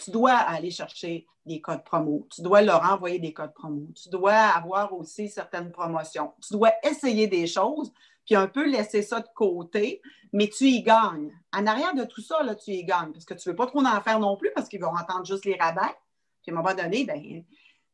tu 0.04 0.12
dois 0.12 0.34
aller 0.34 0.72
chercher 0.72 1.26
des 1.46 1.62
codes 1.62 1.84
promo, 1.84 2.28
tu 2.34 2.42
dois 2.42 2.62
leur 2.62 2.84
envoyer 2.84 3.20
des 3.20 3.34
codes 3.34 3.54
promo, 3.54 3.88
tu 4.02 4.10
dois 4.10 4.34
avoir 4.34 4.94
aussi 4.94 5.30
certaines 5.30 5.72
promotions, 5.72 6.34
tu 6.46 6.54
dois 6.54 6.72
essayer 6.84 7.28
des 7.28 7.48
choses, 7.48 7.92
puis 8.26 8.36
un 8.36 8.48
peu 8.48 8.70
laisser 8.70 9.02
ça 9.02 9.20
de 9.20 9.28
côté, 9.36 10.02
mais 10.32 10.48
tu 10.48 10.66
y 10.66 10.84
gagnes. 10.84 11.32
En 11.52 11.66
arrière 11.66 11.96
de 11.96 12.04
tout 12.04 12.22
ça, 12.22 12.44
là, 12.44 12.54
tu 12.54 12.72
y 12.72 12.84
gagnes, 12.84 13.12
parce 13.12 13.26
que 13.26 13.34
tu 13.34 13.50
ne 13.50 13.54
veux 13.54 13.56
pas 13.56 13.66
trop 13.66 13.84
en 13.84 14.02
faire 14.02 14.20
non 14.20 14.38
plus, 14.38 14.52
parce 14.54 14.70
qu'ils 14.70 14.82
vont 14.82 14.90
entendre 14.96 15.26
juste 15.26 15.46
les 15.46 15.56
rabais. 15.56 15.96
Puis 16.44 16.52
à 16.52 16.54
un 16.54 16.62
moment 16.62 16.76
donné, 16.76 17.06
ben, 17.06 17.20
tu 17.20 17.46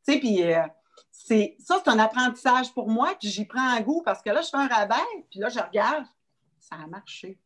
sais, 0.02 0.18
puis 0.18 0.42
euh, 0.42 0.62
c'est, 1.10 1.56
ça, 1.58 1.80
c'est 1.82 1.90
un 1.90 1.98
apprentissage 1.98 2.72
pour 2.74 2.88
moi, 2.90 3.14
puis 3.18 3.28
j'y 3.28 3.46
prends 3.46 3.66
un 3.66 3.80
goût, 3.80 4.02
parce 4.04 4.20
que 4.20 4.28
là, 4.28 4.42
je 4.42 4.48
fais 4.48 4.58
un 4.58 4.68
rabais, 4.68 4.94
puis 5.30 5.40
là, 5.40 5.48
je 5.48 5.58
regarde, 5.58 6.04
ça 6.60 6.76
a 6.76 6.86
marché. 6.86 7.38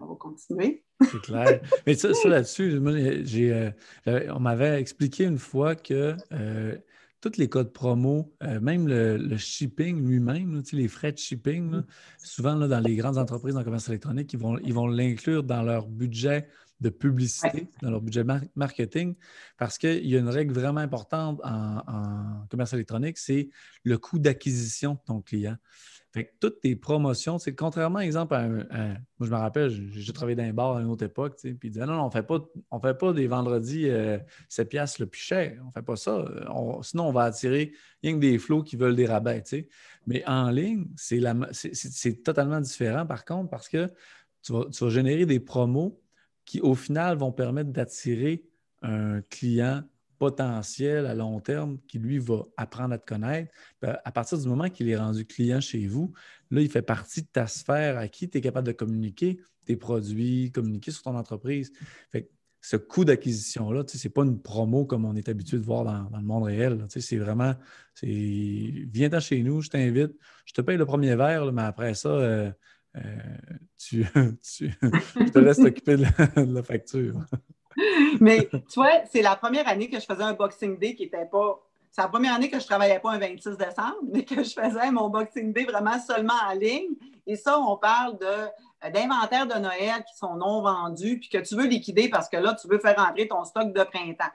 On 0.00 0.06
va 0.06 0.14
continuer. 0.16 0.84
C'est 1.00 1.20
clair. 1.20 1.60
Mais 1.86 1.94
ça, 1.94 2.08
là-dessus, 2.24 2.80
euh, 2.82 3.70
on 4.06 4.40
m'avait 4.40 4.80
expliqué 4.80 5.24
une 5.24 5.38
fois 5.38 5.74
que 5.74 6.16
euh, 6.32 6.76
tous 7.20 7.36
les 7.36 7.48
codes 7.48 7.72
promo, 7.72 8.32
euh, 8.42 8.60
même 8.60 8.86
le, 8.88 9.36
shipping 9.36 10.06
lui-même, 10.06 10.62
les 10.72 10.88
frais 10.88 11.12
de 11.12 11.18
shipping, 11.18 11.70
mm. 11.70 11.86
souvent 12.18 12.56
dans 12.56 12.80
les 12.80 12.96
grandes 12.96 13.18
entreprises 13.18 13.56
en 13.56 13.64
commerce 13.64 13.88
électronique, 13.88 14.32
ils 14.32 14.38
vont, 14.38 14.58
ils 14.58 14.74
vont 14.74 14.86
l'inclure 14.86 15.42
dans 15.42 15.62
leur 15.62 15.86
budget 15.86 16.48
de 16.80 16.90
publicité, 16.90 17.68
dans 17.82 17.90
leur 17.90 18.00
budget 18.00 18.24
marketing, 18.54 19.16
parce 19.56 19.78
qu'il 19.78 20.06
y 20.06 20.16
a 20.16 20.18
une 20.20 20.28
règle 20.28 20.54
vraiment 20.54 20.80
importante 20.80 21.40
en, 21.42 21.78
en 21.86 22.46
commerce 22.48 22.72
électronique, 22.72 23.18
c'est 23.18 23.50
le 23.82 23.98
coût 23.98 24.18
d'acquisition 24.18 24.94
de 24.94 25.00
ton 25.04 25.20
client. 25.20 25.56
Fait 26.12 26.24
que 26.24 26.30
toutes 26.40 26.62
tes 26.62 26.74
promotions, 26.74 27.38
c'est 27.38 27.54
contrairement, 27.54 27.98
exemple, 27.98 28.34
à, 28.34 28.48
moi 28.48 28.98
je 29.20 29.30
me 29.30 29.36
rappelle, 29.36 29.70
j'ai 29.70 30.12
travaillé 30.14 30.36
dans 30.36 30.44
un 30.44 30.54
bar 30.54 30.76
à 30.76 30.80
une 30.80 30.86
autre 30.86 31.04
époque, 31.04 31.36
puis 31.38 31.58
ils 31.62 31.70
disaient 31.70 31.84
non, 31.84 31.96
non, 31.96 32.06
on 32.06 32.10
fait 32.10 32.22
pas, 32.22 32.40
on 32.70 32.80
fait 32.80 32.96
pas 32.96 33.12
des 33.12 33.26
vendredis 33.26 33.90
euh, 33.90 34.18
7 34.48 34.70
piastres 34.70 35.02
le 35.02 35.06
plus 35.06 35.20
cher. 35.20 35.62
On 35.66 35.70
fait 35.70 35.82
pas 35.82 35.96
ça. 35.96 36.24
sinon, 36.82 37.08
on 37.08 37.12
va 37.12 37.24
attirer 37.24 37.72
rien 38.02 38.14
que 38.14 38.20
des 38.20 38.38
flots 38.38 38.62
qui 38.62 38.76
veulent 38.76 38.96
des 38.96 39.06
rabais. 39.06 39.42
Mais 40.06 40.24
en 40.26 40.48
ligne, 40.48 40.86
c'est 40.96 42.22
totalement 42.22 42.60
différent 42.60 43.04
par 43.04 43.26
contre 43.26 43.50
parce 43.50 43.68
que 43.68 43.92
tu 44.42 44.52
vas, 44.54 44.64
tu 44.72 44.84
vas 44.84 44.90
générer 44.90 45.26
des 45.26 45.40
promos 45.40 46.00
qui, 46.48 46.62
au 46.62 46.74
final, 46.74 47.18
vont 47.18 47.30
permettre 47.30 47.70
d'attirer 47.70 48.42
un 48.80 49.20
client 49.20 49.82
potentiel 50.18 51.04
à 51.04 51.14
long 51.14 51.40
terme 51.40 51.78
qui, 51.86 51.98
lui, 51.98 52.18
va 52.18 52.42
apprendre 52.56 52.94
à 52.94 52.98
te 52.98 53.04
connaître. 53.04 53.52
Ben, 53.82 53.98
à 54.02 54.10
partir 54.10 54.38
du 54.38 54.48
moment 54.48 54.70
qu'il 54.70 54.88
est 54.88 54.96
rendu 54.96 55.26
client 55.26 55.60
chez 55.60 55.86
vous, 55.86 56.10
là, 56.50 56.62
il 56.62 56.70
fait 56.70 56.80
partie 56.80 57.20
de 57.20 57.28
ta 57.30 57.46
sphère 57.46 57.98
à 57.98 58.08
qui 58.08 58.30
tu 58.30 58.38
es 58.38 58.40
capable 58.40 58.66
de 58.66 58.72
communiquer 58.72 59.38
tes 59.66 59.76
produits, 59.76 60.50
communiquer 60.50 60.90
sur 60.90 61.02
ton 61.02 61.16
entreprise. 61.16 61.70
Fait 62.10 62.30
ce 62.62 62.76
coût 62.76 63.04
d'acquisition-là, 63.04 63.84
ce 63.86 64.02
n'est 64.02 64.10
pas 64.10 64.24
une 64.24 64.40
promo 64.40 64.86
comme 64.86 65.04
on 65.04 65.14
est 65.16 65.28
habitué 65.28 65.58
de 65.58 65.62
voir 65.62 65.84
dans, 65.84 66.16
le 66.16 66.24
monde 66.24 66.44
réel. 66.44 66.86
C'est 66.88 67.18
vraiment, 67.18 67.54
viens-t'en 68.02 69.20
chez 69.20 69.42
nous, 69.42 69.60
je 69.60 69.68
t'invite, 69.68 70.12
je 70.46 70.54
te 70.54 70.62
paye 70.62 70.78
le 70.78 70.86
premier 70.86 71.14
verre, 71.14 71.52
mais 71.52 71.62
après 71.62 71.92
ça, 71.92 72.08
euh, 72.08 72.50
euh, 72.96 73.00
tu, 73.78 74.04
je 74.04 75.30
te 75.30 75.38
laisse 75.38 75.58
t'occuper 75.58 75.96
de, 75.96 76.54
la 76.54 76.62
facture. 76.62 77.14
mais 78.20 78.48
tu 78.50 78.74
vois, 78.76 79.04
c'est 79.10 79.22
la 79.22 79.36
première 79.36 79.68
année 79.68 79.88
que 79.88 80.00
je 80.00 80.06
faisais 80.06 80.22
un 80.22 80.34
Boxing 80.34 80.78
Day 80.78 80.94
qui 80.94 81.04
n'était 81.04 81.26
pas 81.26 81.60
c'est 81.90 82.02
la 82.02 82.08
première 82.08 82.34
année 82.34 82.50
que 82.50 82.58
je 82.58 82.64
ne 82.64 82.68
travaillais 82.68 83.00
pas 83.00 83.12
un 83.12 83.18
26 83.18 83.56
décembre, 83.56 83.96
mais 84.12 84.24
que 84.24 84.42
je 84.44 84.52
faisais 84.52 84.90
mon 84.90 85.08
Boxing 85.08 85.52
Day 85.52 85.64
vraiment 85.64 85.98
seulement 85.98 86.34
en 86.48 86.52
ligne. 86.52 86.94
Et 87.26 87.36
ça, 87.36 87.58
on 87.58 87.76
parle 87.76 88.18
de, 88.18 88.90
d'inventaires 88.90 89.46
de 89.46 89.54
Noël 89.54 90.04
qui 90.08 90.16
sont 90.16 90.36
non 90.36 90.62
vendus, 90.62 91.18
puis 91.18 91.28
que 91.28 91.38
tu 91.38 91.56
veux 91.56 91.66
liquider 91.66 92.08
parce 92.08 92.28
que 92.28 92.36
là, 92.36 92.54
tu 92.54 92.68
veux 92.68 92.78
faire 92.78 92.96
rentrer 92.96 93.26
ton 93.26 93.44
stock 93.44 93.72
de 93.72 93.82
printemps. 93.82 94.30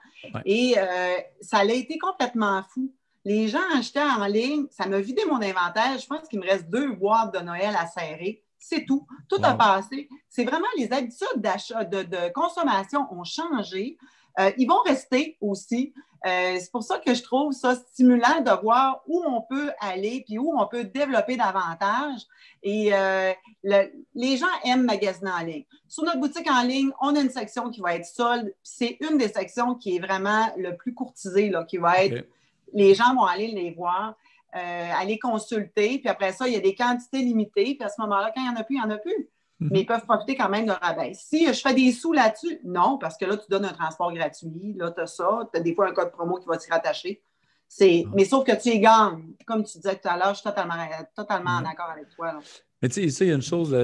Et 0.45 0.75
euh, 0.77 1.15
ça 1.41 1.59
a 1.59 1.65
été 1.65 1.97
complètement 1.97 2.63
fou. 2.73 2.91
Les 3.25 3.47
gens 3.47 3.59
achetaient 3.73 4.01
en 4.01 4.25
ligne, 4.25 4.65
ça 4.69 4.85
m'a 4.85 4.99
vidé 4.99 5.23
mon 5.25 5.41
inventaire. 5.41 5.97
Je 5.97 6.05
pense 6.07 6.27
qu'il 6.27 6.39
me 6.39 6.45
reste 6.45 6.69
deux 6.69 6.91
boîtes 6.93 7.33
de 7.33 7.39
Noël 7.39 7.75
à 7.77 7.87
serrer. 7.87 8.43
C'est 8.59 8.85
tout. 8.85 9.05
Tout 9.29 9.39
a 9.43 9.53
passé. 9.53 10.09
C'est 10.29 10.45
vraiment 10.45 10.67
les 10.77 10.91
habitudes 10.91 11.27
d'achat, 11.37 11.83
de, 11.83 12.31
consommation 12.33 13.07
ont 13.11 13.23
changé. 13.23 13.97
Euh, 14.39 14.51
ils 14.57 14.67
vont 14.67 14.81
rester 14.85 15.37
aussi. 15.41 15.93
Euh, 16.25 16.55
c'est 16.57 16.71
pour 16.71 16.83
ça 16.83 16.99
que 16.99 17.13
je 17.13 17.21
trouve 17.21 17.51
ça 17.51 17.75
stimulant 17.75 18.39
de 18.39 18.61
voir 18.61 19.03
où 19.07 19.21
on 19.27 19.41
peut 19.41 19.71
aller 19.81 20.23
puis 20.25 20.39
où 20.39 20.57
on 20.57 20.65
peut 20.67 20.85
développer 20.85 21.35
davantage. 21.35 22.21
Et 22.61 22.93
euh, 22.93 23.33
les 23.63 24.37
gens 24.37 24.47
aiment 24.63 24.85
magasiner 24.85 25.31
en 25.31 25.43
ligne. 25.43 25.65
Sur 25.87 26.05
notre 26.05 26.19
boutique 26.19 26.49
en 26.49 26.63
ligne, 26.63 26.91
on 27.01 27.15
a 27.15 27.19
une 27.19 27.29
section 27.29 27.69
qui 27.69 27.81
va 27.81 27.95
être 27.95 28.05
solde. 28.05 28.53
C'est 28.63 28.97
une 29.01 29.17
des 29.17 29.27
sections 29.27 29.75
qui 29.75 29.97
est 29.97 29.99
vraiment 29.99 30.47
le 30.57 30.75
plus 30.77 30.93
courtisée, 30.93 31.49
là, 31.49 31.65
qui 31.65 31.77
va 31.77 32.03
être 32.03 32.25
les 32.73 32.95
gens 32.95 33.15
vont 33.15 33.25
aller 33.25 33.47
les 33.47 33.71
voir, 33.71 34.15
euh, 34.55 34.89
aller 34.99 35.17
consulter. 35.17 35.99
Puis 35.99 36.09
après 36.09 36.31
ça, 36.31 36.47
il 36.47 36.53
y 36.53 36.57
a 36.57 36.59
des 36.59 36.75
quantités 36.75 37.19
limitées. 37.19 37.75
Puis 37.75 37.83
à 37.83 37.89
ce 37.89 37.99
moment-là, 38.01 38.31
quand 38.35 38.41
il 38.41 38.49
n'y 38.49 38.55
en 38.55 38.59
a 38.59 38.63
plus, 38.63 38.75
il 38.75 38.81
n'y 38.81 38.85
en 38.85 38.89
a 38.91 38.97
plus. 38.97 39.29
Mhm. 39.59 39.69
mais 39.71 39.81
ils 39.81 39.85
peuvent 39.85 40.05
profiter 40.05 40.35
quand 40.35 40.49
même 40.49 40.65
de 40.65 40.71
rabais. 40.71 41.13
Si 41.13 41.47
je 41.47 41.59
fais 41.59 41.73
des 41.73 41.91
sous 41.91 42.11
là-dessus, 42.11 42.59
non, 42.63 42.97
parce 42.97 43.17
que 43.17 43.25
là, 43.25 43.37
tu 43.37 43.45
donnes 43.49 43.65
un 43.65 43.73
transport 43.73 44.11
gratuit, 44.13 44.73
là, 44.77 44.91
tu 44.91 45.01
as 45.01 45.07
ça, 45.07 45.47
tu 45.53 45.59
as 45.59 45.61
des 45.61 45.73
fois 45.73 45.89
un 45.89 45.93
code 45.93 46.11
promo 46.11 46.37
qui 46.37 46.47
va 46.47 46.57
t'y 46.57 46.69
rattacher. 46.69 47.21
C'est... 47.67 48.03
Ah. 48.05 48.11
Mais 48.15 48.25
sauf 48.25 48.45
que 48.45 48.55
tu 48.61 48.69
y 48.69 48.79
gagnes. 48.79 49.35
Comme 49.45 49.63
tu 49.63 49.77
disais 49.77 49.95
tout 49.95 50.07
à 50.07 50.17
l'heure, 50.17 50.29
je 50.29 50.39
suis 50.39 50.43
totalement, 50.43 50.73
totalement 51.15 51.51
en 51.51 51.61
mhm. 51.61 51.67
accord 51.67 51.89
avec 51.91 52.09
toi. 52.09 52.39
Mais 52.81 52.89
tu 52.89 53.09
sais, 53.09 53.25
il 53.25 53.29
y 53.29 53.31
a 53.31 53.35
une 53.35 53.41
chose 53.41 53.75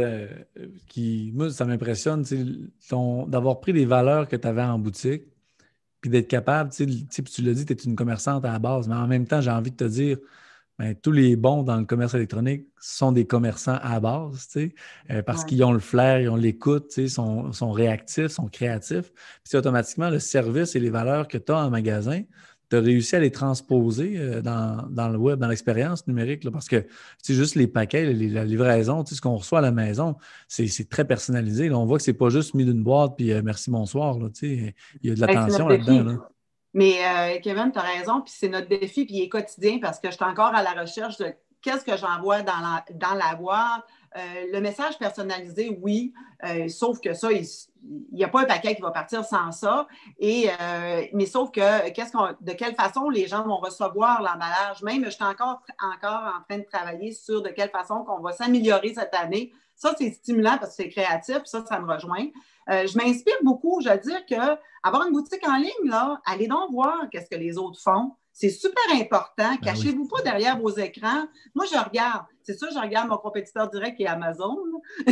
qui, 0.87 1.31
moi, 1.33 1.49
ça 1.49 1.65
m'impressionne, 1.65 2.25
d'avoir 3.27 3.59
pris 3.61 3.71
les 3.71 3.85
valeurs 3.85 4.27
que 4.27 4.35
tu 4.35 4.47
avais 4.47 4.63
en 4.63 4.77
boutique, 4.77 5.23
puis 6.01 6.09
d'être 6.09 6.27
capable, 6.27 6.71
tu 6.71 6.87
sais, 7.09 7.23
tu 7.23 7.41
l'as 7.41 7.53
dit, 7.53 7.65
tu 7.65 7.73
es 7.73 7.75
une 7.75 7.95
commerçante 7.95 8.45
à 8.45 8.51
la 8.53 8.59
base, 8.59 8.87
mais 8.87 8.95
en 8.95 9.07
même 9.07 9.27
temps, 9.27 9.41
j'ai 9.41 9.51
envie 9.51 9.71
de 9.71 9.75
te 9.75 9.83
dire, 9.83 10.17
ben, 10.79 10.95
tous 10.95 11.11
les 11.11 11.35
bons 11.35 11.63
dans 11.63 11.75
le 11.75 11.83
commerce 11.83 12.13
électronique 12.13 12.65
sont 12.79 13.11
des 13.11 13.27
commerçants 13.27 13.77
à 13.81 13.99
base, 13.99 14.47
euh, 15.09 15.21
parce 15.23 15.43
qu'ils 15.43 15.61
ont 15.65 15.73
le 15.73 15.79
flair, 15.79 16.21
ils 16.21 16.29
ont 16.29 16.37
l'écoute, 16.37 17.05
sont, 17.07 17.51
sont 17.51 17.71
réactifs, 17.71 18.27
sont 18.27 18.47
créatifs. 18.47 19.11
Puis 19.43 19.57
automatiquement, 19.57 20.09
le 20.09 20.19
service 20.19 20.77
et 20.77 20.79
les 20.79 20.89
valeurs 20.89 21.27
que 21.27 21.37
tu 21.37 21.51
as 21.51 21.57
en 21.57 21.69
magasin, 21.69 22.21
tu 22.69 22.75
as 22.75 22.79
réussi 22.79 23.15
à 23.15 23.19
les 23.19 23.31
transposer 23.31 24.13
euh, 24.17 24.41
dans, 24.41 25.09
le 25.09 25.17
web, 25.17 25.39
dans 25.39 25.47
l'expérience 25.47 26.07
numérique, 26.07 26.49
parce 26.51 26.67
que 26.67 26.85
c'est 27.21 27.33
juste 27.33 27.55
les 27.55 27.67
paquets, 27.67 28.13
la 28.13 28.45
livraison, 28.45 29.05
ce 29.05 29.19
qu'on 29.21 29.37
reçoit 29.37 29.59
à 29.59 29.61
la 29.61 29.71
maison, 29.71 30.15
c'est 30.47 30.89
très 30.89 31.05
personnalisé. 31.05 31.71
on 31.71 31.85
voit 31.85 31.97
que 31.97 32.03
c'est 32.03 32.13
pas 32.13 32.29
juste 32.29 32.53
mis 32.53 32.65
d'une 32.65 32.83
boîte 32.83 33.15
puis 33.17 33.31
euh, 33.31 33.41
merci, 33.43 33.71
bonsoir. 33.71 34.17
il 34.41 34.73
y 35.03 35.11
a 35.11 35.15
de 35.15 35.19
l'attention 35.19 35.67
là-dedans. 35.67 36.19
Mais 36.73 36.97
euh, 37.03 37.39
Kevin, 37.41 37.71
tu 37.71 37.79
as 37.79 37.81
raison, 37.81 38.21
puis 38.21 38.31
c'est 38.35 38.49
notre 38.49 38.67
défi, 38.67 39.05
puis 39.05 39.15
il 39.15 39.23
est 39.23 39.29
quotidien 39.29 39.79
parce 39.81 39.99
que 39.99 40.09
je 40.09 40.15
suis 40.15 40.25
encore 40.25 40.53
à 40.53 40.61
la 40.61 40.79
recherche 40.79 41.17
de 41.17 41.33
qu'est-ce 41.61 41.83
que 41.83 41.97
j'envoie 41.97 42.41
dans 42.41 42.59
la, 42.59 42.85
dans 42.93 43.15
la 43.15 43.35
boîte? 43.35 43.83
Euh, 44.17 44.45
le 44.51 44.59
message 44.59 44.97
personnalisé, 44.97 45.77
oui, 45.81 46.13
euh, 46.43 46.67
sauf 46.67 46.99
que 46.99 47.13
ça, 47.13 47.31
il 47.31 47.45
n'y 48.11 48.23
a 48.23 48.27
pas 48.27 48.41
un 48.41 48.45
paquet 48.45 48.75
qui 48.75 48.81
va 48.81 48.91
partir 48.91 49.23
sans 49.23 49.51
ça. 49.51 49.87
Et, 50.17 50.49
mais 51.13 51.25
sauf 51.25 51.51
que 51.51 51.89
de 52.43 52.51
quelle 52.53 52.75
façon 52.75 53.09
les 53.09 53.27
gens 53.27 53.43
vont 53.43 53.57
recevoir 53.57 54.21
l'emballage? 54.21 54.81
Même, 54.83 55.05
je 55.05 55.11
suis 55.11 55.23
encore, 55.23 55.61
encore 55.79 56.33
en 56.35 56.43
train 56.47 56.59
de 56.59 56.65
travailler 56.71 57.11
sur 57.11 57.41
de 57.41 57.49
quelle 57.49 57.69
façon 57.69 58.03
qu'on 58.03 58.19
va 58.19 58.31
s'améliorer 58.31 58.93
cette 58.93 59.13
année. 59.13 59.53
Ça, 59.79 59.95
c'est 59.97 60.11
stimulant 60.11 60.57
parce 60.59 60.75
que 60.75 60.83
c'est 60.83 60.89
créatif, 60.89 61.39
ça, 61.45 61.63
ça 61.65 61.79
me 61.79 61.89
rejoint. 61.89 62.27
Euh, 62.69 62.85
je 62.85 62.97
m'inspire 62.97 63.37
beaucoup. 63.43 63.79
Je 63.81 63.89
veux 63.89 63.97
dire 63.97 64.25
que 64.25 64.57
avoir 64.83 65.07
une 65.07 65.13
boutique 65.13 65.47
en 65.47 65.55
ligne, 65.55 65.85
là, 65.85 66.19
allez 66.25 66.47
donc 66.47 66.71
voir 66.71 67.09
qu'est-ce 67.09 67.29
que 67.29 67.39
les 67.39 67.57
autres 67.57 67.79
font. 67.81 68.11
C'est 68.39 68.49
super 68.49 68.83
important. 68.93 69.49
Ben 69.49 69.57
Cachez-vous 69.57 70.07
pas 70.07 70.21
derrière 70.21 70.57
vos 70.57 70.69
écrans. 70.69 71.27
Moi, 71.53 71.65
je 71.69 71.77
regarde. 71.77 72.23
C'est 72.41 72.57
ça, 72.57 72.67
je 72.73 72.79
regarde 72.79 73.09
mon 73.09 73.17
compétiteur 73.17 73.69
direct 73.69 73.97
qui 73.97 74.03
est 74.03 74.07
Amazon. 74.07 74.55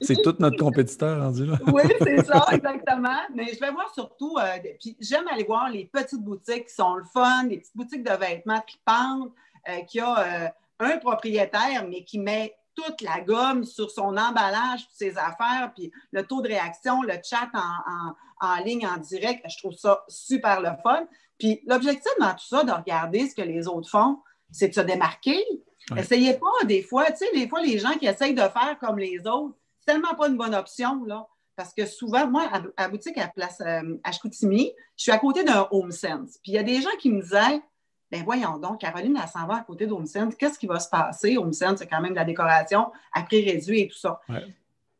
c'est 0.00 0.22
tout 0.22 0.34
notre 0.38 0.56
compétiteur 0.56 1.20
rendu 1.20 1.44
là. 1.44 1.58
oui, 1.66 1.82
c'est 2.00 2.24
ça, 2.24 2.46
exactement. 2.50 3.18
Mais 3.34 3.52
je 3.52 3.60
vais 3.60 3.72
voir 3.72 3.92
surtout, 3.92 4.38
euh, 4.38 4.56
puis 4.80 4.96
j'aime 4.98 5.28
aller 5.28 5.44
voir 5.44 5.68
les 5.68 5.84
petites 5.84 6.22
boutiques 6.22 6.68
qui 6.68 6.74
sont 6.74 6.94
le 6.94 7.04
fun, 7.04 7.46
les 7.46 7.58
petites 7.58 7.76
boutiques 7.76 8.02
de 8.02 8.16
vêtements 8.16 8.62
qui 8.66 8.80
pendent, 8.82 9.32
euh, 9.68 9.82
qui 9.82 10.00
a 10.00 10.54
un 10.78 10.96
propriétaire, 10.96 11.86
mais 11.86 12.04
qui 12.04 12.18
met 12.18 12.56
toute 12.76 13.00
la 13.00 13.20
gomme 13.20 13.64
sur 13.64 13.90
son 13.90 14.16
emballage, 14.16 14.86
ses 14.92 15.16
affaires, 15.18 15.72
puis 15.74 15.90
le 16.12 16.24
taux 16.24 16.42
de 16.42 16.48
réaction, 16.48 17.02
le 17.02 17.14
chat 17.24 17.50
en, 18.40 18.56
ligne, 18.64 18.86
en 18.86 18.98
direct, 18.98 19.44
je 19.48 19.58
trouve 19.58 19.74
ça 19.74 20.04
super 20.08 20.60
le 20.60 20.70
fun. 20.82 21.06
Puis 21.38 21.62
l'objectif 21.66 22.12
dans 22.20 22.32
tout 22.32 22.46
ça, 22.46 22.64
de 22.64 22.72
regarder 22.72 23.28
ce 23.28 23.34
que 23.34 23.42
les 23.42 23.66
autres 23.66 23.90
font, 23.90 24.18
c'est 24.50 24.68
de 24.68 24.74
se 24.74 24.80
démarquer. 24.80 25.42
Essayez 25.96 26.34
pas 26.34 26.66
des 26.66 26.82
fois, 26.82 27.10
tu 27.10 27.18
sais, 27.18 27.32
des 27.32 27.48
fois, 27.48 27.60
les 27.60 27.78
gens 27.78 27.92
qui 27.92 28.06
essayent 28.06 28.34
de 28.34 28.40
faire 28.40 28.76
comme 28.80 28.98
les 28.98 29.18
autres, 29.26 29.56
c'est 29.80 29.92
tellement 29.92 30.14
pas 30.14 30.28
une 30.28 30.36
bonne 30.36 30.54
option, 30.54 31.04
là. 31.04 31.26
Parce 31.54 31.72
que 31.72 31.86
souvent, 31.86 32.26
moi, 32.26 32.48
à, 32.52 32.84
à 32.84 32.88
boutique 32.88 33.16
à 33.16 33.28
place 33.28 33.62
euh, 33.62 33.96
à 34.04 34.12
Chicoutimi, 34.12 34.72
je 34.96 35.04
suis 35.04 35.12
à 35.12 35.18
côté 35.18 35.42
d'un 35.42 35.66
Home 35.70 35.90
Sense. 35.90 36.38
Puis 36.42 36.52
il 36.52 36.54
y 36.54 36.58
a 36.58 36.62
des 36.62 36.82
gens 36.82 36.94
qui 36.98 37.10
me 37.10 37.22
disaient 37.22 37.62
ben 38.10 38.22
voyons 38.24 38.58
donc, 38.58 38.80
Caroline, 38.80 39.18
elle 39.20 39.28
s'en 39.28 39.46
va 39.46 39.56
à 39.56 39.60
côté 39.60 39.86
d'HomeSense. 39.86 40.34
Qu'est-ce 40.36 40.58
qui 40.58 40.66
va 40.66 40.78
se 40.78 40.88
passer? 40.88 41.36
HomeSense, 41.36 41.80
c'est 41.80 41.86
quand 41.86 42.00
même 42.00 42.12
de 42.12 42.16
la 42.16 42.24
décoration 42.24 42.92
à 43.12 43.22
prix 43.22 43.44
réduit 43.44 43.80
et 43.82 43.88
tout 43.88 43.98
ça. 43.98 44.20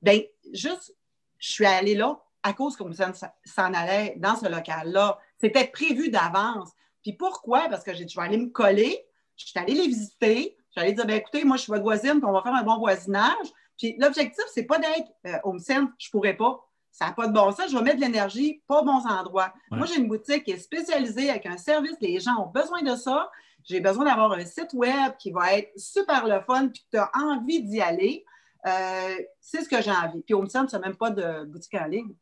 Bien, 0.03 0.21
juste, 0.53 0.95
je 1.38 1.53
suis 1.53 1.66
allée 1.66 1.95
là 1.95 2.19
à 2.42 2.53
cause 2.53 2.77
qu'HomeSense 2.77 3.25
s'en 3.45 3.73
allait 3.75 4.14
dans 4.19 4.37
ce 4.37 4.49
local-là. 4.49 5.19
C'était 5.38 5.66
prévu 5.66 6.11
d'avance. 6.11 6.71
Puis 7.03 7.12
pourquoi? 7.12 7.69
Parce 7.69 7.85
que 7.85 7.95
j'ai 7.95 8.07
je 8.09 8.16
vais 8.16 8.27
aller 8.27 8.38
me 8.38 8.51
coller, 8.51 9.05
je 9.37 9.47
suis 9.47 9.59
allée 9.59 9.75
les 9.75 9.87
visiter, 9.87 10.57
je 10.59 10.73
suis 10.73 10.81
allée 10.81 10.92
dire, 10.92 11.07
ben 11.07 11.16
écoutez, 11.16 11.45
moi, 11.45 11.57
je 11.57 11.62
suis 11.62 11.71
votre 11.71 11.85
voisine, 11.85 12.14
puis 12.14 12.25
on 12.25 12.33
va 12.33 12.42
faire 12.42 12.55
un 12.55 12.62
bon 12.62 12.79
voisinage. 12.79 13.47
Puis 13.79 13.95
l'objectif, 13.99 14.45
c'est 14.53 14.64
pas 14.64 14.79
d'être 14.79 15.11
euh, 15.27 15.83
je 15.99 16.11
pourrais 16.11 16.35
pas 16.35 16.66
ça 16.97 17.09
n'a 17.09 17.13
pas 17.13 17.27
de 17.27 17.33
bon 17.35 17.53
sens, 17.53 17.71
je 17.71 17.77
vais 17.77 17.85
mettre 17.85 17.97
de 17.97 18.01
l'énergie 18.01 18.63
pas 18.67 18.81
aux 18.81 18.85
bons 18.85 19.05
endroits. 19.07 19.53
Moi, 19.71 19.85
j'ai 19.85 20.01
une 20.01 20.09
boutique 20.09 20.45
qui 20.45 20.53
est 20.53 20.59
spécialisée 20.59 21.29
avec 21.29 21.45
un 21.45 21.59
service, 21.59 21.95
les 22.01 22.19
gens 22.21 22.43
ont 22.43 22.47
besoin 22.51 22.81
de 22.81 22.97
ça. 22.97 23.31
J'ai 23.65 23.81
besoin 23.81 24.07
d'avoir 24.07 24.33
un 24.33 24.47
site 24.47 24.73
web 24.73 25.13
qui 25.19 25.31
va 25.31 25.59
être 25.59 25.71
super 25.77 26.27
le 26.27 26.41
fun, 26.41 26.69
puis 26.69 26.87
tu 26.91 26.97
as 26.97 27.11
envie 27.15 27.63
d'y 27.63 27.83
aller. 27.83 28.25
Euh, 28.67 29.17
c'est 29.41 29.63
ce 29.63 29.69
que 29.69 29.83
j'ai 29.83 29.91
envie. 29.91 30.23
Puis 30.23 30.33
au 30.33 30.43
ne 30.43 30.49
c'est 30.49 30.79
même 30.79 30.97
pas 30.97 31.11
de 31.11 31.45
boutique 31.45 31.75
en 31.75 31.85
ligne. 31.85 32.15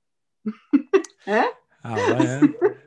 hein? 1.29 1.47
Ah 1.85 1.95
ouais, 1.95 2.27
hein? 2.27 2.41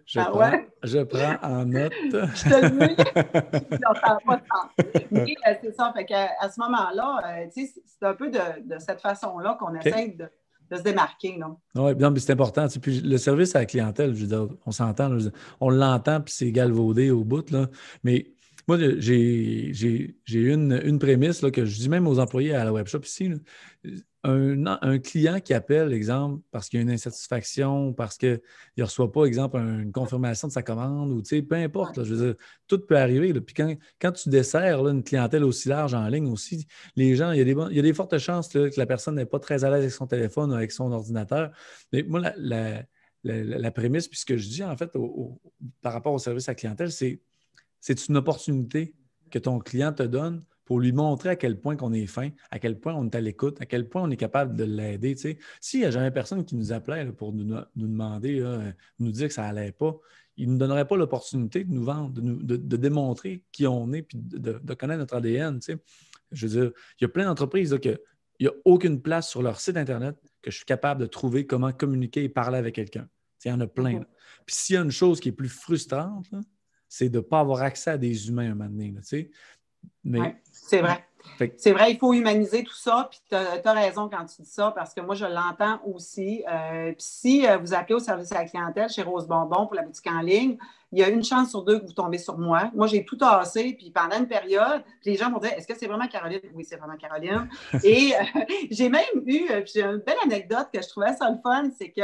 Je, 0.05 0.19
ah 0.19 0.25
prends, 0.25 0.39
ouais? 0.39 0.69
je 0.83 0.99
prends 0.99 1.35
en 1.41 1.65
note. 1.65 1.93
je 2.11 2.49
te 2.49 2.65
le 2.65 2.69
dis. 2.69 2.95
ça 4.03 4.17
pas 4.25 4.35
de 4.37 5.03
Mais 5.11 5.35
euh, 5.47 5.53
c'est 5.61 5.73
ça. 5.73 5.93
Fait 5.95 6.11
à 6.13 6.49
ce 6.49 6.59
moment-là, 6.59 7.19
euh, 7.25 7.47
c'est 7.53 8.05
un 8.05 8.13
peu 8.13 8.29
de, 8.29 8.39
de 8.65 8.77
cette 8.79 8.99
façon-là 8.99 9.55
qu'on 9.57 9.73
essaie 9.75 10.09
de 10.09 10.29
de 10.71 10.77
se 10.77 10.81
démarquer. 10.81 11.37
Non? 11.37 11.57
Oui, 11.75 11.93
c'est 12.17 12.31
important. 12.31 12.67
Puis 12.81 13.01
le 13.01 13.17
service 13.17 13.55
à 13.55 13.59
la 13.59 13.65
clientèle, 13.65 14.13
je 14.13 14.21
veux 14.21 14.27
dire, 14.27 14.47
on 14.65 14.71
s'entend, 14.71 15.17
on 15.59 15.69
l'entend, 15.69 16.21
puis 16.21 16.33
c'est 16.33 16.51
galvaudé 16.51 17.11
au 17.11 17.23
bout. 17.23 17.49
Là. 17.51 17.67
Mais 18.03 18.27
moi, 18.67 18.77
j'ai 18.97 19.71
une, 20.31 20.81
une 20.83 20.99
prémisse 20.99 21.41
là, 21.41 21.51
que 21.51 21.65
je 21.65 21.77
dis 21.77 21.89
même 21.89 22.07
aux 22.07 22.19
employés 22.19 22.53
à 22.53 22.65
la 22.65 22.73
webshop 22.73 22.99
ici 22.99 23.31
un, 24.27 24.99
client 24.99 25.39
qui 25.39 25.53
appelle, 25.53 25.93
exemple, 25.93 26.41
parce 26.51 26.69
qu'il 26.69 26.77
y 26.77 26.81
a 26.81 26.83
une 26.83 26.91
insatisfaction, 26.91 27.93
parce 27.93 28.17
qu'il 28.17 28.41
ne 28.77 28.83
reçoit 28.83 29.11
pas, 29.11 29.25
exemple, 29.25 29.57
une 29.57 29.91
confirmation 29.91 30.47
de 30.47 30.53
sa 30.53 30.63
commande, 30.63 31.11
ou 31.11 31.21
peu 31.43 31.55
importe, 31.55 32.03
je 32.03 32.13
veux 32.13 32.27
dire, 32.27 32.35
tout 32.67 32.79
peut 32.79 32.97
arriver. 32.97 33.33
Puis 33.41 33.55
quand, 33.99 34.11
tu 34.11 34.29
desserres 34.29 34.87
une 34.87 35.03
clientèle 35.03 35.43
aussi 35.43 35.69
large 35.69 35.93
en 35.93 36.07
ligne 36.07 36.27
aussi, 36.27 36.67
les 36.95 37.15
gens, 37.15 37.31
il 37.31 37.39
y 37.39 37.41
a 37.41 37.45
des, 37.45 37.55
il 37.69 37.75
y 37.75 37.79
a 37.79 37.83
des 37.83 37.93
fortes 37.93 38.17
chances 38.17 38.49
que 38.49 38.69
la 38.75 38.85
personne 38.85 39.15
n'est 39.15 39.25
pas 39.25 39.39
très 39.39 39.63
à 39.63 39.69
l'aise 39.69 39.79
avec 39.79 39.91
son 39.91 40.07
téléphone 40.07 40.51
ou 40.51 40.55
avec 40.55 40.71
son 40.71 40.91
ordinateur. 40.91 41.51
Mais 41.93 42.03
moi, 42.03 42.21
la, 42.37 43.71
prémisse, 43.71 44.07
puis 44.07 44.19
ce 44.19 44.25
que 44.25 44.37
je 44.37 44.47
dis, 44.47 44.63
en 44.63 44.75
fait, 44.75 44.91
par 45.81 45.93
rapport 45.93 46.13
au 46.13 46.19
service 46.19 46.49
à 46.49 46.51
la 46.51 46.55
clientèle, 46.55 46.91
c'est 46.91 47.21
c'est 47.87 48.09
une 48.09 48.17
opportunité 48.17 48.93
que 49.31 49.39
ton 49.39 49.59
client 49.59 49.93
te 49.93 50.03
donne 50.03 50.43
pour 50.65 50.81
lui 50.81 50.91
montrer 50.91 51.29
à 51.29 51.35
quel 51.37 51.57
point 51.57 51.77
on 51.79 51.93
est 51.93 52.05
fin, 52.05 52.31
à 52.51 52.59
quel 52.59 52.77
point 52.77 52.93
on 52.93 53.05
est 53.05 53.15
à 53.15 53.21
l'écoute, 53.21 53.61
à 53.61 53.65
quel 53.65 53.87
point 53.87 54.03
on 54.03 54.11
est 54.11 54.17
capable 54.17 54.57
de 54.57 54.65
l'aider. 54.65 55.15
S'il 55.61 55.79
n'y 55.79 55.85
a 55.85 55.91
jamais 55.91 56.11
personne 56.11 56.43
qui 56.43 56.57
nous 56.57 56.73
appelait 56.73 57.05
pour 57.13 57.31
nous, 57.31 57.55
demander, 57.77 58.43
nous 58.99 59.11
dire 59.13 59.29
que 59.29 59.33
ça 59.33 59.43
n'allait 59.43 59.71
pas, 59.71 59.97
il 60.35 60.47
ne 60.47 60.51
nous 60.51 60.57
donnerait 60.57 60.85
pas 60.85 60.97
l'opportunité 60.97 61.63
de 61.63 61.71
nous 61.71 61.85
vendre, 61.85 62.11
de, 62.21 62.77
démontrer 62.77 63.41
qui 63.53 63.65
on 63.65 63.93
est, 63.93 64.01
puis 64.01 64.17
de, 64.17 64.73
connaître 64.73 64.99
notre 64.99 65.15
ADN. 65.15 65.61
Je 66.33 66.47
veux 66.47 66.61
dire, 66.61 66.71
il 66.99 67.03
y 67.03 67.05
a 67.05 67.09
plein 67.09 67.23
d'entreprises 67.23 67.77
qui 67.81 67.93
il 68.39 68.43
n'y 68.43 68.47
a 68.47 68.53
aucune 68.65 69.01
place 69.01 69.29
sur 69.29 69.41
leur 69.41 69.61
site 69.61 69.77
Internet 69.77 70.17
que 70.41 70.51
je 70.51 70.57
suis 70.57 70.65
capable 70.65 70.99
de 70.99 71.07
trouver 71.07 71.47
comment 71.47 71.71
communiquer 71.71 72.25
et 72.25 72.29
parler 72.29 72.57
avec 72.57 72.75
quelqu'un. 72.75 73.07
Il 73.45 73.47
y 73.47 73.51
en 73.51 73.61
a 73.61 73.67
plein. 73.67 73.99
Mm-hmm. 73.99 74.05
Puis 74.45 74.55
s'il 74.57 74.73
y 74.75 74.77
a 74.77 74.81
une 74.81 74.91
chose 74.91 75.21
qui 75.21 75.29
est 75.29 75.31
plus 75.31 75.47
frustrante, 75.47 76.27
c'est 76.87 77.09
de 77.09 77.17
ne 77.17 77.21
pas 77.21 77.39
avoir 77.39 77.61
accès 77.61 77.91
à 77.91 77.97
des 77.97 78.29
humains 78.29 78.49
à 78.49 78.51
un 78.51 78.55
moment 78.55 78.69
donné. 78.69 78.93
Mais... 80.03 80.35
c'est 80.51 80.81
vrai. 80.81 81.03
C'est 81.57 81.71
vrai, 81.71 81.91
il 81.91 81.97
faut 81.97 82.13
humaniser 82.13 82.63
tout 82.63 82.75
ça. 82.75 83.09
Puis 83.09 83.19
tu 83.29 83.35
as, 83.35 83.73
raison 83.73 84.09
quand 84.09 84.25
tu 84.25 84.41
dis 84.41 84.49
ça, 84.49 84.71
parce 84.71 84.93
que 84.93 85.01
moi, 85.01 85.15
je 85.15 85.25
l'entends 85.25 85.79
aussi. 85.85 86.43
Euh, 86.49 86.91
puis 86.93 86.95
si 86.99 87.47
euh, 87.47 87.57
vous 87.57 87.73
appelez 87.73 87.95
au 87.95 87.99
service 87.99 88.31
à 88.31 88.39
la 88.39 88.45
clientèle 88.45 88.89
chez 88.89 89.03
Rose 89.03 89.27
Bonbon 89.27 89.67
pour 89.67 89.75
la 89.75 89.83
boutique 89.83 90.07
en 90.07 90.21
ligne, 90.21 90.57
il 90.91 90.99
y 90.99 91.03
a 91.03 91.09
une 91.09 91.23
chance 91.23 91.49
sur 91.49 91.63
deux 91.63 91.79
que 91.79 91.85
vous 91.85 91.93
tombez 91.93 92.17
sur 92.17 92.37
moi. 92.37 92.71
Moi, 92.73 92.87
j'ai 92.87 93.03
tout 93.03 93.17
tassé, 93.17 93.75
puis 93.77 93.91
pendant 93.91 94.17
une 94.17 94.27
période, 94.27 94.83
les 95.03 95.15
gens 95.15 95.29
vont 95.31 95.39
dire 95.39 95.51
Est-ce 95.53 95.67
que 95.67 95.77
c'est 95.77 95.87
vraiment 95.87 96.07
Caroline? 96.07 96.39
Oui, 96.53 96.65
c'est 96.67 96.77
vraiment 96.77 96.95
Caroline. 96.95 97.49
Et 97.83 98.13
euh, 98.15 98.41
j'ai 98.71 98.89
même 98.89 99.03
eu, 99.25 99.47
j'ai 99.65 99.83
une 99.83 99.97
belle 99.97 100.17
anecdote 100.23 100.69
que 100.73 100.81
je 100.81 100.87
trouvais 100.87 101.13
ça 101.13 101.29
le 101.29 101.37
fun, 101.43 101.69
c'est 101.77 101.91
que 101.91 102.01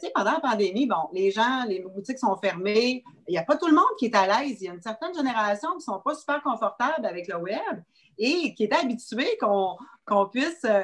sais, 0.00 0.12
pendant 0.14 0.32
la 0.32 0.40
pandémie, 0.40 0.86
bon, 0.86 1.08
les 1.12 1.30
gens, 1.30 1.64
les 1.66 1.80
boutiques 1.80 2.18
sont 2.18 2.36
fermées. 2.36 3.02
Il 3.26 3.32
n'y 3.32 3.38
a 3.38 3.42
pas 3.42 3.56
tout 3.56 3.68
le 3.68 3.74
monde 3.74 3.84
qui 3.98 4.06
est 4.06 4.14
à 4.14 4.26
l'aise. 4.26 4.60
Il 4.60 4.66
y 4.66 4.68
a 4.68 4.74
une 4.74 4.82
certaine 4.82 5.14
génération 5.14 5.70
qui 5.70 5.78
ne 5.78 5.82
sont 5.82 6.00
pas 6.00 6.14
super 6.14 6.42
confortables 6.42 7.06
avec 7.06 7.28
le 7.28 7.36
web 7.36 7.82
et 8.18 8.54
qui 8.54 8.64
est 8.64 8.72
habitué 8.72 9.38
qu'on 9.40 10.26
puisse 10.26 10.64
euh, 10.64 10.82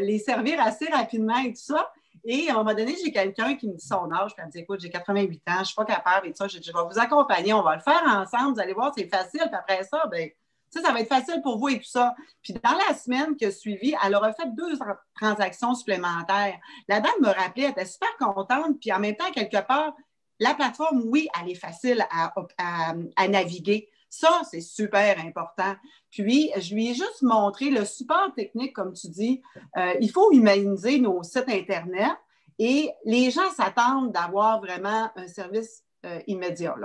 les 0.00 0.18
servir 0.18 0.60
assez 0.60 0.86
rapidement 0.86 1.38
et 1.38 1.52
tout 1.52 1.60
ça. 1.60 1.90
Et 2.24 2.48
à 2.48 2.54
un 2.54 2.56
moment 2.56 2.74
donné, 2.74 2.96
j'ai 3.02 3.12
quelqu'un 3.12 3.54
qui 3.54 3.68
me 3.68 3.74
dit 3.74 3.86
son 3.86 4.10
âge, 4.10 4.34
puis 4.34 4.38
elle 4.38 4.46
me 4.46 4.50
dit 4.50 4.58
Écoute, 4.58 4.80
j'ai 4.80 4.90
88 4.90 5.42
ans, 5.48 5.52
je 5.54 5.60
ne 5.60 5.64
suis 5.64 5.74
pas 5.76 5.84
capable 5.84 6.26
et 6.26 6.30
tout 6.30 6.38
ça. 6.38 6.48
Je, 6.48 6.58
je 6.60 6.72
vais 6.72 6.84
vous 6.84 6.98
accompagner, 6.98 7.52
on 7.52 7.62
va 7.62 7.76
le 7.76 7.82
faire 7.82 8.02
ensemble, 8.04 8.54
vous 8.54 8.60
allez 8.60 8.74
voir, 8.74 8.92
c'est 8.96 9.08
facile. 9.08 9.42
Puis 9.42 9.54
après 9.54 9.84
ça, 9.84 10.06
ben, 10.10 10.28
ça, 10.70 10.82
ça 10.82 10.92
va 10.92 11.00
être 11.00 11.08
facile 11.08 11.40
pour 11.42 11.58
vous 11.58 11.68
et 11.68 11.78
tout 11.78 11.88
ça. 11.88 12.14
Puis 12.42 12.54
dans 12.54 12.76
la 12.88 12.94
semaine 12.94 13.36
qui 13.36 13.44
a 13.46 13.50
suivi, 13.50 13.94
elle 14.04 14.14
aura 14.14 14.32
fait 14.32 14.48
deux 14.54 14.78
transactions 15.14 15.74
supplémentaires. 15.74 16.58
La 16.88 17.00
dame 17.00 17.12
me 17.20 17.28
rappelait, 17.28 17.64
elle 17.64 17.70
était 17.70 17.84
super 17.84 18.16
contente, 18.18 18.78
puis 18.80 18.92
en 18.92 18.98
même 18.98 19.16
temps, 19.16 19.30
quelque 19.32 19.64
part, 19.66 19.94
la 20.38 20.54
plateforme, 20.54 21.02
oui, 21.06 21.28
elle 21.40 21.50
est 21.50 21.54
facile 21.54 22.06
à 22.10 23.28
naviguer. 23.28 23.88
Ça, 24.08 24.42
c'est 24.50 24.60
super 24.60 25.18
important. 25.20 25.74
Puis, 26.10 26.50
je 26.56 26.74
lui 26.74 26.90
ai 26.90 26.94
juste 26.94 27.22
montré 27.22 27.70
le 27.70 27.84
support 27.84 28.32
technique, 28.34 28.74
comme 28.74 28.92
tu 28.92 29.08
dis. 29.08 29.42
Euh, 29.76 29.94
il 30.00 30.10
faut 30.10 30.32
humaniser 30.32 30.98
nos 30.98 31.22
sites 31.22 31.48
Internet 31.48 32.12
et 32.58 32.90
les 33.04 33.30
gens 33.30 33.50
s'attendent 33.50 34.12
d'avoir 34.12 34.60
vraiment 34.60 35.10
un 35.16 35.28
service 35.28 35.84
euh, 36.04 36.20
immédiat. 36.26 36.76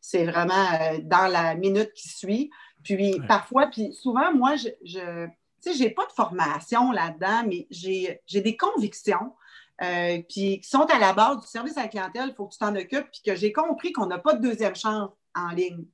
C'est 0.00 0.26
vraiment 0.26 0.52
euh, 0.54 0.98
dans 1.02 1.26
la 1.28 1.54
minute 1.54 1.92
qui 1.94 2.08
suit. 2.08 2.50
Puis, 2.84 3.20
parfois, 3.26 3.66
puis 3.66 3.92
souvent, 3.94 4.32
moi, 4.32 4.54
je, 4.56 4.68
je 4.84 5.26
tu 5.64 5.76
j'ai 5.76 5.90
pas 5.90 6.06
de 6.06 6.12
formation 6.12 6.92
là-dedans, 6.92 7.44
mais 7.48 7.66
j'ai 7.70 8.40
des 8.40 8.56
convictions. 8.56 9.32
puis 9.80 10.60
qui 10.60 10.68
sont 10.68 10.84
à 10.84 10.98
la 10.98 11.12
base 11.12 11.40
du 11.40 11.46
service 11.46 11.76
à 11.76 11.82
la 11.82 11.88
clientèle, 11.88 12.28
il 12.28 12.34
faut 12.34 12.46
que 12.46 12.52
tu 12.52 12.58
t'en 12.58 12.76
occupes, 12.76 13.10
puis 13.10 13.22
que 13.24 13.34
j'ai 13.34 13.52
compris 13.52 13.92
qu'on 13.92 14.06
n'a 14.06 14.18
pas 14.18 14.34
de 14.34 14.46
deuxième 14.46 14.76
chance 14.76 15.10
en 15.34 15.48
ligne. 15.48 15.84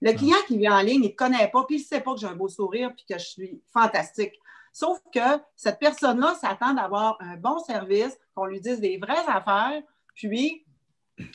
Le 0.00 0.10
ah. 0.10 0.14
client 0.14 0.36
qui 0.46 0.58
vient 0.58 0.78
en 0.78 0.82
ligne, 0.82 1.04
il 1.04 1.10
ne 1.10 1.16
connaît 1.16 1.48
pas, 1.48 1.64
puis 1.64 1.76
il 1.76 1.80
ne 1.80 1.84
sait 1.84 2.00
pas 2.00 2.14
que 2.14 2.20
j'ai 2.20 2.26
un 2.26 2.34
beau 2.34 2.48
sourire, 2.48 2.92
puis 2.94 3.04
que 3.08 3.18
je 3.18 3.24
suis 3.24 3.62
fantastique. 3.72 4.34
Sauf 4.72 4.98
que 5.14 5.20
cette 5.54 5.78
personne-là 5.78 6.34
s'attend 6.34 6.74
d'avoir 6.74 7.16
un 7.20 7.36
bon 7.36 7.58
service, 7.60 8.18
qu'on 8.34 8.46
lui 8.46 8.60
dise 8.60 8.80
des 8.80 8.98
vraies 8.98 9.26
affaires, 9.28 9.82
puis 10.14 10.64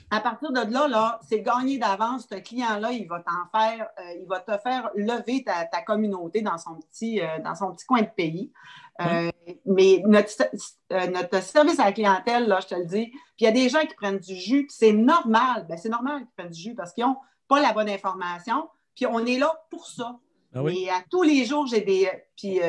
à 0.10 0.20
partir 0.20 0.52
de 0.52 0.72
là, 0.72 0.88
là 0.88 1.20
c'est 1.28 1.42
gagné 1.42 1.78
d'avance. 1.78 2.28
Ce 2.30 2.36
client-là, 2.36 2.92
il 2.92 3.08
va 3.08 3.20
t'en 3.20 3.60
faire, 3.60 3.88
euh, 4.00 4.14
il 4.20 4.28
va 4.28 4.40
te 4.40 4.58
faire 4.58 4.90
lever 4.96 5.44
ta, 5.44 5.82
communauté 5.82 6.42
dans 6.42 6.58
son, 6.58 6.76
petit, 6.76 7.22
euh, 7.22 7.40
dans 7.44 7.56
son 7.56 7.74
petit 7.74 7.86
coin 7.86 8.02
de 8.02 8.10
pays. 8.16 8.52
Euh, 9.02 9.32
mais 9.66 10.02
notre, 10.06 10.32
notre, 10.90 11.44
service 11.44 11.80
à 11.80 11.86
la 11.86 11.92
clientèle, 11.92 12.48
là, 12.48 12.60
je 12.62 12.68
te 12.68 12.76
le 12.76 12.86
dis, 12.86 13.08
puis 13.08 13.42
il 13.42 13.44
y 13.46 13.48
a 13.48 13.52
des 13.52 13.70
gens 13.70 13.82
qui 13.82 13.94
prennent 13.94 14.18
du 14.18 14.36
jus, 14.36 14.66
c'est 14.70 14.94
normal. 14.94 15.66
Ben, 15.70 15.78
c'est 15.78 15.90
normal 15.90 16.20
qu'ils 16.20 16.32
prennent 16.36 16.52
du 16.52 16.62
jus 16.62 16.76
parce 16.76 16.94
qu'ils 16.94 17.06
ont 17.06 17.18
pas 17.48 17.62
la 17.62 17.74
bonne 17.74 17.90
information. 17.90 18.68
Puis 18.96 19.06
on 19.06 19.24
est 19.26 19.38
là 19.38 19.54
pour 19.70 19.88
ça. 19.88 20.18
Ah 20.56 20.62
Et 20.70 20.90
à 20.90 21.04
tous 21.10 21.22
les 21.22 21.46
jours, 21.46 21.68
j'ai 21.68 21.82
des. 21.82 22.10
Puis 22.36 22.60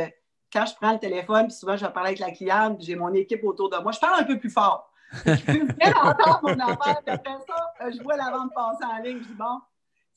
quand 0.53 0.67
je 0.67 0.75
prends 0.75 0.93
le 0.93 0.99
téléphone, 0.99 1.47
puis 1.47 1.57
souvent 1.57 1.77
je 1.77 1.87
vais 1.87 1.93
parler 1.93 2.09
avec 2.09 2.19
la 2.19 2.31
cliente, 2.31 2.81
j'ai 2.81 2.95
mon 2.95 3.13
équipe 3.15 3.45
autour 3.45 3.71
de 3.71 3.77
moi, 3.79 3.93
je 3.93 3.99
parle 3.99 4.21
un 4.21 4.25
peu 4.25 4.39
plus 4.39 4.51
fort. 4.51 4.91
Je 5.25 5.45
peux 5.45 5.73
bien 5.73 5.93
entendre 5.95 6.41
mon 6.43 6.55
puis 6.55 7.03
après 7.07 7.39
ça, 7.47 7.73
euh, 7.83 7.91
je 7.97 8.03
vois 8.03 8.17
la 8.17 8.31
vente 8.31 8.53
passer 8.55 8.85
en 8.85 9.03
ligne, 9.03 9.19
je 9.23 9.29
dis 9.29 9.35
bon. 9.35 9.61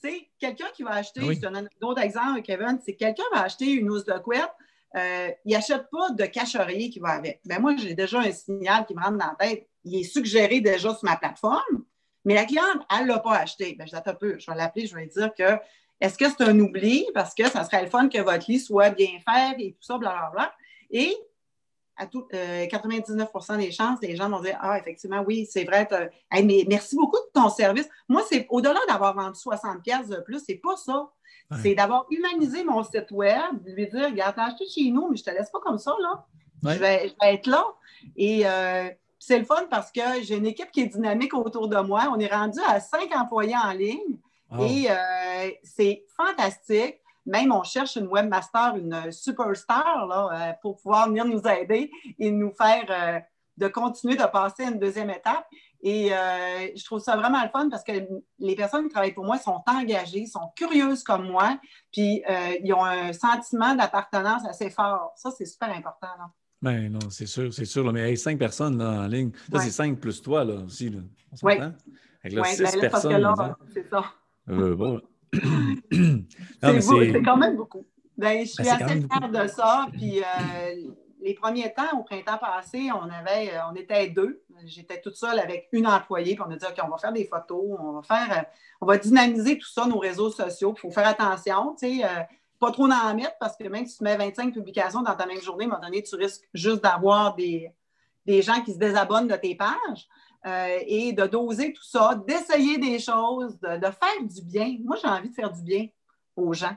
Tu 0.04 0.10
sais, 0.10 0.30
quelqu'un 0.40 0.66
qui 0.74 0.84
va 0.84 0.92
acheter, 0.92 1.22
je 1.22 1.40
te 1.40 1.46
donne 1.46 1.58
un 1.58 1.88
autre 1.88 2.02
exemple, 2.02 2.42
Kevin, 2.42 2.80
c'est 2.84 2.96
quelqu'un 2.96 3.24
va 3.34 3.44
acheter 3.44 3.72
une 3.72 3.90
housse 3.90 4.06
de 4.06 4.18
couette, 4.18 4.52
euh, 4.96 5.30
il 5.46 5.54
n'achète 5.54 5.90
pas 5.90 6.10
de 6.12 6.26
cacherier 6.26 6.90
qui 6.90 7.00
va 7.00 7.10
avec. 7.10 7.40
Ben 7.46 7.62
moi, 7.62 7.76
j'ai 7.78 7.94
déjà 7.94 8.20
un 8.20 8.32
signal 8.32 8.86
qui 8.86 8.94
me 8.94 9.02
rentre 9.02 9.18
dans 9.18 9.34
la 9.40 9.48
tête. 9.48 9.68
Il 9.84 10.00
est 10.00 10.04
suggéré 10.04 10.60
déjà 10.60 10.94
sur 10.94 11.06
ma 11.06 11.16
plateforme. 11.16 11.86
Mais 12.26 12.36
la 12.36 12.46
cliente, 12.46 12.82
elle 12.94 13.04
ne 13.04 13.14
l'a 13.14 13.20
pas 13.20 13.38
acheté. 13.38 13.76
Ben, 13.78 13.88
je 13.88 13.96
un 13.96 14.14
peu. 14.14 14.38
Je 14.38 14.52
vais 14.52 14.58
l'appeler, 14.58 14.86
je 14.86 14.96
vais 14.96 15.04
lui 15.04 15.10
dire 15.10 15.34
que 15.34 15.58
est-ce 16.00 16.18
que 16.18 16.26
c'est 16.30 16.42
un 16.42 16.60
oubli? 16.60 17.06
Parce 17.14 17.34
que 17.34 17.48
ça 17.48 17.64
serait 17.64 17.84
le 17.84 17.90
fun 17.90 18.10
que 18.10 18.20
votre 18.20 18.50
lit 18.50 18.60
soit 18.60 18.90
bien 18.90 19.20
fait 19.28 19.56
et 19.60 19.72
tout 19.74 19.84
ça, 19.84 19.98
blablabla. 19.98 20.54
Et 20.90 21.16
à 22.02 22.08
tout, 22.08 22.26
99% 22.32 23.54
euh, 23.54 23.58
des 23.58 23.72
chances, 23.72 24.00
les 24.02 24.16
gens 24.16 24.30
vont 24.30 24.42
dire 24.42 24.58
Ah, 24.62 24.78
effectivement, 24.80 25.24
oui, 25.26 25.48
c'est 25.50 25.64
vrai. 25.64 25.88
mais 26.32 26.66
merci 26.68 26.96
beaucoup 26.96 27.18
de 27.18 27.32
ton 27.34 27.50
service. 27.50 27.88
Moi, 28.10 28.24
c'est 28.28 28.48
au-delà 28.50 28.80
d'avoir 28.88 29.16
vendu 29.16 29.38
60 29.40 29.84
pièces 29.84 30.08
de 30.08 30.18
plus, 30.18 30.42
c'est 30.46 30.56
pas 30.56 30.76
ça. 30.76 31.10
C'est 31.62 31.76
d'avoir 31.76 32.06
humanisé 32.10 32.64
mon 32.64 32.82
site 32.82 33.12
web, 33.12 33.62
de 33.66 33.72
lui 33.72 33.86
dire 33.88 34.06
Regarde, 34.06 34.36
t'as 34.38 34.46
acheté 34.46 34.66
chez 34.74 34.90
nous, 34.90 35.10
mais 35.10 35.18
je 35.18 35.24
te 35.24 35.32
laisse 35.32 35.50
pas 35.50 35.60
comme 35.60 35.78
ça, 35.78 35.94
là. 36.02 36.26
Je, 36.64 36.80
vais, 36.80 37.14
être 37.24 37.48
là. 37.48 37.66
Et 38.16 38.44
euh, 38.46 38.90
c'est 39.20 39.38
le 39.38 39.46
fun 39.46 39.66
parce 39.70 39.92
que 39.92 40.02
j'ai 40.22 40.38
une 40.38 40.46
équipe 40.46 40.72
qui 40.72 40.82
est 40.82 40.88
dynamique 40.88 41.34
autour 41.34 41.68
de 41.68 41.78
moi. 41.78 42.08
On 42.16 42.20
est 42.20 42.34
rendu 42.34 42.60
à 42.66 42.80
cinq 42.80 43.14
employés 43.16 43.56
en 43.56 43.72
ligne 43.72 44.18
et 44.60 44.88
euh, 44.90 45.50
c'est 45.64 46.06
fantastique. 46.16 47.01
Même 47.26 47.52
on 47.52 47.64
cherche 47.64 47.96
une 47.96 48.08
webmaster, 48.08 48.76
une 48.76 49.12
superstar 49.12 50.08
là, 50.08 50.30
euh, 50.32 50.54
pour 50.62 50.78
pouvoir 50.78 51.08
venir 51.08 51.26
nous 51.26 51.42
aider 51.48 51.92
et 52.20 52.32
nous 52.32 52.52
faire 52.52 52.86
euh, 52.90 53.20
de 53.58 53.68
continuer 53.68 54.16
de 54.16 54.24
passer 54.24 54.64
à 54.64 54.70
une 54.70 54.80
deuxième 54.80 55.10
étape. 55.10 55.46
Et 55.84 56.10
je 56.10 56.86
trouve 56.86 57.00
ça 57.00 57.16
vraiment 57.16 57.42
le 57.42 57.50
fun 57.50 57.68
parce 57.70 57.84
que 57.84 57.92
les 58.38 58.56
personnes 58.56 58.84
qui 58.84 58.90
travaillent 58.90 59.14
pour 59.14 59.26
moi 59.26 59.40
sont 59.40 59.64
engagées, 59.66 60.28
sont 60.28 60.52
curieuses 60.56 61.02
comme 61.04 61.28
moi, 61.28 61.58
puis 61.92 62.24
ils 62.64 62.74
ont 62.74 62.86
un 62.86 63.12
sentiment 63.14 63.74
d'appartenance 63.74 64.46
assez 64.48 64.70
fort. 64.70 65.12
Ça, 65.16 65.32
c'est 65.32 65.46
super 65.46 65.70
important. 65.70 66.08
Là. 66.20 66.30
Ben 66.62 66.92
non, 66.92 67.00
c'est 67.10 67.26
sûr, 67.26 67.52
c'est 67.52 67.66
sûr. 67.66 67.92
mais 67.92 68.16
cinq 68.16 68.38
personnes 68.38 68.78
là, 68.78 69.04
en 69.04 69.08
ligne. 69.08 69.32
Là, 69.52 69.60
c'est 69.60 69.72
cinq 69.72 70.00
plus 70.00 70.22
toi 70.22 70.44
là, 70.44 70.56
aussi. 70.66 70.90
Là. 70.90 71.00
On 71.32 71.48
oui. 71.48 71.54
Avec 72.24 72.38
là, 72.38 72.44
six 72.44 72.62
ben 72.62 72.80
personnes. 72.82 73.56
C'est 73.74 73.90
ça. 73.90 74.04
Euh, 74.50 74.76
bon. 74.76 75.02
C'est 75.34 77.22
quand 77.24 77.38
même 77.38 77.56
beaucoup. 77.56 77.86
Ben, 78.18 78.46
je 78.46 78.56
ben, 78.58 78.64
suis 78.64 78.70
assez 78.70 79.02
fière 79.02 79.30
de 79.30 79.48
ça. 79.48 79.88
Puis 79.94 80.20
euh, 80.20 80.92
les 81.22 81.34
premiers 81.34 81.74
temps, 81.74 82.00
au 82.00 82.04
printemps 82.04 82.38
passé, 82.38 82.90
on 82.94 83.10
avait, 83.10 83.54
euh, 83.54 83.60
on 83.72 83.76
était 83.76 84.10
deux. 84.10 84.44
J'étais 84.66 85.02
toute 85.02 85.16
seule 85.16 85.40
avec 85.40 85.70
une 85.72 85.88
employée. 85.88 86.36
Puis 86.36 86.44
on 86.48 86.52
a 86.52 86.56
dit, 86.56 86.66
OK, 86.66 86.80
on 86.84 86.90
va 86.90 86.98
faire 86.98 87.14
des 87.14 87.26
photos, 87.26 87.78
on 87.80 87.94
va 87.94 88.02
faire, 88.04 88.46
on 88.80 88.86
va 88.86 88.98
dynamiser 88.98 89.58
tout 89.58 89.70
ça, 89.70 89.86
nos 89.86 90.00
réseaux 90.00 90.30
sociaux. 90.30 90.74
Il 90.78 90.80
faut 90.80 90.92
faire 90.92 91.08
attention. 91.08 91.76
Tu 91.80 92.00
sais, 92.00 92.28
pas 92.60 92.72
trop 92.72 92.86
en 92.86 93.16
mettre 93.16 93.38
parce 93.40 93.58
que 93.58 93.68
même 93.68 93.88
si 93.88 93.98
tu 93.98 94.04
mets 94.04 94.16
25 94.16 94.54
publications 94.54 95.02
dans 95.02 95.16
ta 95.16 95.26
même 95.26 95.42
journée, 95.42 95.66
à 95.66 95.68
un 95.68 95.72
moment 95.72 95.84
donné, 95.84 96.04
tu 96.04 96.16
risques 96.16 96.48
juste 96.54 96.84
d'avoir 96.84 97.36
des, 97.36 97.72
des 98.26 98.44
gens 98.44 98.62
qui 98.62 98.74
se 98.74 98.78
désabonnent 98.78 99.28
de 99.28 99.36
tes 99.36 99.56
pages. 99.56 100.08
Euh, 100.48 100.80
et 100.88 101.14
de 101.14 101.28
doser 101.28 101.72
tout 101.72 101.84
ça, 101.84 102.20
d'essayer 102.28 102.80
des 102.80 102.98
choses, 102.98 103.60
de, 103.60 103.86
faire 103.86 104.24
du 104.24 104.42
bien. 104.42 104.78
Moi, 104.84 104.98
j'ai 105.00 105.08
envie 105.08 105.30
de 105.30 105.36
faire 105.36 105.52
du 105.52 105.62
bien 105.62 105.88
aux 106.36 106.52
gens, 106.54 106.76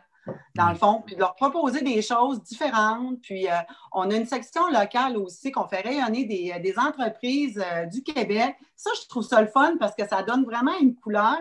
dans 0.55 0.69
le 0.69 0.75
fond, 0.75 1.03
puis 1.05 1.15
de 1.15 1.21
leur 1.21 1.35
proposer 1.35 1.81
des 1.81 2.03
choses 2.03 2.43
différentes. 2.43 3.23
Puis, 3.23 3.49
euh, 3.49 3.55
on 3.93 4.11
a 4.11 4.17
une 4.17 4.27
section 4.27 4.69
locale 4.69 5.17
aussi 5.17 5.51
qu'on 5.51 5.67
fait 5.67 5.81
rayonner 5.81 6.27
des, 6.27 6.61
des 6.61 6.79
entreprises 6.79 7.62
euh, 7.73 7.87
du 7.87 8.03
Québec. 8.03 8.55
Ça, 8.77 8.91
je 9.03 9.09
trouve 9.09 9.25
ça 9.25 9.41
le 9.41 9.49
fun 9.49 9.77
parce 9.81 9.95
que 9.95 10.07
ça 10.07 10.23
donne 10.23 10.45
vraiment 10.45 10.79
une 10.79 10.95
couleur 10.95 11.41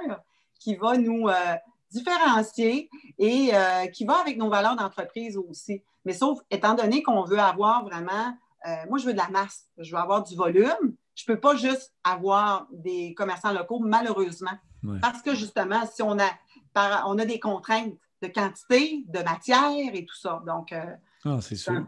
qui 0.61 0.75
va 0.75 0.97
nous 0.97 1.27
différencier 1.93 2.89
et 3.17 3.51
euh, 3.53 3.87
qui 3.87 4.03
va 4.03 4.19
avec 4.19 4.37
nos 4.37 4.49
valeurs 4.49 4.75
d'entreprise 4.75 5.37
aussi. 5.37 5.81
Mais 6.05 6.13
sauf, 6.13 6.39
étant 6.49 6.73
donné 6.73 7.03
qu'on 7.03 7.23
veut 7.23 7.39
avoir 7.39 7.85
vraiment, 7.85 8.35
euh, 8.67 8.75
moi, 8.89 8.97
je 8.97 9.05
veux 9.05 9.13
de 9.13 9.17
la 9.17 9.29
masse, 9.29 9.67
je 9.77 9.91
veux 9.91 10.01
avoir 10.01 10.23
du 10.23 10.35
volume. 10.35 10.95
Je 11.15 11.23
ne 11.27 11.35
peux 11.35 11.39
pas 11.39 11.55
juste 11.55 11.93
avoir 12.03 12.67
des 12.71 13.13
commerçants 13.13 13.53
locaux, 13.53 13.79
malheureusement. 13.79 14.57
Parce 15.01 15.21
que 15.21 15.33
justement, 15.33 15.85
si 15.85 16.01
on 16.01 16.17
a, 16.19 17.05
on 17.05 17.17
a 17.17 17.25
des 17.25 17.39
contraintes, 17.39 17.93
de 18.23 18.27
quantité, 18.27 19.03
de 19.07 19.19
matière 19.19 19.93
et 19.93 20.05
tout 20.05 20.15
ça. 20.15 20.41
Donc, 20.45 20.71
euh, 20.71 20.81
ah, 21.25 21.39
c'est 21.41 21.55
sûr. 21.55 21.85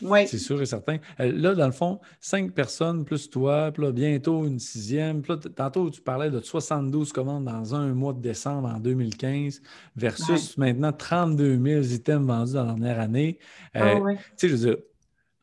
Oui. 0.00 0.26
C'est 0.26 0.38
sûr 0.38 0.60
et 0.60 0.66
certain. 0.66 0.98
Euh, 1.20 1.30
là, 1.32 1.54
dans 1.54 1.66
le 1.66 1.72
fond, 1.72 2.00
cinq 2.20 2.52
personnes 2.52 3.04
plus 3.04 3.30
toi, 3.30 3.70
puis 3.70 3.84
là, 3.84 3.92
bientôt 3.92 4.44
une 4.46 4.58
sixième. 4.58 5.22
Puis 5.22 5.32
là, 5.32 5.38
tantôt, 5.54 5.90
tu 5.90 6.00
parlais 6.00 6.30
de 6.30 6.40
72 6.40 7.12
commandes 7.12 7.44
dans 7.44 7.74
un 7.74 7.94
mois 7.94 8.12
de 8.12 8.20
décembre 8.20 8.68
en 8.68 8.80
2015 8.80 9.62
versus 9.94 10.58
maintenant 10.58 10.92
32 10.92 11.58
000 11.62 11.82
items 11.82 12.26
vendus 12.26 12.54
dans 12.54 12.64
la 12.64 12.72
dernière 12.72 13.00
année. 13.00 13.38
Euh, 13.76 14.00
ah, 14.04 14.12
tu 14.12 14.18
sais, 14.36 14.48
je 14.48 14.56
veux 14.56 14.74
dire, 14.74 14.82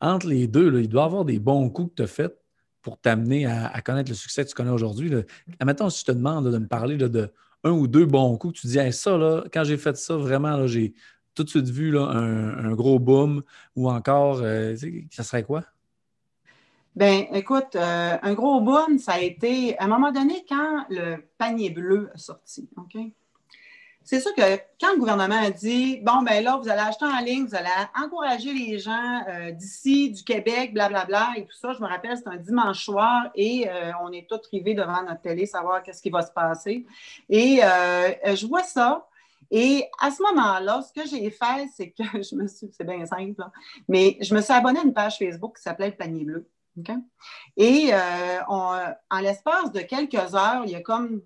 entre 0.00 0.26
les 0.26 0.46
deux, 0.46 0.78
il 0.80 0.88
doit 0.88 1.02
y 1.02 1.06
avoir 1.06 1.24
des 1.24 1.38
bons 1.38 1.70
coups 1.70 1.90
que 1.90 1.96
tu 1.96 2.02
as 2.02 2.06
faits 2.06 2.39
pour 2.82 2.98
t'amener 2.98 3.46
à, 3.46 3.80
connaître 3.82 4.10
le 4.10 4.16
succès 4.16 4.44
que 4.44 4.48
tu 4.48 4.54
connais 4.54 4.70
aujourd'hui. 4.70 5.10
Admettons, 5.58 5.90
si 5.90 6.00
je 6.00 6.04
te 6.06 6.12
demande 6.12 6.50
de 6.50 6.58
me 6.58 6.66
parler 6.66 6.96
de 6.96 7.32
un 7.64 7.72
ou 7.72 7.86
deux 7.86 8.06
bons 8.06 8.36
coups, 8.36 8.60
tu 8.60 8.66
dis 8.66 8.92
ça, 8.92 9.18
là, 9.18 9.44
quand 9.52 9.64
j'ai 9.64 9.76
fait 9.76 9.96
ça, 9.96 10.16
vraiment, 10.16 10.66
j'ai 10.66 10.94
tout 11.34 11.44
de 11.44 11.48
suite 11.48 11.68
vu 11.68 11.90
là, 11.90 12.02
un, 12.02 12.72
gros 12.74 12.98
boom 12.98 13.42
ou 13.76 13.90
encore, 13.90 14.40
euh, 14.42 14.74
ça 15.10 15.22
serait 15.22 15.44
quoi? 15.44 15.64
Ben, 16.96 17.26
écoute, 17.32 17.76
euh, 17.76 18.16
un 18.20 18.34
gros 18.34 18.60
boom, 18.60 18.98
ça 18.98 19.12
a 19.12 19.20
été 19.20 19.78
à 19.78 19.84
un 19.84 19.88
moment 19.88 20.10
donné 20.10 20.44
quand 20.48 20.86
le 20.90 21.16
panier 21.38 21.70
bleu 21.70 22.10
a 22.14 22.18
sorti. 22.18 22.68
OK? 22.76 22.96
C'est 24.02 24.20
sûr 24.20 24.34
que 24.34 24.56
quand 24.80 24.92
le 24.92 24.98
gouvernement 24.98 25.38
a 25.40 25.50
dit 25.50 26.00
bon, 26.00 26.22
ben 26.22 26.42
là, 26.42 26.56
vous 26.56 26.68
allez 26.68 26.80
acheter 26.80 27.04
en 27.04 27.20
ligne, 27.20 27.46
vous 27.46 27.54
allez 27.54 27.68
encourager 28.02 28.52
les 28.52 28.78
gens 28.78 29.22
euh, 29.28 29.52
d'ici, 29.52 30.10
du 30.10 30.24
Québec, 30.24 30.74
blablabla, 30.74 31.34
et 31.36 31.44
tout 31.44 31.56
ça, 31.60 31.72
je 31.72 31.80
me 31.80 31.86
rappelle, 31.86 32.16
c'est 32.16 32.28
un 32.28 32.36
dimanche 32.36 32.84
soir 32.84 33.30
et 33.34 33.68
on 34.02 34.10
est 34.12 34.28
tous 34.28 34.46
rivés 34.50 34.74
devant 34.74 35.02
notre 35.02 35.20
télé, 35.20 35.46
savoir 35.46 35.82
qu'est-ce 35.82 36.02
qui 36.02 36.10
va 36.10 36.22
se 36.22 36.32
passer. 36.32 36.86
Et 37.28 37.60
je 37.60 38.46
vois 38.46 38.64
ça, 38.64 39.06
et 39.50 39.88
à 39.98 40.10
ce 40.10 40.22
moment-là, 40.22 40.82
ce 40.82 40.92
que 40.92 41.06
j'ai 41.08 41.28
fait, 41.30 41.68
c'est 41.74 41.90
que 41.90 42.02
je 42.22 42.34
me 42.36 42.46
suis, 42.46 42.70
c'est 42.72 42.84
bien 42.84 43.04
simple, 43.06 43.44
mais 43.88 44.16
je 44.20 44.34
me 44.34 44.40
suis 44.40 44.52
abonnée 44.52 44.80
à 44.80 44.84
une 44.84 44.94
page 44.94 45.18
Facebook 45.18 45.56
qui 45.56 45.62
s'appelait 45.62 45.90
Le 45.90 45.96
Panier 45.96 46.24
Bleu. 46.24 46.48
Et 47.56 47.90
euh, 47.92 48.38
en 48.46 49.20
l'espace 49.20 49.72
de 49.72 49.80
quelques 49.80 50.34
heures, 50.34 50.62
il 50.64 50.70
y 50.70 50.76
a 50.76 50.80
comme 50.80 51.20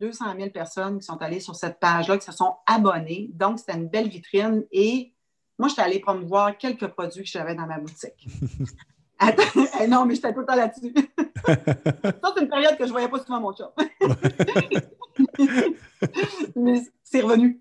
200 0.00 0.24
000 0.36 0.50
personnes 0.50 0.98
qui 0.98 1.04
sont 1.04 1.22
allées 1.22 1.40
sur 1.40 1.54
cette 1.54 1.78
page-là, 1.78 2.18
qui 2.18 2.24
se 2.24 2.32
sont 2.32 2.56
abonnées. 2.66 3.30
Donc, 3.34 3.58
c'était 3.58 3.74
une 3.74 3.88
belle 3.88 4.08
vitrine. 4.08 4.64
Et 4.72 5.12
moi, 5.58 5.68
j'étais 5.68 5.82
allée 5.82 6.00
promouvoir 6.00 6.56
quelques 6.56 6.86
produits 6.88 7.24
que 7.24 7.30
j'avais 7.30 7.54
dans 7.54 7.66
ma 7.66 7.78
boutique. 7.78 8.26
Attends, 9.18 9.42
eh 9.82 9.86
non, 9.86 10.06
mais 10.06 10.14
j'étais 10.14 10.32
tout 10.32 10.40
le 10.40 10.46
temps 10.46 10.56
là-dessus. 10.56 10.94
ça, 11.44 12.32
c'est 12.34 12.42
une 12.42 12.48
période 12.48 12.78
que 12.78 12.84
je 12.84 12.88
ne 12.88 12.92
voyais 12.92 13.08
pas 13.08 13.18
souvent 13.18 13.40
mon 13.40 13.54
chat. 13.54 13.70
mais 16.56 16.80
c'est 17.02 17.20
revenu. 17.20 17.60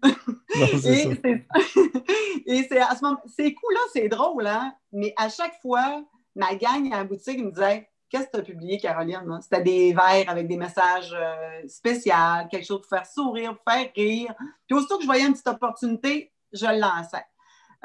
et 2.45 2.65
c'est 2.69 2.79
à 2.79 2.95
ce 2.95 3.03
moment, 3.03 3.19
ces 3.27 3.53
coups-là, 3.53 3.81
c'est 3.91 4.07
drôle, 4.07 4.47
hein? 4.47 4.73
Mais 4.93 5.13
à 5.17 5.27
chaque 5.27 5.59
fois, 5.61 6.05
ma 6.33 6.55
gang 6.55 6.93
à 6.93 6.99
la 6.99 7.03
boutique 7.03 7.43
me 7.43 7.51
disait 7.51 7.89
Qu'est-ce 8.09 8.25
que 8.25 8.31
tu 8.33 8.39
as 8.39 8.43
publié, 8.43 8.77
Caroline? 8.79 9.39
C'était 9.41 9.61
des 9.61 9.93
verres 9.93 10.29
avec 10.29 10.47
des 10.47 10.57
messages 10.57 11.13
euh, 11.13 11.67
spéciaux, 11.67 12.13
quelque 12.49 12.65
chose 12.65 12.81
pour 12.81 12.89
faire 12.89 13.05
sourire, 13.05 13.55
pour 13.55 13.73
faire 13.73 13.91
rire. 13.95 14.33
Puis 14.67 14.75
aussitôt 14.75 14.97
que 14.97 15.03
je 15.03 15.07
voyais 15.07 15.25
une 15.25 15.33
petite 15.33 15.47
opportunité, 15.47 16.31
je 16.51 16.65
le 16.65 16.79
lançais. 16.79 17.25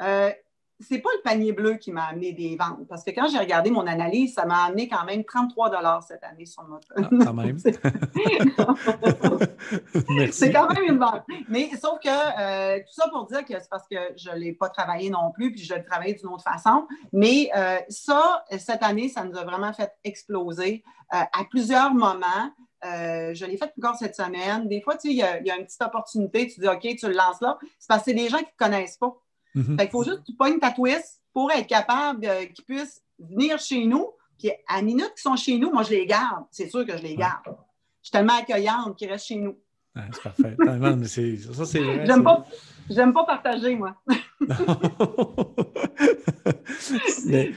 Euh, 0.01 0.31
c'est 0.79 0.99
pas 0.99 1.09
le 1.15 1.21
panier 1.21 1.53
bleu 1.53 1.75
qui 1.75 1.91
m'a 1.91 2.05
amené 2.05 2.33
des 2.33 2.57
ventes. 2.57 2.87
Parce 2.89 3.03
que 3.03 3.11
quand 3.11 3.27
j'ai 3.27 3.37
regardé 3.37 3.69
mon 3.71 3.85
analyse, 3.87 4.33
ça 4.33 4.45
m'a 4.45 4.65
amené 4.65 4.89
quand 4.89 5.05
même 5.05 5.23
33 5.23 6.01
cette 6.01 6.23
année 6.23 6.45
sur 6.45 6.67
notre. 6.67 6.87
Ah, 6.97 7.07
quand 7.09 7.33
même. 7.33 7.57
c'est 10.31 10.51
quand 10.51 10.67
même 10.73 10.83
une 10.83 10.97
vente. 10.97 11.23
Mais 11.47 11.69
sauf 11.81 11.97
que 11.99 12.09
euh, 12.09 12.79
tout 12.79 12.93
ça 12.93 13.07
pour 13.09 13.25
dire 13.27 13.45
que 13.45 13.53
c'est 13.53 13.69
parce 13.69 13.87
que 13.87 13.95
je 14.17 14.31
ne 14.31 14.35
l'ai 14.35 14.51
pas 14.51 14.67
travaillé 14.69 15.09
non 15.09 15.31
plus, 15.31 15.53
puis 15.53 15.63
je 15.63 15.73
l'ai 15.73 15.83
travaillé 15.83 16.13
d'une 16.13 16.27
autre 16.27 16.43
façon. 16.43 16.85
Mais 17.13 17.49
euh, 17.55 17.77
ça, 17.87 18.43
cette 18.57 18.83
année, 18.83 19.07
ça 19.07 19.23
nous 19.23 19.37
a 19.37 19.45
vraiment 19.45 19.71
fait 19.71 19.93
exploser 20.03 20.83
euh, 21.13 21.19
à 21.31 21.45
plusieurs 21.49 21.93
moments. 21.93 22.51
je 22.83 23.45
l'ai 23.45 23.55
fait 23.57 23.71
encore 23.77 23.95
cette 23.95 24.15
semaine. 24.15 24.67
Des 24.67 24.81
fois, 24.81 24.95
tu 24.95 25.07
sais, 25.07 25.13
il 25.13 25.17
y, 25.17 25.23
a 25.23 25.57
une 25.57 25.65
petite 25.65 25.81
opportunité, 25.81 26.47
tu 26.47 26.59
dis 26.59 26.67
OK, 26.67 26.81
tu 26.81 27.07
le 27.07 27.13
lances 27.13 27.39
là. 27.39 27.57
C'est 27.79 27.87
parce 27.87 28.01
que 28.01 28.11
c'est 28.11 28.13
des 28.13 28.27
gens 28.27 28.39
qui 28.39 28.43
ne 28.43 28.49
te 28.49 28.57
connaissent 28.57 28.97
pas. 28.97 29.15
Mhm. 29.55 29.77
il 29.79 29.89
faut 29.89 30.03
juste 30.03 30.19
que 30.19 30.25
tu 30.25 30.33
pognes 30.33 30.59
ta 30.59 30.71
twist 30.71 31.21
pour 31.33 31.51
être 31.51 31.67
capable 31.67 32.27
qu'ils 32.53 32.65
puissent 32.65 33.01
venir 33.17 33.57
chez 33.57 33.85
nous. 33.85 34.09
Puis 34.37 34.51
à 34.67 34.81
minute 34.81 35.13
qu'ils 35.15 35.21
sont 35.21 35.35
chez 35.35 35.57
nous, 35.57 35.71
moi, 35.71 35.83
je 35.83 35.91
les 35.91 36.05
garde. 36.05 36.43
C'est 36.51 36.69
sûr 36.69 36.85
que 36.85 36.97
je 36.97 37.03
les 37.03 37.15
garde. 37.15 37.43
Je 37.47 38.09
suis 38.09 38.11
tellement 38.11 38.37
accueillante 38.37 38.97
qu'ils 38.97 39.09
restent 39.09 39.27
chez 39.27 39.37
nous. 39.37 39.57
c'est 39.95 40.21
parfait. 40.21 40.55
mais 40.59 41.05
ça, 41.07 41.65
c'est 41.65 41.79
vrai. 41.79 42.05
J'aime 42.05 42.23
pas, 42.23 42.45
j'aime 42.89 43.13
pas 43.13 43.23
partager, 43.23 43.75
moi. 43.75 43.95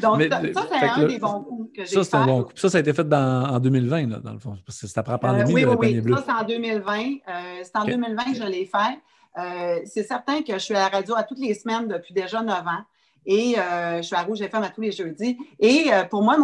Donc, 0.00 0.22
ça, 0.22 0.66
c'est 0.70 0.88
un 0.88 1.06
des 1.06 1.18
bons 1.18 1.42
coups 1.42 1.70
que 1.74 1.84
j'ai 1.84 1.96
fait. 1.96 2.04
Ça, 2.04 2.22
un 2.22 2.26
bon 2.26 2.44
coup. 2.44 2.52
Ça, 2.54 2.68
ça 2.70 2.78
a 2.78 2.80
été 2.80 2.92
fait 2.92 3.12
en 3.12 3.58
2020, 3.58 4.06
là, 4.08 4.18
dans 4.20 4.32
le 4.32 4.38
fond. 4.38 4.56
Parce 4.64 4.80
que 4.80 4.86
c'était 4.86 5.00
après 5.00 5.12
la 5.12 5.18
pandémie, 5.18 5.64
euh, 5.64 5.74
oui, 5.76 6.00
oui, 6.00 6.02
oui. 6.04 6.12
Ça, 6.14 6.24
c'est 6.26 6.32
en 6.32 6.44
2020. 6.44 6.98
Euh, 7.00 7.60
c'est 7.62 7.76
en 7.76 7.84
2020 7.84 8.24
que 8.24 8.34
je 8.34 8.44
l'ai 8.44 8.64
fait. 8.64 8.98
Euh, 9.38 9.80
c'est 9.84 10.02
certain 10.02 10.42
que 10.42 10.54
je 10.54 10.58
suis 10.58 10.74
à 10.74 10.80
la 10.80 10.88
radio 10.88 11.14
à 11.14 11.22
toutes 11.22 11.38
les 11.38 11.54
semaines 11.54 11.86
depuis 11.88 12.12
déjà 12.12 12.42
neuf 12.42 12.66
ans. 12.66 12.82
Et 13.24 13.58
euh, 13.58 13.98
je 13.98 14.02
suis 14.02 14.16
à 14.16 14.22
Rouge 14.22 14.40
FM 14.40 14.62
à 14.62 14.70
tous 14.70 14.80
les 14.80 14.92
jeudis. 14.92 15.38
Et 15.58 15.92
euh, 15.92 16.04
pour 16.04 16.22
moi, 16.22 16.36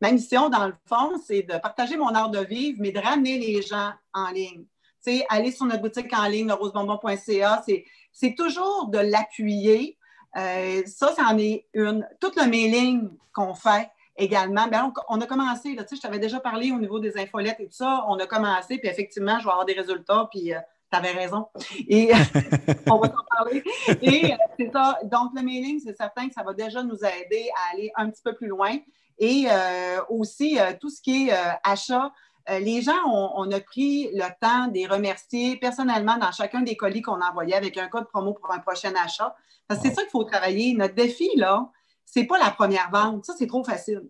ma 0.00 0.12
mission, 0.12 0.48
dans 0.48 0.66
le 0.66 0.74
fond, 0.86 1.12
c'est 1.26 1.42
de 1.42 1.58
partager 1.58 1.96
mon 1.96 2.14
art 2.14 2.30
de 2.30 2.38
vivre, 2.38 2.78
mais 2.80 2.92
de 2.92 3.00
ramener 3.00 3.38
les 3.38 3.62
gens 3.62 3.90
en 4.14 4.30
ligne. 4.30 4.64
sais, 5.00 5.26
aller 5.28 5.50
sur 5.50 5.66
notre 5.66 5.82
boutique 5.82 6.12
en 6.16 6.28
ligne, 6.28 6.50
rosebonbon.ca, 6.52 7.64
c'est 8.12 8.34
toujours 8.36 8.88
de 8.88 8.98
l'appuyer. 8.98 9.98
ça, 10.34 11.14
c'en 11.16 11.36
est 11.36 11.66
une. 11.74 12.06
Tout 12.20 12.32
le 12.36 12.46
mailing 12.46 13.10
qu'on 13.32 13.54
fait 13.54 13.90
également, 14.16 14.68
ben, 14.68 14.92
on, 15.08 15.20
a 15.20 15.26
commencé, 15.26 15.74
là, 15.74 15.84
je 15.90 15.98
t'avais 15.98 16.18
déjà 16.18 16.40
parlé 16.40 16.72
au 16.72 16.78
niveau 16.78 17.00
des 17.00 17.16
infolettes 17.18 17.58
et 17.58 17.66
tout 17.66 17.72
ça, 17.72 18.04
on 18.06 18.18
a 18.18 18.26
commencé, 18.26 18.76
puis 18.76 18.88
effectivement, 18.88 19.38
je 19.38 19.44
vais 19.44 19.50
avoir 19.50 19.64
des 19.64 19.72
résultats, 19.72 20.28
puis 20.30 20.52
avais 20.96 21.12
raison. 21.12 21.48
Et 21.88 22.10
on 22.90 22.98
va 22.98 23.08
t'en 23.08 23.24
parler. 23.36 23.62
Et 24.02 24.32
euh, 24.32 24.36
c'est 24.58 24.70
ça. 24.72 24.98
Donc, 25.04 25.30
le 25.34 25.42
mailing, 25.42 25.80
c'est 25.84 25.96
certain 25.96 26.28
que 26.28 26.34
ça 26.34 26.42
va 26.42 26.52
déjà 26.52 26.82
nous 26.82 26.96
aider 26.96 27.48
à 27.56 27.74
aller 27.74 27.90
un 27.96 28.10
petit 28.10 28.22
peu 28.22 28.34
plus 28.34 28.48
loin. 28.48 28.76
Et 29.18 29.46
euh, 29.50 30.00
aussi, 30.08 30.58
euh, 30.58 30.72
tout 30.80 30.90
ce 30.90 31.00
qui 31.00 31.28
est 31.28 31.32
achat, 31.62 32.12
les 32.48 32.82
gens, 32.82 32.98
on, 33.06 33.48
a 33.52 33.60
pris 33.60 34.10
le 34.12 34.26
temps 34.40 34.66
de 34.66 34.74
les 34.74 34.86
remercier 34.86 35.56
personnellement 35.56 36.16
dans 36.16 36.32
chacun 36.32 36.62
des 36.62 36.76
colis 36.76 37.02
qu'on 37.02 37.20
envoyait 37.20 37.54
avec 37.54 37.76
un 37.76 37.86
code 37.86 38.08
promo 38.08 38.32
pour 38.32 38.50
un 38.50 38.58
prochain 38.58 38.92
achat. 39.04 39.36
Parce 39.68 39.80
que 39.80 39.88
c'est 39.88 39.94
ça 39.94 40.02
qu'il 40.02 40.10
faut 40.10 40.24
travailler. 40.24 40.74
Notre 40.74 40.94
défi, 40.94 41.28
là, 41.36 41.70
c'est 42.04 42.24
pas 42.24 42.38
la 42.38 42.50
première 42.50 42.90
vente. 42.90 43.24
Ça, 43.24 43.34
c'est 43.38 43.46
trop 43.46 43.62
facile. 43.62 44.02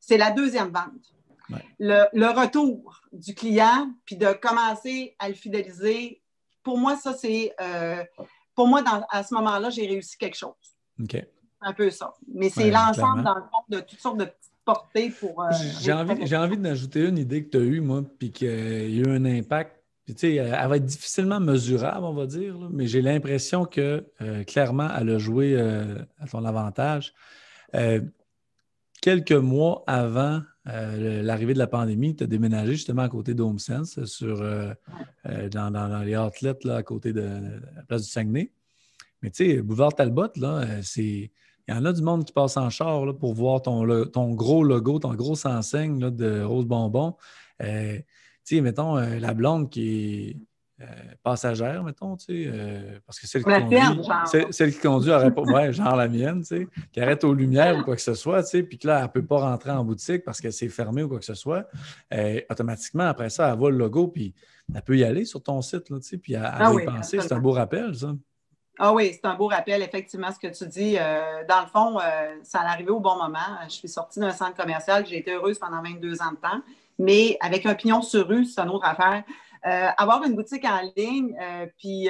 C'est 0.00 0.16
la 0.16 0.30
deuxième 0.30 0.70
vente. 0.70 1.12
Le, 1.78 2.04
le, 2.14 2.28
retour 2.28 3.02
du 3.12 3.34
client, 3.34 3.90
puis 4.06 4.16
de 4.16 4.32
commencer 4.32 5.14
à 5.18 5.28
le 5.28 5.34
fidéliser 5.34 6.21
pour 6.62 6.78
moi, 6.78 6.96
ça, 6.96 7.12
c'est. 7.12 7.52
Euh, 7.60 8.02
pour 8.54 8.66
moi, 8.66 8.82
à 9.10 9.22
ce 9.22 9.34
moment-là, 9.34 9.70
j'ai 9.70 9.86
réussi 9.86 10.16
quelque 10.16 10.36
chose. 10.36 10.52
OK. 11.00 11.24
Un 11.60 11.72
peu 11.72 11.90
ça. 11.90 12.12
Mais 12.32 12.50
c'est 12.50 12.70
l'ensemble, 12.70 13.22
dans 13.22 13.34
le 13.34 13.42
fond, 13.42 13.58
de 13.68 13.80
toutes 13.80 14.00
sortes 14.00 14.18
de 14.18 14.24
petites 14.24 14.52
portées 14.64 15.10
pour. 15.10 15.42
Euh, 15.42 15.50
j'ai 15.80 15.92
envie, 15.92 16.36
envie 16.36 16.58
d'ajouter 16.58 17.06
une 17.06 17.18
idée 17.18 17.44
que 17.44 17.50
tu 17.50 17.56
as 17.58 17.60
eue, 17.60 17.80
moi, 17.80 18.02
puis 18.18 18.30
qu'il 18.30 18.48
y 18.48 19.00
a 19.00 19.08
eu 19.08 19.08
un 19.08 19.24
impact. 19.24 19.76
Puis, 20.04 20.14
tu 20.14 20.20
sais, 20.20 20.34
elle 20.34 20.68
va 20.68 20.76
être 20.76 20.84
difficilement 20.84 21.38
mesurable, 21.38 22.04
on 22.04 22.12
va 22.12 22.26
dire, 22.26 22.58
mais 22.70 22.86
j'ai 22.86 23.02
l'impression 23.02 23.64
que 23.64 24.04
euh, 24.20 24.42
clairement, 24.42 24.88
elle 24.98 25.10
a 25.10 25.18
joué 25.18 25.56
à 26.18 26.26
son 26.26 26.44
avantage. 26.44 27.14
Quelques 29.02 29.32
mois 29.32 29.84
avant 29.86 30.40
euh, 30.68 31.22
l'arrivée 31.22 31.52
de 31.52 31.58
la 31.58 31.66
pandémie, 31.66 32.16
tu 32.16 32.24
as 32.24 32.26
déménagé 32.26 32.72
justement 32.72 33.02
à 33.02 33.08
côté 33.10 33.34
d'HomeSense, 33.34 34.02
sur, 34.04 34.40
euh, 34.40 34.72
euh, 35.26 35.50
dans, 35.50 36.02
les 36.02 36.16
outlets 36.16 36.70
à 36.70 36.82
côté 36.82 37.12
de, 37.12 37.20
la 37.74 37.82
place 37.82 38.04
du 38.04 38.08
Saguenay. 38.08 38.52
Mais 39.20 39.30
tu 39.30 39.44
sais, 39.44 39.60
Boulevard 39.60 39.94
Talbot, 39.94 40.32
c'est. 40.82 41.30
Il 41.68 41.74
y 41.74 41.78
en 41.78 41.84
a 41.84 41.92
du 41.92 42.02
monde 42.02 42.24
qui 42.24 42.32
passe 42.32 42.56
en 42.56 42.70
char 42.70 43.06
là, 43.06 43.12
pour 43.12 43.34
voir 43.34 43.62
ton, 43.62 44.04
ton 44.06 44.34
gros 44.34 44.64
logo, 44.64 44.98
ton 44.98 45.14
grosse 45.14 45.46
enseigne 45.46 46.00
là, 46.00 46.10
de 46.10 46.42
Rose 46.42 46.66
Bonbon. 46.66 47.14
tu 47.60 47.66
sais, 48.42 48.60
mettons, 48.60 48.96
la 48.96 49.32
blonde 49.32 49.70
qui 49.70 50.44
euh, 50.82 51.14
passagère, 51.22 51.84
mettons, 51.84 52.16
tu 52.16 52.24
sais, 52.24 52.50
euh, 52.52 52.98
parce 53.06 53.20
que 53.20 53.26
celle 53.26 53.44
qui, 53.44 53.50
conduit, 53.50 53.78
celle 54.50 54.72
qui 54.72 54.80
conduit 54.80 55.12
aurait 55.12 55.32
pas, 55.32 55.42
ouais, 55.42 55.72
genre 55.72 55.94
la 55.94 56.08
mienne, 56.08 56.40
tu 56.40 56.46
sais, 56.46 56.68
qui 56.92 57.00
arrête 57.00 57.22
aux 57.22 57.34
lumières 57.34 57.78
ou 57.78 57.82
quoi 57.84 57.94
que 57.94 58.02
ce 58.02 58.14
soit, 58.14 58.42
tu 58.42 58.50
sais, 58.50 58.62
puis 58.62 58.78
que 58.78 58.88
là, 58.88 58.98
elle 58.98 59.02
ne 59.04 59.08
peut 59.08 59.24
pas 59.24 59.38
rentrer 59.38 59.70
en 59.70 59.84
boutique 59.84 60.24
parce 60.24 60.40
que 60.40 60.50
c'est 60.50 60.68
fermé 60.68 61.02
ou 61.02 61.08
quoi 61.08 61.18
que 61.20 61.24
ce 61.24 61.34
soit. 61.34 61.68
Euh, 62.12 62.40
automatiquement, 62.50 63.04
après 63.04 63.30
ça, 63.30 63.50
elle 63.50 63.58
voit 63.58 63.70
le 63.70 63.76
logo, 63.76 64.08
puis 64.08 64.34
elle 64.74 64.82
peut 64.82 64.96
y 64.96 65.04
aller 65.04 65.24
sur 65.24 65.42
ton 65.42 65.62
site, 65.62 65.88
là, 65.90 66.00
tu 66.00 66.08
sais, 66.08 66.18
puis 66.18 66.34
elle, 66.34 66.42
ah 66.44 66.72
va 66.72 66.82
y 66.82 66.84
penser. 66.84 67.20
C'est 67.20 67.32
un 67.32 67.40
beau 67.40 67.52
rappel, 67.52 67.94
ça. 67.94 68.08
Ah 68.78 68.92
oui, 68.92 69.12
c'est 69.12 69.26
un 69.26 69.34
beau 69.34 69.46
rappel, 69.46 69.82
effectivement, 69.82 70.32
ce 70.32 70.38
que 70.38 70.52
tu 70.52 70.66
dis. 70.66 70.96
dans 71.48 71.60
le 71.60 71.66
fond, 71.68 71.98
ça 72.42 72.60
allait 72.60 72.70
arrivé 72.70 72.90
au 72.90 73.00
bon 73.00 73.16
moment. 73.16 73.38
Je 73.64 73.74
suis 73.74 73.88
sortie 73.88 74.18
d'un 74.18 74.32
centre 74.32 74.54
commercial, 74.54 75.06
j'ai 75.06 75.18
été 75.18 75.32
heureuse 75.32 75.58
pendant 75.58 75.82
22 75.82 76.22
ans 76.22 76.32
de 76.32 76.36
temps, 76.36 76.62
mais 76.98 77.36
avec 77.40 77.66
un 77.66 77.74
pignon 77.74 78.02
sur 78.02 78.26
rue, 78.26 78.46
c'est 78.46 78.60
une 78.60 78.70
autre 78.70 78.86
affaire. 78.86 79.22
Avoir 79.62 80.24
une 80.24 80.34
boutique 80.34 80.64
en 80.64 80.80
ligne, 80.96 81.36
puis 81.78 82.08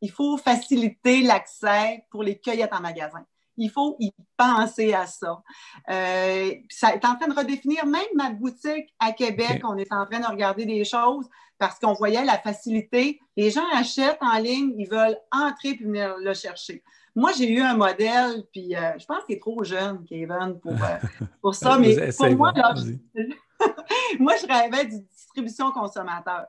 il 0.00 0.10
faut 0.10 0.36
faciliter 0.36 1.22
l'accès 1.22 2.04
pour 2.10 2.22
les 2.22 2.38
cueillettes 2.38 2.72
en 2.72 2.80
magasin. 2.80 3.24
Il 3.60 3.70
faut 3.70 3.96
y 3.98 4.12
penser 4.36 4.94
à 4.94 5.06
ça. 5.06 5.42
ça 5.88 6.94
est 6.94 7.04
en 7.04 7.16
train 7.16 7.28
de 7.28 7.34
redéfinir 7.34 7.86
même 7.86 8.02
ma 8.14 8.30
boutique 8.30 8.94
à 9.00 9.12
Québec. 9.12 9.62
On 9.64 9.76
est 9.76 9.92
en 9.92 10.06
train 10.06 10.20
de 10.20 10.26
regarder 10.26 10.64
des 10.64 10.84
choses 10.84 11.28
parce 11.58 11.78
qu'on 11.78 11.92
voyait 11.92 12.24
la 12.24 12.38
facilité. 12.38 13.20
Les 13.36 13.50
gens 13.50 13.66
achètent 13.74 14.22
en 14.22 14.38
ligne, 14.38 14.74
ils 14.78 14.88
veulent 14.88 15.18
entrer 15.32 15.74
puis 15.74 15.84
venir 15.84 16.16
le 16.18 16.34
chercher. 16.34 16.82
Moi, 17.14 17.32
j'ai 17.36 17.50
eu 17.50 17.60
un 17.60 17.74
modèle, 17.74 18.44
puis 18.52 18.76
euh, 18.76 18.96
je 18.96 19.04
pense 19.04 19.24
qu'il 19.24 19.36
est 19.36 19.40
trop 19.40 19.64
jeune, 19.64 20.04
Kevin, 20.04 20.58
pour, 20.62 20.72
euh, 20.72 21.24
pour 21.42 21.54
ça. 21.54 21.76
mais 21.76 21.96
pour 22.16 22.30
moi, 22.36 22.52
moi, 24.20 24.34
je 24.40 24.46
rêvais 24.46 24.86
d'une 24.86 25.04
distribution 25.04 25.72
consommateur. 25.72 26.46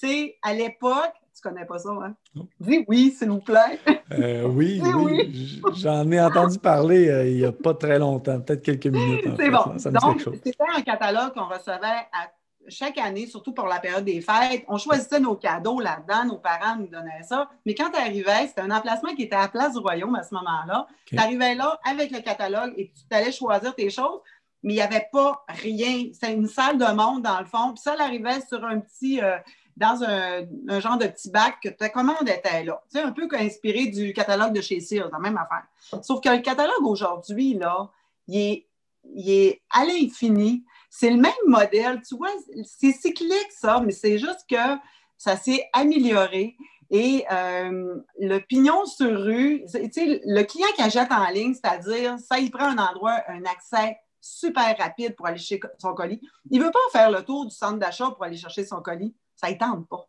Tu 0.00 0.08
sais, 0.08 0.38
à 0.42 0.52
l'époque, 0.52 1.12
tu 1.34 1.42
connais 1.42 1.64
pas 1.64 1.78
ça, 1.78 1.90
hein? 1.90 2.14
Dis 2.60 2.84
oui, 2.88 3.14
s'il 3.16 3.30
vous 3.30 3.40
plaît. 3.40 3.78
Euh, 4.12 4.44
oui, 4.44 4.80
oui. 4.82 5.60
J'en 5.74 6.10
ai 6.10 6.20
entendu 6.20 6.58
parler 6.58 7.30
il 7.30 7.36
n'y 7.36 7.44
a 7.44 7.52
pas 7.52 7.74
très 7.74 7.98
longtemps, 7.98 8.40
peut-être 8.40 8.62
quelques 8.62 8.86
minutes. 8.86 9.24
C'est 9.36 9.50
bon. 9.50 9.90
Donc, 10.00 10.20
c'était 10.20 10.54
un 10.74 10.82
catalogue 10.82 11.32
qu'on 11.34 11.48
recevait 11.48 12.06
à 12.12 12.30
chaque 12.68 12.98
année, 12.98 13.26
surtout 13.26 13.52
pour 13.52 13.66
la 13.66 13.78
période 13.78 14.04
des 14.04 14.20
fêtes, 14.20 14.64
on 14.68 14.78
choisissait 14.78 15.20
nos 15.20 15.36
cadeaux 15.36 15.80
là-dedans, 15.80 16.24
nos 16.24 16.38
parents 16.38 16.76
nous 16.76 16.88
donnaient 16.88 17.22
ça. 17.22 17.48
Mais 17.64 17.74
quand 17.74 17.90
tu 17.90 17.98
arrivais, 17.98 18.46
c'était 18.48 18.62
un 18.62 18.70
emplacement 18.70 19.14
qui 19.14 19.22
était 19.22 19.36
à 19.36 19.42
la 19.42 19.48
place 19.48 19.72
du 19.72 19.78
royaume 19.78 20.14
à 20.14 20.22
ce 20.22 20.34
moment-là. 20.34 20.86
Tu 21.06 21.16
arrivais 21.16 21.54
là 21.54 21.78
avec 21.88 22.10
le 22.10 22.20
catalogue 22.20 22.72
et 22.76 22.92
tu 22.92 23.16
allais 23.16 23.32
choisir 23.32 23.74
tes 23.74 23.90
choses, 23.90 24.20
mais 24.62 24.72
il 24.72 24.76
n'y 24.76 24.82
avait 24.82 25.08
pas 25.12 25.44
rien. 25.48 26.08
C'était 26.12 26.34
une 26.34 26.48
salle 26.48 26.78
de 26.78 26.92
monde 26.92 27.22
dans 27.22 27.38
le 27.38 27.46
fond. 27.46 27.72
Puis 27.72 27.82
ça, 27.82 27.94
elle 27.94 28.00
arrivait 28.00 28.40
sur 28.48 28.64
un 28.64 28.80
petit. 28.80 29.20
Euh, 29.22 29.36
dans 29.76 30.02
un, 30.02 30.80
genre 30.80 30.96
de 30.96 31.06
petit 31.06 31.30
bac 31.30 31.56
que 31.62 31.68
ta 31.68 31.88
commande 31.88 32.28
était 32.28 32.64
là. 32.64 32.82
Tu 32.90 32.98
sais, 32.98 33.04
un 33.04 33.12
peu 33.12 33.28
inspiré 33.32 33.86
du 33.86 34.12
catalogue 34.12 34.52
de 34.52 34.60
chez 34.60 34.80
Sears, 34.80 35.10
la 35.12 35.18
même 35.18 35.36
affaire. 35.36 35.64
Sauf 36.02 36.20
que 36.20 36.30
le 36.30 36.38
catalogue 36.38 36.84
aujourd'hui, 36.84 37.54
là, 37.54 37.90
il 38.26 38.40
est, 38.40 38.66
il 39.14 39.30
est 39.30 39.62
à 39.70 39.84
l'infini. 39.84 40.64
C'est 40.88 41.10
le 41.10 41.20
même 41.20 41.32
modèle, 41.46 42.00
tu 42.08 42.16
vois, 42.16 42.30
c'est 42.64 42.92
cyclique 42.92 43.50
ça, 43.50 43.82
mais 43.84 43.92
c'est 43.92 44.18
juste 44.18 44.46
que 44.48 44.78
ça 45.18 45.36
s'est 45.36 45.68
amélioré. 45.72 46.56
Et 46.90 47.24
euh, 47.30 47.96
le 48.18 48.38
pignon 48.38 48.86
sur 48.86 49.24
rue, 49.24 49.64
le 49.74 50.42
client 50.44 50.68
qui 50.74 50.82
achète 50.82 51.10
en 51.12 51.28
ligne, 51.28 51.52
c'est-à-dire, 51.52 52.18
ça, 52.18 52.38
il 52.38 52.50
prend 52.50 52.66
un 52.66 52.78
endroit, 52.78 53.18
un 53.28 53.44
accès 53.44 53.98
super 54.20 54.76
rapide 54.78 55.14
pour 55.16 55.26
aller 55.26 55.38
chercher 55.38 55.60
son 55.78 55.94
colis. 55.94 56.20
Il 56.50 56.60
ne 56.60 56.64
veut 56.64 56.70
pas 56.70 56.78
faire 56.92 57.10
le 57.10 57.22
tour 57.22 57.44
du 57.44 57.54
centre 57.54 57.78
d'achat 57.78 58.10
pour 58.10 58.24
aller 58.24 58.36
chercher 58.36 58.64
son 58.64 58.80
colis. 58.80 59.14
Ça 59.36 59.50
ne 59.50 59.54
tente 59.54 59.86
pas. 59.88 60.08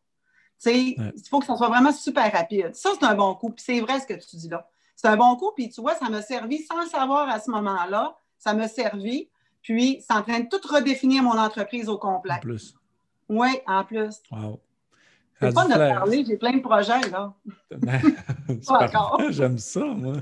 Il 0.65 1.13
faut 1.29 1.39
que 1.39 1.45
ça 1.45 1.55
soit 1.55 1.69
vraiment 1.69 1.91
super 1.91 2.31
rapide. 2.31 2.73
Ça, 2.73 2.89
c'est 2.99 3.05
un 3.05 3.13
bon 3.15 3.35
coup. 3.35 3.51
Puis 3.51 3.63
c'est 3.65 3.79
vrai 3.79 3.99
ce 3.99 4.07
que 4.07 4.13
tu 4.13 4.35
dis 4.37 4.49
là. 4.49 4.67
C'est 4.95 5.07
un 5.07 5.17
bon 5.17 5.35
coup. 5.35 5.51
Puis 5.55 5.69
tu 5.69 5.81
vois, 5.81 5.93
ça 5.95 6.09
m'a 6.09 6.21
servi 6.21 6.63
sans 6.63 6.81
le 6.81 6.87
savoir 6.87 7.29
à 7.29 7.39
ce 7.39 7.51
moment-là. 7.51 8.17
Ça 8.39 8.53
m'a 8.53 8.67
servi. 8.67 9.29
Puis, 9.61 10.01
c'est 10.07 10.13
en 10.13 10.21
train 10.21 10.39
de 10.39 10.47
tout 10.47 10.65
redéfinir 10.65 11.23
mon 11.23 11.37
entreprise 11.37 11.89
au 11.89 11.97
complet. 11.97 12.35
En 12.35 12.39
plus. 12.39 12.73
Oui, 13.27 13.49
en 13.67 13.83
plus. 13.83 14.21
Wow. 14.31 14.61
C'est 15.39 15.53
pas 15.53 15.67
parler, 15.67 16.25
j'ai 16.27 16.35
plein 16.35 16.53
de 16.53 16.61
projets, 16.61 16.99
là. 17.11 17.33
pas 18.67 18.85
encore. 18.85 19.21
J'aime 19.29 19.59
ça, 19.59 19.81
moi. 19.81 20.15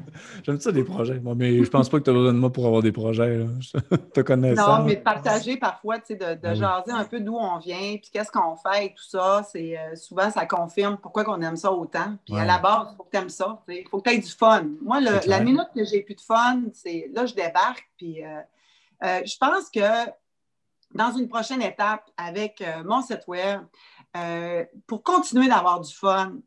J'aime 0.43 0.59
ça, 0.59 0.74
des 0.74 0.84
projets. 0.84 1.22
mais 1.36 1.63
je 1.63 1.70
pense 1.70 1.88
pas 1.88 1.99
que 1.99 2.03
tu 2.03 2.09
as 2.09 2.13
besoin 2.13 2.34
de 2.34 2.38
moi 2.38 2.51
pour 2.51 2.66
avoir 2.66 2.82
des 2.82 2.91
projets. 2.91 3.38
Là. 3.38 3.45
Je 3.61 3.95
te 3.95 4.22
connais 4.22 4.55
ça. 4.55 4.80
Non, 4.80 4.86
mais 4.86 4.97
de 4.97 5.01
partager 5.01 5.55
parfois, 5.55 5.99
tu 5.99 6.07
sais, 6.07 6.16
de, 6.16 6.26
de 6.26 6.41
ben 6.41 6.53
jaser 6.53 6.91
un 6.91 7.05
peu 7.05 7.22
d'où 7.22 7.36
on 7.36 7.57
vient, 7.59 7.97
puis 7.97 8.09
qu'est-ce 8.11 8.32
qu'on 8.32 8.57
fait 8.57 8.88
et 8.88 8.89
tout 8.89 9.03
ça. 9.03 9.43
C'est 9.49 9.78
euh, 9.78 9.95
souvent, 9.95 10.30
ça 10.30 10.45
confirme 10.45 10.97
pourquoi 10.97 11.24
on 11.28 11.41
aime 11.41 11.55
ça 11.55 11.72
autant. 11.72 12.18
Puis 12.26 12.38
à 12.38 12.43
la 12.43 12.57
base, 12.57 12.89
il 12.91 12.97
faut 12.97 13.03
que 13.03 13.11
tu 13.11 13.18
aimes 13.18 13.30
ça. 13.30 13.63
Il 13.70 13.88
faut 13.89 14.01
que 14.01 14.09
tu 14.09 14.16
aies 14.16 14.20
du 14.20 14.32
fun. 14.32 14.66
Moi, 14.82 14.99
la 14.99 15.39
minute 15.39 15.70
que 15.74 15.86
j'ai 15.86 16.01
plus 16.01 16.16
de 16.16 16.22
fun, 16.22 16.63
c'est 16.74 17.09
là, 17.13 17.26
je 17.26 17.34
débarque, 17.34 17.89
puis 17.97 18.24
euh, 18.24 18.41
euh, 19.03 19.22
je 19.26 19.38
pense 19.38 19.70
que 19.70 20.09
dans 20.93 21.11
une 21.11 21.28
prochaine 21.28 21.61
étape 21.61 22.09
avec 22.18 22.63
mon 22.86 23.01
site 23.01 23.28
web, 23.28 23.61
euh, 24.16 24.66
pour 24.88 25.03
continuer 25.03 25.47
d'avoir 25.47 25.82
du 25.82 25.93
fun, 25.93 26.38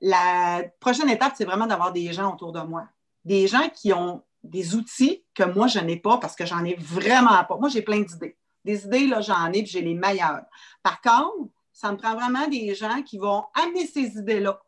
la 0.00 0.64
prochaine 0.80 1.08
étape, 1.08 1.34
c'est 1.36 1.44
vraiment 1.44 1.66
d'avoir 1.66 1.92
des 1.92 2.12
gens 2.12 2.32
autour 2.32 2.52
de 2.52 2.60
moi. 2.60 2.88
Des 3.24 3.46
gens 3.46 3.68
qui 3.74 3.92
ont 3.92 4.22
des 4.42 4.74
outils 4.74 5.24
que 5.34 5.44
moi, 5.44 5.66
je 5.66 5.78
n'ai 5.78 5.96
pas 5.96 6.18
parce 6.18 6.36
que 6.36 6.46
j'en 6.46 6.64
ai 6.64 6.74
vraiment 6.74 7.44
pas. 7.44 7.56
Moi, 7.58 7.68
j'ai 7.68 7.82
plein 7.82 8.00
d'idées. 8.00 8.36
Des 8.64 8.84
idées, 8.84 9.06
là, 9.06 9.20
j'en 9.20 9.46
ai, 9.52 9.62
puis 9.62 9.66
j'ai 9.66 9.80
les 9.80 9.94
meilleures. 9.94 10.42
Par 10.82 11.00
contre, 11.00 11.50
ça 11.72 11.92
me 11.92 11.96
prend 11.96 12.14
vraiment 12.14 12.48
des 12.48 12.74
gens 12.74 13.02
qui 13.02 13.18
vont 13.18 13.44
amener 13.54 13.86
ces 13.86 14.18
idées-là. 14.18 14.60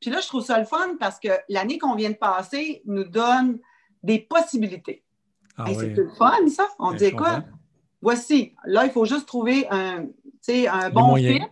Puis 0.00 0.10
là, 0.10 0.20
je 0.20 0.26
trouve 0.26 0.44
ça 0.44 0.58
le 0.58 0.64
fun 0.64 0.96
parce 0.98 1.20
que 1.20 1.28
l'année 1.48 1.78
qu'on 1.78 1.94
vient 1.94 2.10
de 2.10 2.16
passer 2.16 2.82
nous 2.86 3.04
donne 3.04 3.58
des 4.02 4.18
possibilités. 4.18 5.04
Ah 5.56 5.66
c'est 5.68 5.88
le 5.88 6.08
fun, 6.08 6.48
ça? 6.48 6.68
On 6.78 6.90
ben, 6.90 6.96
dit, 6.96 7.12
quoi? 7.12 7.44
voici, 8.00 8.54
là, 8.64 8.84
il 8.86 8.90
faut 8.90 9.04
juste 9.04 9.26
trouver 9.26 9.68
un, 9.70 10.06
un 10.48 10.90
bon 10.90 11.16
fit, 11.16 11.42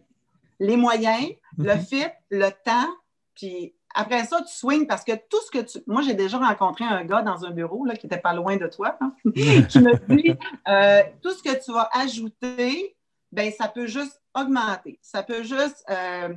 les 0.61 0.77
moyens, 0.77 1.29
le 1.57 1.75
mhm. 1.75 1.81
fit, 1.81 2.07
le 2.31 2.51
temps, 2.51 2.89
puis 3.35 3.75
après 3.95 4.25
ça, 4.25 4.41
tu 4.43 4.55
swings 4.55 4.87
parce 4.87 5.05
que 5.05 5.13
tout 5.13 5.41
ce 5.47 5.51
que 5.51 5.65
tu. 5.65 5.79
Moi, 5.87 6.03
j'ai 6.03 6.15
déjà 6.15 6.39
rencontré 6.39 6.85
un 6.85 7.05
gars 7.05 7.23
dans 7.23 7.45
un 7.45 7.51
bureau 7.51 7.85
là, 7.85 7.97
qui 7.97 8.07
n'était 8.07 8.21
pas 8.21 8.35
loin 8.35 8.57
de 8.57 8.67
toi. 8.67 8.97
Hein. 9.01 9.15
Je 9.25 9.79
me 9.79 10.17
dis, 10.17 10.35
euh, 10.69 11.03
tout 11.23 11.33
ce 11.33 11.43
que 11.43 11.65
tu 11.65 11.73
vas 11.73 11.89
ajouter, 11.93 12.97
ben, 13.33 13.51
ça 13.53 13.69
peut 13.69 13.87
juste 13.87 14.21
augmenter. 14.35 14.99
Ça 15.03 15.23
peut 15.23 15.43
juste 15.43 15.85
euh, 15.91 16.35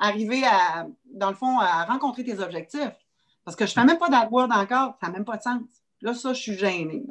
arriver 0.00 0.42
à, 0.44 0.86
dans 1.12 1.28
le 1.28 1.36
fond, 1.36 1.58
à 1.58 1.84
rencontrer 1.84 2.24
tes 2.24 2.38
objectifs. 2.40 2.96
Parce 3.44 3.56
que 3.56 3.66
je 3.66 3.70
ne 3.72 3.74
fais 3.74 3.84
même 3.84 3.98
pas 3.98 4.08
d'AdWords 4.08 4.50
encore, 4.50 4.96
ça 5.00 5.06
n'a 5.06 5.10
même 5.10 5.24
pas 5.24 5.36
de 5.36 5.42
sens. 5.42 5.62
Là, 6.02 6.14
ça, 6.14 6.32
je 6.32 6.40
suis 6.40 6.54
gênée. 6.54 7.04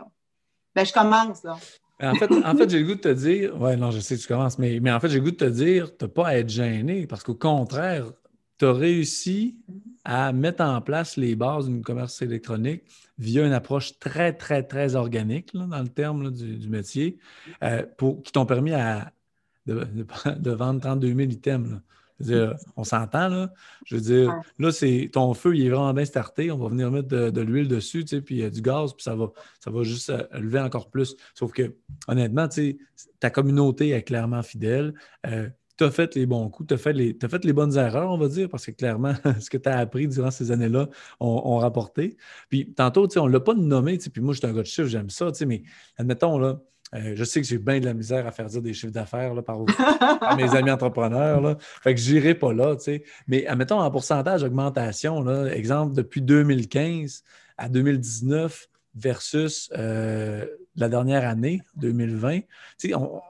Ben, 0.75 0.85
je 0.85 0.93
commence, 0.93 1.43
là. 1.43 1.57
En 2.01 2.15
fait, 2.15 2.31
en 2.31 2.55
fait 2.55 2.69
j'ai 2.69 2.79
le 2.79 2.85
goût 2.85 2.95
de 2.95 3.01
te 3.01 3.13
dire, 3.13 3.59
ouais, 3.59 3.75
non, 3.75 3.91
je 3.91 3.99
sais 3.99 4.15
que 4.15 4.21
tu 4.21 4.27
commences, 4.27 4.59
mais, 4.59 4.79
en 4.91 4.99
fait, 4.99 5.09
j'ai 5.09 5.17
le 5.17 5.23
goût 5.23 5.31
de 5.31 5.37
te 5.37 5.45
dire, 5.45 5.95
tu 5.97 6.05
n'as 6.05 6.09
pas 6.09 6.27
à 6.27 6.37
être 6.37 6.49
gêné 6.49 7.07
parce 7.07 7.23
qu'au 7.23 7.33
contraire, 7.33 8.05
tu 8.59 8.65
as 8.65 8.73
réussi 8.73 9.57
à 10.03 10.31
mettre 10.31 10.63
en 10.63 10.81
place 10.81 11.17
les 11.17 11.35
bases 11.35 11.67
d'une 11.67 11.81
commerce 11.81 12.21
électronique 12.21 12.83
via 13.17 13.45
une 13.45 13.53
approche 13.53 13.99
très, 13.99 14.33
très, 14.33 14.63
très 14.63 14.95
organique 14.95 15.53
dans 15.53 15.81
le 15.81 15.89
terme 15.89 16.31
du, 16.31 16.69
métier, 16.69 17.17
euh, 17.63 17.83
qui 18.23 18.31
t'ont 18.31 18.45
permis 18.45 18.73
à, 18.73 19.11
de, 19.65 19.85
de, 20.37 20.51
vendre 20.51 20.79
32 20.81 21.07
000 21.07 21.19
items 21.31 21.81
on 22.75 22.83
s'entend, 22.83 23.27
là. 23.27 23.53
Je 23.85 23.95
veux 23.95 24.01
dire, 24.01 24.35
là, 24.59 24.71
c'est 24.71 25.09
ton 25.11 25.33
feu, 25.33 25.55
il 25.55 25.65
est 25.65 25.69
vraiment 25.69 25.93
bien 25.93 26.05
starté. 26.05 26.51
On 26.51 26.57
va 26.57 26.69
venir 26.69 26.91
mettre 26.91 27.07
de, 27.07 27.41
l'huile 27.41 27.67
dessus, 27.67 28.03
tu 28.03 28.17
sais, 28.17 28.21
puis 28.21 28.41
euh, 28.41 28.49
du 28.49 28.61
gaz, 28.61 28.93
puis 28.93 29.03
ça 29.03 29.15
va, 29.15 29.31
ça 29.59 29.71
va 29.71 29.83
juste 29.83 30.09
euh, 30.09 30.23
lever 30.33 30.59
encore 30.59 30.89
plus. 30.89 31.15
Sauf 31.35 31.51
que, 31.51 31.75
honnêtement, 32.07 32.47
tu 32.47 32.77
sais, 32.95 33.05
ta 33.19 33.29
communauté 33.29 33.89
est 33.89 34.03
clairement 34.03 34.43
fidèle. 34.43 34.93
Euh, 35.25 35.49
tu 35.77 35.83
as 35.83 35.91
fait 35.91 36.15
les 36.15 36.25
bons 36.25 36.49
coups, 36.49 36.69
tu 36.69 36.73
as, 36.73 36.77
fait 36.77 36.93
les, 36.93 37.15
fait 37.29 37.45
les 37.45 37.53
bonnes 37.53 37.77
erreurs, 37.77 38.11
on 38.11 38.17
va 38.17 38.27
dire, 38.27 38.49
parce 38.49 38.65
que 38.65 38.71
clairement, 38.71 39.13
ce 39.39 39.49
que 39.49 39.57
tu 39.57 39.69
as 39.69 39.77
appris 39.77 40.07
durant 40.07 40.31
ces 40.31 40.51
années-là 40.51 40.89
ont, 41.19 41.57
rapporté. 41.57 42.17
Puis 42.49 42.73
tantôt, 42.73 43.07
tu 43.07 43.13
sais, 43.13 43.19
on 43.19 43.27
ne 43.27 43.33
l'a 43.33 43.39
pas 43.39 43.53
nommé, 43.53 43.97
tu 43.97 44.05
sais, 44.05 44.09
puis 44.09 44.21
moi, 44.21 44.33
je 44.33 44.39
suis 44.39 44.47
un 44.47 44.53
gars 44.53 44.61
de 44.61 44.67
chiffres, 44.67 44.87
j'aime 44.87 45.11
ça, 45.11 45.31
tu 45.31 45.37
sais, 45.37 45.45
mais 45.45 45.61
admettons, 45.97 46.39
là, 46.39 46.59
euh, 46.93 47.13
je 47.15 47.23
sais 47.23 47.41
que 47.41 47.47
j'ai 47.47 47.57
bien 47.57 47.79
de 47.79 47.85
la 47.85 47.93
misère 47.93 48.25
à 48.25 48.31
faire 48.31 48.45
dire 48.45 48.61
des 48.61 48.73
chiffres 48.73 48.93
d'affaires 48.93 49.33
par, 49.43 49.59
mes 50.37 50.55
amis 50.55 50.71
entrepreneurs. 50.71 51.41
Là. 51.41 51.57
Fait 51.59 51.93
que 51.93 51.99
je 51.99 52.13
n'irai 52.13 52.33
pas 52.33 52.53
là. 52.53 52.75
Mais 53.27 53.45
admettons 53.45 53.79
en 53.79 53.91
pourcentage 53.91 54.41
d'augmentation, 54.41 55.45
exemple, 55.47 55.93
depuis 55.93 56.21
2015 56.21 57.23
à 57.57 57.67
2019 57.67 58.69
versus 58.95 59.69
euh, 59.77 60.45
la 60.75 60.89
dernière 60.89 61.27
année, 61.27 61.61
2020, 61.75 62.39
on, 62.93 63.21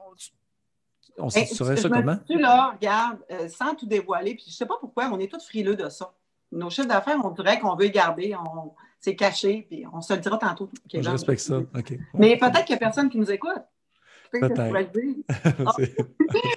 on 1.18 1.30
se 1.30 1.44
ça 1.44 1.88
comment? 1.88 2.16
Tu 2.28 2.38
là, 2.38 2.74
regarde, 2.74 3.18
euh, 3.30 3.48
sans 3.48 3.74
tout 3.74 3.86
dévoiler, 3.86 4.34
puis 4.34 4.44
je 4.46 4.52
ne 4.52 4.54
sais 4.54 4.66
pas 4.66 4.76
pourquoi, 4.80 5.10
on 5.12 5.18
est 5.18 5.30
tous 5.30 5.44
frileux 5.44 5.76
de 5.76 5.88
ça. 5.88 6.14
Nos 6.52 6.70
chiffres 6.70 6.88
d'affaires, 6.88 7.18
on 7.22 7.30
dirait 7.30 7.58
qu'on 7.58 7.74
veut 7.74 7.88
garder. 7.88 8.34
On 8.36 8.72
c'est 9.00 9.16
caché, 9.16 9.66
puis 9.68 9.84
on 9.92 10.00
se 10.00 10.12
le 10.12 10.20
dira 10.20 10.38
tantôt. 10.38 10.70
Je 10.92 11.08
respecte 11.08 11.40
ça. 11.40 11.60
Mais 12.14 12.36
peut-être 12.36 12.64
qu'il 12.64 12.74
n'y 12.74 12.76
a 12.76 12.78
personne 12.78 13.08
qui 13.08 13.18
nous 13.18 13.30
écoute. 13.30 13.62
Peut-être. 14.30 14.92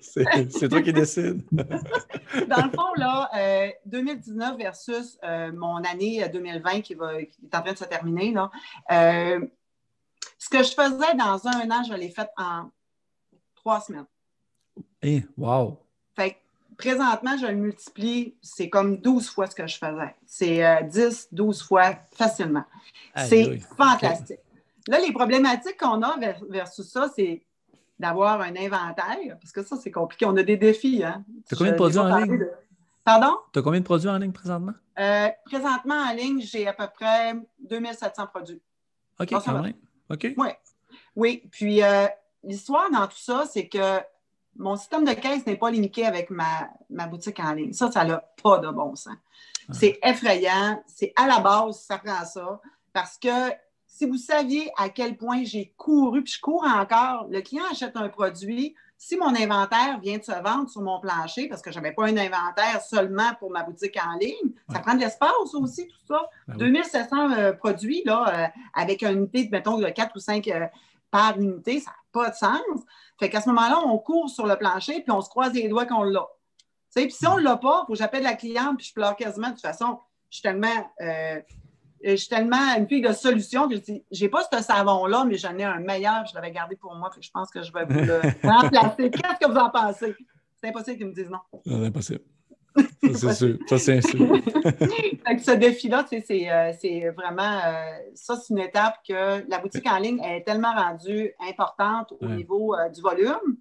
c'est 0.50 0.70
toi 0.70 0.82
qui 0.82 0.92
décides. 0.92 1.44
Dans 1.52 2.66
le 2.66 2.72
fond, 2.72 2.94
là, 2.98 3.30
2019 3.86 4.54
euh, 4.54 4.58
versus 4.58 5.18
euh, 5.24 5.52
mon 5.54 5.78
année 5.78 6.28
2020 6.28 6.70
euh, 6.78 6.82
qui, 6.82 6.96
va, 6.96 7.24
qui, 7.24 7.46
est 7.46 7.56
en 7.56 7.62
train 7.62 7.74
de 7.74 7.78
se 7.78 7.86
terminer, 7.86 8.34
là, 8.34 8.52
ce 10.38 10.50
que 10.50 10.64
je 10.64 10.74
faisais 10.74 11.16
dans 11.16 11.48
un 11.48 11.72
an, 11.72 11.84
je 11.88 11.94
l'ai 11.94 12.10
fait 12.10 12.30
en 12.38 12.70
trois 13.56 13.80
semaines. 13.80 14.06
Eh, 15.02 15.24
wow! 15.38 15.80
Fait 16.16 16.38
présentement, 16.78 17.38
je 17.38 17.48
le 17.48 17.56
multiplie, 17.56 18.36
c'est 18.42 18.70
comme 18.70 18.98
12 18.98 19.30
fois 19.30 19.48
ce 19.48 19.56
que 19.56 19.68
je 19.68 19.78
faisais. 19.78 20.16
C'est 20.26 20.84
10, 20.90 21.00
euh, 21.34 21.36
12 21.36 21.64
fois 21.64 21.96
facilement. 22.14 22.64
C'est 23.16 23.60
fantastique. 23.78 24.40
Là, 24.88 25.00
les 25.00 25.12
problématiques 25.12 25.78
qu'on 25.78 26.02
a 26.02 26.18
versus 26.50 26.88
ça, 26.88 27.10
c'est 27.16 27.44
d'avoir 28.00 28.42
un 28.42 28.56
inventaire, 28.56 29.38
parce 29.40 29.52
que 29.52 29.62
ça, 29.62 29.78
c'est 29.78 29.92
compliqué. 29.92 30.26
On 30.26 30.36
a 30.36 30.44
des 30.44 30.58
défis. 30.58 31.04
Hein? 31.04 31.24
Tu 31.48 31.54
as 31.54 31.58
combien 31.58 31.72
de 31.72 31.78
produits 31.78 32.00
en 32.00 32.18
ligne? 32.18 32.48
Pardon? 33.04 33.38
Tu 33.54 33.60
as 33.60 33.62
combien 33.62 33.80
de 33.80 33.86
produits 33.86 34.10
en 34.10 34.18
ligne 34.18 34.32
présentement? 34.32 34.74
Euh, 35.00 35.30
présentement, 35.46 35.96
en 35.96 36.14
ligne, 36.14 36.42
j'ai 36.42 36.68
à 36.68 36.74
peu 36.74 36.88
près 36.94 37.34
2700 37.60 38.28
produits. 38.28 38.62
OK, 39.20 39.30
quand 39.30 39.62
même. 39.62 39.74
OK. 40.10 40.28
Oui. 40.36 40.48
Oui. 41.16 41.44
Puis, 41.52 41.84
euh, 41.84 42.08
l'histoire 42.44 42.90
dans 42.92 43.08
tout 43.08 43.18
ça, 43.18 43.46
c'est 43.50 43.68
que 43.68 44.00
mon 44.58 44.76
système 44.76 45.06
de 45.06 45.14
caisse 45.14 45.46
n'est 45.46 45.58
pas 45.58 45.72
limité 45.72 46.06
avec 46.06 46.30
ma, 46.30 46.70
ma, 46.90 47.08
boutique 47.08 47.40
en 47.40 47.54
ligne. 47.54 47.74
Ça, 47.74 47.92
ça 47.92 48.04
n'a 48.04 48.24
pas 48.42 48.60
de 48.60 48.70
bon 48.70 48.96
sens. 48.96 49.14
Ah. 49.70 49.74
C'est 49.74 50.00
effrayant. 50.04 50.84
C'est 50.88 51.14
à 51.16 51.28
la 51.28 51.40
base, 51.40 51.80
ça 51.82 51.98
prend 51.98 52.26
ça. 52.26 52.62
Parce 52.94 53.18
que 53.18 53.30
si 53.88 54.06
vous 54.06 54.18
saviez 54.18 54.72
à 54.78 54.90
quel 54.90 55.18
point 55.18 55.44
j'ai 55.44 55.74
couru, 55.78 56.24
puis 56.24 56.34
je 56.34 56.42
cours 56.42 56.64
encore, 56.64 57.28
le 57.30 57.42
client 57.42 57.66
achète 57.70 57.96
un 57.96 58.10
produit. 58.10 58.76
Si 58.98 59.18
mon 59.18 59.36
inventaire 59.36 60.00
vient 60.00 60.18
de 60.18 60.24
se 60.24 60.32
vendre 60.32 60.70
sur 60.70 60.82
mon 60.82 61.00
plancher, 61.00 61.48
parce 61.48 61.62
que 61.62 61.72
je 61.72 61.80
n'avais 61.80 61.92
pas 61.92 62.06
un 62.06 62.18
inventaire 62.18 62.82
seulement 62.88 63.34
pour 63.40 63.52
ma 63.52 63.64
boutique 63.64 63.98
en 64.04 64.18
ligne, 64.18 64.54
ça 64.72 64.80
prend 64.80 64.94
de 64.94 65.00
l'espace 65.00 65.54
aussi, 65.54 65.88
tout 65.88 66.14
ça. 66.14 66.30
2700 66.48 67.30
ben 67.30 67.38
euh, 67.38 67.54
produits, 67.54 68.04
là, 68.06 68.26
euh, 68.28 68.48
avec 68.74 69.02
une 69.02 69.18
unité, 69.18 69.50
mettons, 69.52 69.78
de 69.78 69.90
4 69.90 70.16
ou 70.16 70.20
5 70.20 70.48
euh, 70.48 70.68
par 71.10 71.40
unité, 71.40 71.80
ça 71.80 71.92
pas 72.12 72.30
de 72.30 72.36
sens. 72.36 72.62
Fait 73.20 73.30
qu'à 73.30 73.42
ce 73.42 73.50
moment-là, 73.50 73.80
on 73.86 73.98
court 73.98 74.30
sur 74.30 74.46
le 74.46 74.56
plancher, 74.56 75.02
puis 75.02 75.12
on 75.12 75.22
se 75.22 75.30
croise 75.30 75.54
les 75.54 75.68
doigts 75.68 75.86
qu'on 75.86 76.04
l'a. 76.04 76.28
Puis 76.94 77.12
si 77.12 77.28
on 77.28 77.38
ne 77.38 77.44
l'a 77.44 77.58
pas, 77.58 77.82
il 77.84 77.86
faut 77.88 77.94
que 77.94 78.00
j'appelle 78.00 78.24
la 78.24 78.34
cliente, 78.34 78.78
puis 78.78 78.88
je 78.88 78.94
pleure 78.94 79.16
quasiment. 79.16 79.48
De 79.48 79.54
toute 79.54 79.62
façon, 79.62 80.00
je 80.30 80.38
suis 80.38 80.42
tellement, 80.42 80.92
euh, 81.02 81.40
je 82.04 82.16
suis 82.16 82.30
tellement 82.30 82.76
une 82.78 82.88
fille 82.88 83.02
de 83.02 83.14
solution 83.14 83.68
que 83.68 83.76
je 83.76 83.82
dis, 83.82 84.04
j'ai 84.12 84.30
pas 84.30 84.44
ce 84.52 84.62
savon-là, 84.62 85.26
mais 85.26 85.38
j'en 85.38 85.58
ai 85.58 85.64
un 85.64 85.80
meilleur, 85.80 86.26
je 86.26 86.36
l'avais 86.36 86.52
gardé 86.52 86.76
pour 86.76 86.96
moi, 86.96 87.10
je 87.20 87.30
pense 87.32 87.50
que 87.50 87.62
je 87.62 87.72
vais 87.72 87.86
vous 87.86 88.00
le 88.00 88.22
remplacer. 88.44 89.10
Qu'est-ce 89.12 89.46
que 89.46 89.52
vous 89.52 89.58
en 89.58 89.70
pensez? 89.70 90.16
C'est 90.56 90.70
impossible 90.70 90.98
qu'ils 90.98 91.08
me 91.08 91.14
disent 91.14 91.30
non. 91.30 91.40
C'est 91.66 91.86
impossible. 91.86 92.22
Ça, 92.76 93.14
c'est 93.14 93.34
sûr. 93.34 93.58
Ça, 93.68 93.78
c'est 93.78 94.02
sûr. 94.02 94.20
ce 95.40 95.56
défi-là, 95.56 96.06
euh, 96.12 96.72
c'est 96.80 97.10
vraiment. 97.10 97.60
Euh, 97.66 97.98
ça, 98.14 98.36
c'est 98.36 98.54
une 98.54 98.60
étape 98.60 98.96
que 99.08 99.50
la 99.50 99.60
boutique 99.60 99.88
en 99.88 99.98
ligne 99.98 100.20
est 100.24 100.44
tellement 100.46 100.74
rendue 100.74 101.32
importante 101.50 102.14
au 102.20 102.28
niveau 102.28 102.76
euh, 102.76 102.90
du 102.90 103.02
volume 103.02 103.58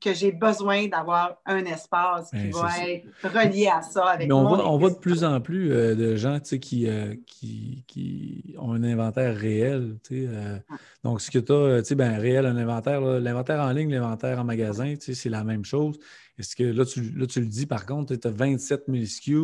que 0.00 0.14
j'ai 0.14 0.30
besoin 0.30 0.86
d'avoir 0.86 1.38
un 1.44 1.64
espace 1.64 2.30
qui 2.30 2.50
va 2.50 2.70
être 2.86 3.08
relié 3.24 3.66
à 3.66 3.82
ça 3.82 4.10
avec 4.10 4.28
Mais 4.28 4.32
on, 4.32 4.46
voit, 4.46 4.64
on 4.70 4.78
voit 4.78 4.90
de 4.90 4.98
plus 4.98 5.24
en 5.24 5.40
plus 5.40 5.70
de 5.70 6.14
gens 6.14 6.38
qui, 6.38 6.88
qui, 7.26 7.84
qui, 7.84 8.54
ont 8.58 8.74
un 8.74 8.84
inventaire 8.84 9.34
réel. 9.34 9.96
Donc, 11.02 11.20
ce 11.20 11.32
que 11.32 11.40
tu 11.40 11.52
as, 11.52 11.96
ben, 11.96 12.16
réel, 12.16 12.46
un 12.46 12.56
inventaire, 12.56 13.00
l'inventaire 13.00 13.60
en 13.60 13.72
ligne, 13.72 13.90
l'inventaire 13.92 14.38
en 14.38 14.44
magasin, 14.44 14.94
c'est 15.00 15.28
la 15.28 15.42
même 15.42 15.64
chose. 15.64 15.98
Est-ce 16.38 16.54
que 16.54 16.62
là 16.62 16.84
tu, 16.84 17.10
là, 17.12 17.26
tu 17.26 17.40
le 17.40 17.46
dis, 17.46 17.66
par 17.66 17.84
contre, 17.86 18.14
tu 18.14 18.28
as 18.28 18.30
27 18.30 18.84
000 18.88 19.04
SKU 19.04 19.36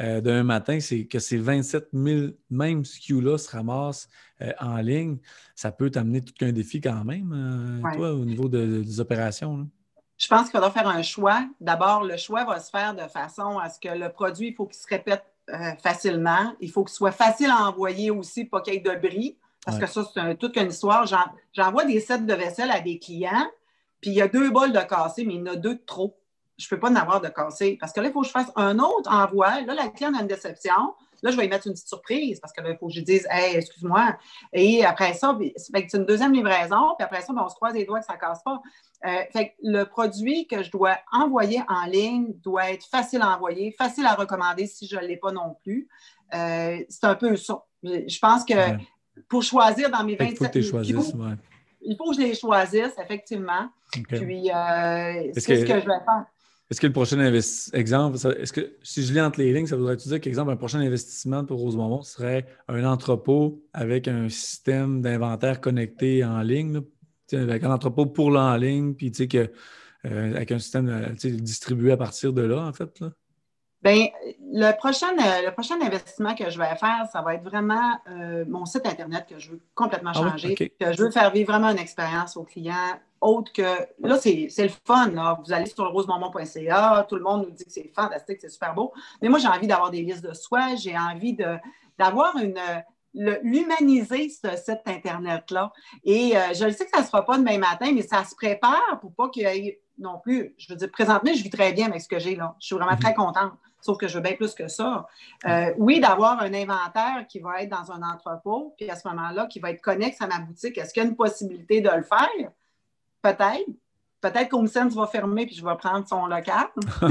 euh, 0.00 0.20
d'un 0.20 0.42
matin, 0.42 0.80
c'est 0.80 1.04
que 1.04 1.18
ces 1.18 1.38
27 1.38 1.88
000 1.92 2.32
mêmes 2.50 2.84
SKU-là 2.84 3.38
se 3.38 3.50
ramassent 3.50 4.08
euh, 4.40 4.52
en 4.60 4.76
ligne. 4.78 5.18
Ça 5.54 5.70
peut 5.70 5.90
t'amener 5.90 6.20
tout 6.20 6.34
qu'un 6.34 6.52
défi 6.52 6.80
quand 6.80 7.04
même, 7.04 7.32
euh, 7.84 7.94
toi, 7.94 8.12
au 8.12 8.24
niveau 8.24 8.48
des 8.48 9.00
opérations. 9.00 9.68
Je 10.18 10.28
pense 10.28 10.42
qu'il 10.42 10.52
faudra 10.52 10.70
faire 10.70 10.88
un 10.88 11.02
choix. 11.02 11.46
D'abord, 11.60 12.04
le 12.04 12.16
choix 12.16 12.44
va 12.44 12.60
se 12.60 12.70
faire 12.70 12.94
de 12.94 13.08
façon 13.08 13.58
à 13.58 13.68
ce 13.68 13.80
que 13.80 13.88
le 13.88 14.10
produit, 14.10 14.48
il 14.48 14.54
faut 14.54 14.66
qu'il 14.66 14.80
se 14.80 14.86
répète 14.86 15.24
facilement. 15.82 16.54
Il 16.60 16.70
faut 16.70 16.84
qu'il 16.84 16.94
soit 16.94 17.12
facile 17.12 17.50
à 17.50 17.68
envoyer 17.68 18.10
aussi, 18.12 18.44
pas 18.44 18.60
qu'il 18.60 18.74
y 18.74 18.76
ait 18.76 18.80
de 18.80 18.94
bris. 18.94 19.36
Parce 19.64 19.78
que 19.78 19.86
ça, 19.86 20.04
c'est 20.12 20.38
toute 20.38 20.56
une 20.56 20.68
histoire. 20.68 21.06
J'envoie 21.52 21.84
des 21.84 22.00
sets 22.00 22.18
de 22.18 22.34
vaisselle 22.34 22.70
à 22.70 22.80
des 22.80 22.98
clients, 22.98 23.48
puis 24.00 24.10
il 24.10 24.16
y 24.16 24.22
a 24.22 24.28
deux 24.28 24.50
bols 24.50 24.72
de 24.72 24.80
cassé, 24.80 25.24
mais 25.24 25.34
il 25.34 25.40
y 25.40 25.42
en 25.42 25.52
a 25.52 25.56
deux 25.56 25.74
de 25.74 25.82
trop 25.86 26.18
je 26.58 26.66
ne 26.66 26.68
peux 26.70 26.78
pas 26.78 26.90
en 26.90 26.96
avoir 26.96 27.20
de 27.20 27.28
cassé. 27.28 27.76
Parce 27.80 27.92
que 27.92 28.00
là, 28.00 28.08
il 28.08 28.12
faut 28.12 28.22
que 28.22 28.26
je 28.26 28.32
fasse 28.32 28.50
un 28.56 28.78
autre 28.78 29.10
envoi. 29.10 29.60
Là, 29.62 29.74
la 29.74 29.88
cliente 29.88 30.14
a 30.16 30.22
une 30.22 30.28
déception. 30.28 30.94
Là, 31.22 31.30
je 31.30 31.36
vais 31.36 31.46
y 31.46 31.48
mettre 31.48 31.66
une 31.68 31.72
petite 31.72 31.88
surprise 31.88 32.40
parce 32.40 32.52
que 32.52 32.60
il 32.68 32.76
faut 32.78 32.88
que 32.88 32.92
je 32.92 33.00
dise 33.00 33.26
Hey, 33.30 33.56
excuse-moi. 33.56 34.16
Et 34.52 34.84
après 34.84 35.14
ça, 35.14 35.38
c'est 35.56 35.94
une 35.94 36.04
deuxième 36.04 36.32
livraison. 36.32 36.94
Puis 36.98 37.04
après 37.04 37.22
ça, 37.22 37.32
ben, 37.32 37.42
on 37.44 37.48
se 37.48 37.54
croise 37.54 37.74
les 37.74 37.84
doigts 37.84 38.00
que 38.00 38.06
ça 38.06 38.14
ne 38.14 38.18
casse 38.18 38.42
pas. 38.42 38.60
Euh, 39.04 39.22
fait 39.32 39.54
le 39.62 39.84
produit 39.84 40.46
que 40.46 40.62
je 40.62 40.70
dois 40.70 40.98
envoyer 41.12 41.62
en 41.68 41.86
ligne 41.86 42.32
doit 42.42 42.70
être 42.70 42.86
facile 42.86 43.22
à 43.22 43.36
envoyer, 43.36 43.72
facile 43.72 44.06
à 44.06 44.14
recommander 44.14 44.66
si 44.66 44.86
je 44.86 44.96
ne 44.96 45.02
l'ai 45.02 45.16
pas 45.16 45.32
non 45.32 45.56
plus. 45.62 45.88
Euh, 46.34 46.78
c'est 46.88 47.04
un 47.04 47.14
peu 47.14 47.36
ça. 47.36 47.64
Je 47.82 48.18
pense 48.18 48.44
que 48.44 48.54
pour 49.28 49.42
choisir 49.42 49.90
dans 49.90 50.04
mes 50.04 50.16
27 50.16 50.54
il 50.54 50.64
faut, 50.64 50.76
que 50.76 50.82
il 51.84 51.96
faut 51.96 52.10
que 52.10 52.16
je 52.16 52.20
les 52.20 52.34
choisisse, 52.34 52.92
effectivement. 52.98 53.68
Puis, 54.08 54.50
euh, 54.50 55.30
c'est 55.34 55.40
ce 55.40 55.64
que 55.64 55.66
je 55.66 55.72
vais 55.72 55.82
faire. 55.82 56.24
Est-ce 56.70 56.80
que 56.80 56.86
le 56.86 56.92
prochain 56.92 57.20
exemple, 57.74 58.16
est-ce 58.38 58.52
que 58.52 58.76
si 58.82 59.02
je 59.02 59.12
lis 59.12 59.20
entre 59.20 59.40
les 59.40 59.52
lignes, 59.52 59.66
ça 59.66 59.76
voudrait 59.76 59.96
dire 59.96 60.20
qu'exemple, 60.20 60.52
un 60.52 60.56
prochain 60.56 60.80
investissement 60.80 61.44
pour 61.44 61.60
Rose 61.60 61.76
Bonbon 61.76 62.02
serait 62.02 62.46
un 62.66 62.84
entrepôt 62.84 63.62
avec 63.74 64.08
un 64.08 64.30
système 64.30 65.02
d'inventaire 65.02 65.60
connecté 65.60 66.24
en 66.24 66.40
ligne, 66.40 66.80
avec 67.32 67.64
un 67.64 67.70
entrepôt 67.70 68.06
pour 68.06 68.30
l'en 68.30 68.56
ligne, 68.56 68.94
puis 68.94 69.10
que, 69.10 69.50
euh, 70.06 70.34
avec 70.34 70.50
un 70.50 70.58
système 70.58 70.88
euh, 70.88 71.30
distribué 71.30 71.92
à 71.92 71.98
partir 71.98 72.32
de 72.32 72.42
là, 72.42 72.62
en 72.62 72.72
fait? 72.72 73.00
Là? 73.00 73.10
Bien, 73.82 74.06
le 74.52 74.72
prochain, 74.76 75.12
euh, 75.18 75.44
le 75.44 75.50
prochain 75.52 75.74
investissement 75.78 76.34
que 76.34 76.48
je 76.48 76.58
vais 76.58 76.74
faire, 76.76 77.06
ça 77.12 77.20
va 77.20 77.34
être 77.34 77.44
vraiment 77.44 77.98
mon 78.46 78.64
site 78.64 78.86
Internet 78.86 79.26
que 79.28 79.38
je 79.38 79.50
veux 79.50 79.60
complètement 79.74 80.12
ah 80.14 80.30
changer, 80.30 80.54
que 80.54 80.92
je 80.92 81.02
veux 81.02 81.10
faire 81.10 81.30
vivre 81.32 81.52
vraiment 81.52 81.70
une 81.70 81.78
expérience 81.78 82.36
aux 82.36 82.44
clients 82.44 82.98
autre 83.22 83.52
que. 83.52 83.62
Là, 84.00 84.18
c'est 84.18 84.48
le 84.58 84.70
fun. 84.84 85.10
Là. 85.12 85.38
Vous 85.44 85.52
allez 85.52 85.66
sur 85.66 85.84
le 85.84 85.90
rosemormont.ca, 85.90 87.06
tout 87.08 87.16
le 87.16 87.22
monde 87.22 87.46
nous 87.46 87.50
dit 87.50 87.64
que 87.64 87.72
c'est 87.72 87.90
fantastique, 87.94 88.38
c'est 88.40 88.50
super 88.50 88.74
beau. 88.74 88.92
Mais 89.22 89.28
moi, 89.28 89.38
j'ai 89.38 89.48
envie 89.48 89.66
d'avoir 89.66 89.90
des 89.90 90.02
listes 90.02 90.24
de 90.24 90.34
soins, 90.34 90.76
j'ai 90.76 90.96
envie 90.98 91.36
d'avoir 91.98 92.36
une. 92.36 92.58
L'humaniser, 93.14 94.30
ce 94.30 94.56
site 94.56 94.80
Internet-là. 94.86 95.70
Et 96.02 96.34
euh, 96.34 96.54
je 96.54 96.64
le 96.64 96.72
sais 96.72 96.86
que 96.86 96.90
ça 96.90 97.00
ne 97.00 97.04
se 97.04 97.10
fera 97.10 97.26
pas 97.26 97.36
demain 97.36 97.58
matin, 97.58 97.92
mais 97.94 98.00
ça 98.00 98.24
se 98.24 98.34
prépare 98.34 98.98
pour 99.02 99.12
pas 99.12 99.28
qu'il 99.28 99.42
y 99.42 99.68
ait 99.68 99.82
non 99.98 100.18
plus. 100.18 100.54
Je 100.58 100.72
veux 100.72 100.76
dire, 100.76 100.90
présentement, 100.90 101.32
je 101.34 101.42
vis 101.42 101.50
très 101.50 101.72
bien 101.72 101.88
avec 101.88 102.00
ce 102.00 102.08
que 102.08 102.18
j'ai 102.18 102.36
là. 102.36 102.56
Je 102.58 102.66
suis 102.66 102.74
vraiment 102.74 102.96
très 102.96 103.10
mhm. 103.10 103.16
contente. 103.16 103.52
Sauf 103.82 103.98
que 103.98 104.06
je 104.06 104.14
veux 104.14 104.22
bien 104.22 104.34
plus 104.34 104.54
que 104.54 104.68
ça. 104.68 105.06
Euh, 105.46 105.74
oui, 105.76 105.98
d'avoir 105.98 106.40
un 106.40 106.54
inventaire 106.54 107.26
qui 107.28 107.40
va 107.40 107.62
être 107.62 107.68
dans 107.68 107.90
un 107.90 108.02
entrepôt, 108.02 108.74
puis 108.76 108.88
à 108.88 108.96
ce 108.96 109.08
moment-là, 109.08 109.46
qui 109.46 109.58
va 109.58 109.70
être 109.70 109.82
connexe 109.82 110.22
à 110.22 110.28
ma 110.28 110.38
boutique. 110.38 110.78
Est-ce 110.78 110.94
qu'il 110.94 111.02
y 111.02 111.06
a 111.06 111.08
une 111.08 111.16
possibilité 111.16 111.80
de 111.80 111.90
le 111.90 112.02
faire? 112.02 112.50
Peut-être. 113.22 113.66
Peut-être 114.20 114.50
qu'Homesens 114.50 114.94
va 114.94 115.06
fermer 115.08 115.46
puis 115.46 115.56
je 115.56 115.64
vais 115.64 115.76
prendre 115.76 116.06
son 116.06 116.26
local. 116.26 116.66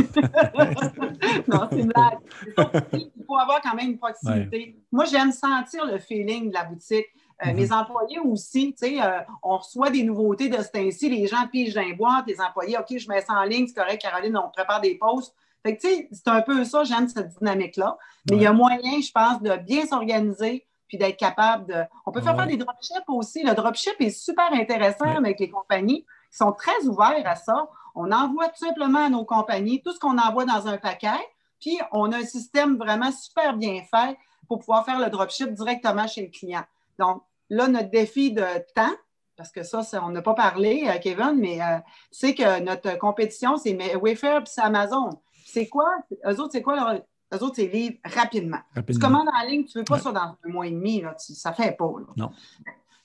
non, 1.48 1.68
c'est 1.70 1.80
une 1.80 1.88
blague. 1.88 2.20
Il 2.94 3.12
faut 3.28 3.38
avoir 3.38 3.60
quand 3.62 3.76
même 3.76 3.92
une 3.92 3.98
proximité. 3.98 4.78
Moi, 4.94 5.04
j'aime 5.06 5.34
sentir 5.34 5.86
le 5.86 6.00
feeling 6.00 6.50
de 6.50 6.54
la 6.54 6.64
boutique. 6.64 7.08
Euh, 7.44 7.48
mm-hmm. 7.48 7.56
Mes 7.56 7.74
employés 7.74 8.20
aussi, 8.20 8.74
tu 8.74 8.88
sais, 8.88 9.02
euh, 9.02 9.20
on 9.44 9.58
reçoit 9.58 9.90
des 9.90 10.04
nouveautés 10.04 10.48
de 10.48 10.62
ce 10.62 10.70
temps-ci, 10.70 11.10
les 11.10 11.28
gens 11.28 11.48
pigent 11.52 11.76
boîte, 11.98 12.26
les 12.28 12.40
employés, 12.40 12.78
OK, 12.78 12.98
je 12.98 13.10
mets 13.10 13.22
ça 13.22 13.34
en 13.34 13.44
ligne, 13.44 13.68
c'est 13.68 13.74
correct, 13.74 14.02
Caroline, 14.02 14.38
on 14.38 14.50
prépare 14.50 14.80
des 14.80 14.96
posts. 14.96 15.36
Fait 15.64 15.76
que, 15.76 15.82
tu 15.82 15.88
sais, 15.88 16.10
c'est 16.12 16.28
un 16.28 16.42
peu 16.42 16.64
ça, 16.64 16.84
j'aime 16.84 17.08
cette 17.08 17.38
dynamique-là. 17.40 17.98
Mais 18.30 18.38
il 18.38 18.44
y 18.44 18.46
a 18.46 18.54
moyen, 18.54 19.02
je 19.02 19.12
pense, 19.12 19.42
de 19.42 19.56
bien 19.58 19.86
s'organiser, 19.86 20.66
puis 20.92 20.98
d'être 20.98 21.16
capable 21.16 21.68
de. 21.68 21.84
On 22.06 22.12
peut 22.12 22.20
faire, 22.20 22.36
faire 22.36 22.48
des 22.48 22.58
dropships 22.58 23.08
aussi. 23.08 23.44
Le 23.44 23.54
dropship 23.54 23.96
est 24.02 24.10
super 24.10 24.52
intéressant 24.52 25.16
avec 25.16 25.40
les 25.40 25.50
compagnies 25.50 26.04
qui 26.30 26.38
sont 26.38 26.52
très 26.52 26.86
ouverts 26.86 27.24
à 27.24 27.38
ça. 27.38 27.70
On 27.96 28.12
envoie 28.12 28.50
tout 28.50 28.66
simplement 28.66 29.06
à 29.06 29.10
nos 29.10 29.24
compagnies 29.24 29.82
tout 29.82 29.94
ce 29.94 30.00
qu'on 30.00 30.18
envoie 30.18 30.44
dans 30.44 30.68
un 30.68 30.78
paquet, 30.78 31.08
puis 31.62 31.80
on 31.94 32.12
a 32.12 32.18
un 32.18 32.26
système 32.26 32.76
vraiment 32.76 33.10
super 33.14 33.56
bien 33.56 33.82
fait 33.90 34.18
pour 34.50 34.60
pouvoir 34.60 34.84
faire 34.84 35.00
le 35.00 35.10
dropship 35.10 35.54
directement 35.54 36.08
chez 36.08 36.24
le 36.24 36.28
client. 36.28 36.64
Donc, 37.00 37.24
là, 37.50 37.70
notre 37.70 37.90
défi 37.90 38.34
de 38.34 38.44
temps, 38.76 38.94
parce 39.38 39.54
que 39.54 39.64
ça, 39.64 39.82
on 40.04 40.10
n'a 40.10 40.22
pas 40.22 40.34
parlé, 40.34 40.90
euh, 40.90 41.00
Kevin, 41.00 41.36
mais 41.38 41.62
euh, 41.62 41.78
c'est 42.12 42.36
que 42.36 42.60
notre 42.60 42.98
compétition, 42.98 43.56
c'est 43.56 43.96
Wayfair 43.96 44.42
c'est 44.46 44.60
Amazon. 44.60 45.10
C'est 45.46 45.70
quoi? 45.70 45.88
Eux 46.26 46.38
autres, 46.42 46.52
c'est 46.52 46.62
quoi 46.62 46.76
leur, 46.76 47.00
eux 47.34 47.44
autres, 47.44 47.56
c'est 47.56 47.68
livrent 47.68 47.98
rapidement. 48.04 48.60
Tu 48.88 49.00
commandes 49.00 49.30
en 49.30 49.48
ligne, 49.48 49.66
tu 49.66 49.78
ne 49.78 49.82
veux 49.82 49.86
pas 49.86 50.00
ça 50.00 50.12
dans 50.12 50.36
un 50.44 50.50
mois 50.50 50.68
et 50.68 50.72
demi, 50.72 51.02
là, 51.02 51.16
ça 51.18 51.52
ne 51.52 51.56
fait 51.56 51.72
pas. 51.78 51.92
Non. 52.18 52.32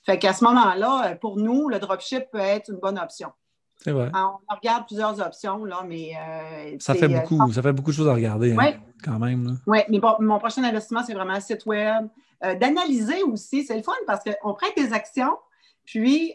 Fait 0.03 0.19
qu'à 0.19 0.33
ce 0.33 0.43
moment-là, 0.45 1.15
pour 1.15 1.37
nous, 1.37 1.67
le 1.69 1.79
dropship 1.79 2.31
peut 2.31 2.37
être 2.37 2.69
une 2.69 2.79
bonne 2.79 2.97
option. 2.97 3.31
C'est 3.77 3.91
vrai. 3.91 4.09
on 4.13 4.55
regarde 4.55 4.85
plusieurs 4.85 5.19
options, 5.19 5.63
là, 5.65 5.83
mais. 5.87 6.11
Euh, 6.15 6.75
ça, 6.79 6.95
fait 6.95 7.05
euh, 7.05 7.19
beaucoup, 7.19 7.51
ça 7.51 7.61
fait 7.61 7.73
beaucoup 7.73 7.91
de 7.91 7.95
choses 7.95 8.07
à 8.07 8.13
regarder, 8.13 8.53
hein, 8.53 8.73
quand 9.03 9.19
même. 9.19 9.59
Oui, 9.67 9.79
mais 9.89 9.99
mon 10.19 10.39
prochain 10.39 10.63
investissement, 10.63 11.03
c'est 11.05 11.13
vraiment 11.13 11.33
un 11.33 11.39
site 11.39 11.65
web. 11.65 12.07
Euh, 12.43 12.55
d'analyser 12.55 13.23
aussi, 13.23 13.63
c'est 13.63 13.75
le 13.75 13.83
fun 13.83 13.93
parce 14.05 14.23
qu'on 14.23 14.53
prête 14.53 14.75
des 14.75 14.93
actions, 14.93 15.37
puis 15.85 16.33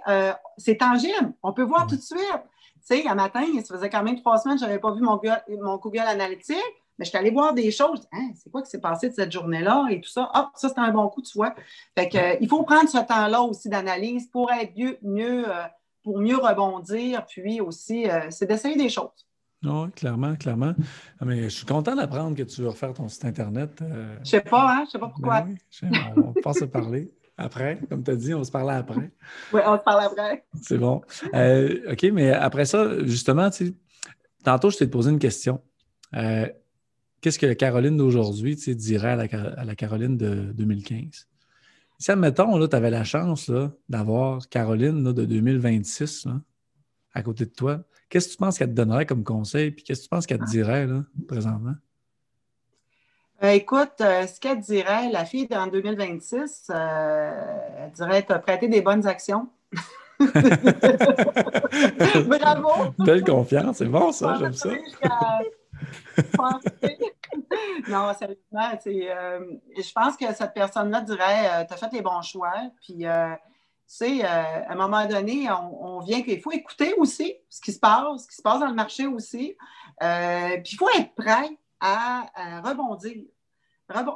c'est 0.57 0.77
tangible. 0.77 1.33
On 1.43 1.53
peut 1.53 1.65
voir 1.65 1.87
tout 1.87 1.97
de 1.97 2.01
suite. 2.01 2.21
Tu 2.87 2.97
sais, 2.97 3.09
un 3.09 3.15
matin, 3.15 3.45
ça 3.65 3.77
faisait 3.77 3.91
quand 3.91 4.03
même 4.03 4.17
trois 4.17 4.39
semaines 4.39 4.57
que 4.57 4.63
je 4.63 4.67
n'avais 4.67 4.81
pas 4.81 4.93
vu 4.93 5.01
mon 5.03 5.21
mon 5.61 5.77
Google 5.77 6.01
Analytics. 6.01 6.57
Mais 7.03 7.07
je 7.07 7.11
suis 7.11 7.19
allée 7.19 7.33
voir 7.33 7.53
des 7.53 7.73
choses. 7.73 8.07
Hein, 8.13 8.31
c'est 8.37 8.49
quoi 8.49 8.63
qui 8.63 8.71
s'est 8.71 8.81
passé 8.81 9.09
de 9.09 9.15
cette 9.15 9.33
journée-là 9.33 9.89
et 9.91 10.01
tout 10.01 10.09
ça? 10.09 10.31
Ah, 10.33 10.53
ça, 10.55 10.69
c'était 10.69 10.83
un 10.83 10.93
bon 10.93 11.09
coup, 11.09 11.21
tu 11.21 11.37
vois. 11.37 11.53
Fait 11.99 12.09
que, 12.09 12.41
il 12.41 12.49
faut 12.49 12.63
prendre 12.63 12.89
ce 12.89 12.99
temps-là 12.99 13.43
aussi 13.43 13.69
d'analyse 13.69 14.29
pour 14.29 14.53
être 14.53 14.73
mieux, 14.77 14.99
mieux, 15.03 15.49
euh, 15.49 15.65
pour 16.05 16.21
mieux 16.21 16.37
rebondir. 16.37 17.27
Puis 17.27 17.61
aussi, 17.61 18.09
euh, 18.09 18.31
c'est 18.31 18.47
d'essayer 18.47 18.77
des 18.77 18.89
choses. 18.89 19.27
Oui, 19.65 19.91
clairement, 19.97 20.37
clairement. 20.37 20.75
Ah, 21.19 21.25
mais 21.25 21.43
je 21.43 21.49
suis 21.49 21.67
content 21.67 21.97
d'apprendre 21.97 22.37
que 22.37 22.45
tu 22.45 22.61
veux 22.61 22.69
refaire 22.69 22.93
ton 22.95 23.09
site 23.09 23.25
Internet. 23.25 23.71
Je 23.81 24.21
ne 24.21 24.25
sais 24.25 24.41
pas, 24.41 24.77
hein? 24.77 24.85
Je 24.87 24.93
sais 24.93 24.99
pas 25.01 25.09
pourquoi. 25.09 25.41
Ben 25.41 25.57
oui, 25.83 25.99
on, 26.17 26.41
va 26.41 26.53
se 26.53 26.65
parler 26.67 27.11
après. 27.37 27.81
Comme 27.89 28.05
tu 28.05 28.13
as 28.13 28.17
dit, 28.17 28.33
on 28.33 28.45
se 28.45 28.53
parle 28.53 28.71
après. 28.71 29.11
Oui, 29.53 29.61
on 29.67 29.77
se 29.77 29.83
parle 29.83 30.05
après. 30.05 30.45
C'est 30.63 30.79
bon. 30.79 31.03
Euh, 31.35 31.91
OK, 31.91 32.05
mais 32.13 32.31
après 32.31 32.65
ça, 32.65 33.05
justement, 33.05 33.51
tantôt, 34.45 34.71
je 34.71 34.77
t'ai 34.77 34.87
posé 34.87 35.11
une 35.11 35.19
question. 35.19 35.61
Euh, 36.15 36.47
qu'est-ce 37.23 37.39
que 37.39 37.47
la 37.47 37.55
Caroline 37.55 37.97
d'aujourd'hui 37.97 38.57
dirait 38.57 39.13
à 39.13 39.65
la, 39.65 39.75
Caroline 39.75 40.19
de 40.19 40.53
2015? 40.53 41.29
Si, 41.99 42.11
admettons, 42.11 42.67
tu 42.67 42.77
avais 42.77 42.91
la 42.91 43.05
chance 43.05 43.51
d'avoir 43.89 44.47
Caroline 44.49 45.05
de 45.05 45.25
2026 45.25 46.27
à 47.15 47.23
côté 47.23 47.45
de 47.45 47.51
toi, 47.51 47.81
qu'est-ce 48.09 48.27
que 48.29 48.33
tu 48.33 48.39
penses 48.39 48.59
qu'elle 48.59 48.71
te 48.71 48.75
donnerait 48.75 49.07
comme 49.07 49.23
conseil? 49.23 49.71
Puis 49.71 49.85
qu'est-ce 49.85 50.01
que 50.01 50.05
tu 50.05 50.11
penses 50.11 50.27
qu'elle 50.27 50.41
te 50.41 50.51
dirait 50.51 50.87
là, 50.87 51.05
présentement? 51.29 51.75
Euh, 53.45 53.51
écoute, 53.51 54.01
euh, 54.01 54.27
ce 54.27 54.41
qu'elle 54.41 54.61
dirait, 54.61 55.11
la 55.11 55.25
fille 55.25 55.49
en 55.53 55.67
2026, 55.67 56.71
euh, 56.71 57.31
elle 57.79 57.91
dirait 57.93 58.25
Tu 58.25 58.33
as 58.33 58.39
prêté 58.39 58.69
des 58.69 58.81
bonnes 58.81 59.07
actions. 59.07 59.49
Bravo! 62.29 62.95
Belle 62.99 63.25
confiance, 63.25 63.79
c'est 63.79 63.87
bon 63.87 64.13
ça, 64.13 64.37
j'aime 64.39 64.53
ça. 64.53 64.71
non, 67.89 68.13
sérieusement, 68.15 68.79
je 68.85 69.93
pense 69.93 70.17
que 70.17 70.33
cette 70.35 70.55
personne-là 70.55 71.01
dirait 71.03 71.67
Tu 71.67 71.75
as 71.75 71.77
fait 71.77 71.93
les 71.93 72.03
bons 72.03 72.23
choix, 72.23 72.55
puis 72.81 73.05
sais, 73.87 74.25
à 74.25 74.71
un 74.71 74.75
moment 74.75 75.07
donné, 75.07 75.49
on, 75.51 76.01
vient 76.01 76.23
qu'il 76.23 76.41
faut 76.41 76.53
écouter 76.53 76.95
aussi 76.95 77.35
ce 77.49 77.61
qui 77.61 77.73
se 77.73 77.79
passe, 77.79 78.23
ce 78.23 78.29
qui 78.29 78.37
se 78.37 78.43
passe 78.43 78.61
dans 78.61 78.69
le 78.69 78.75
marché 78.75 79.07
aussi. 79.07 79.57
puis 79.99 80.73
il 80.73 80.77
faut 80.77 80.89
être 80.91 81.15
prêt 81.15 81.51
à, 81.81 82.61
rebondir. 82.65 83.25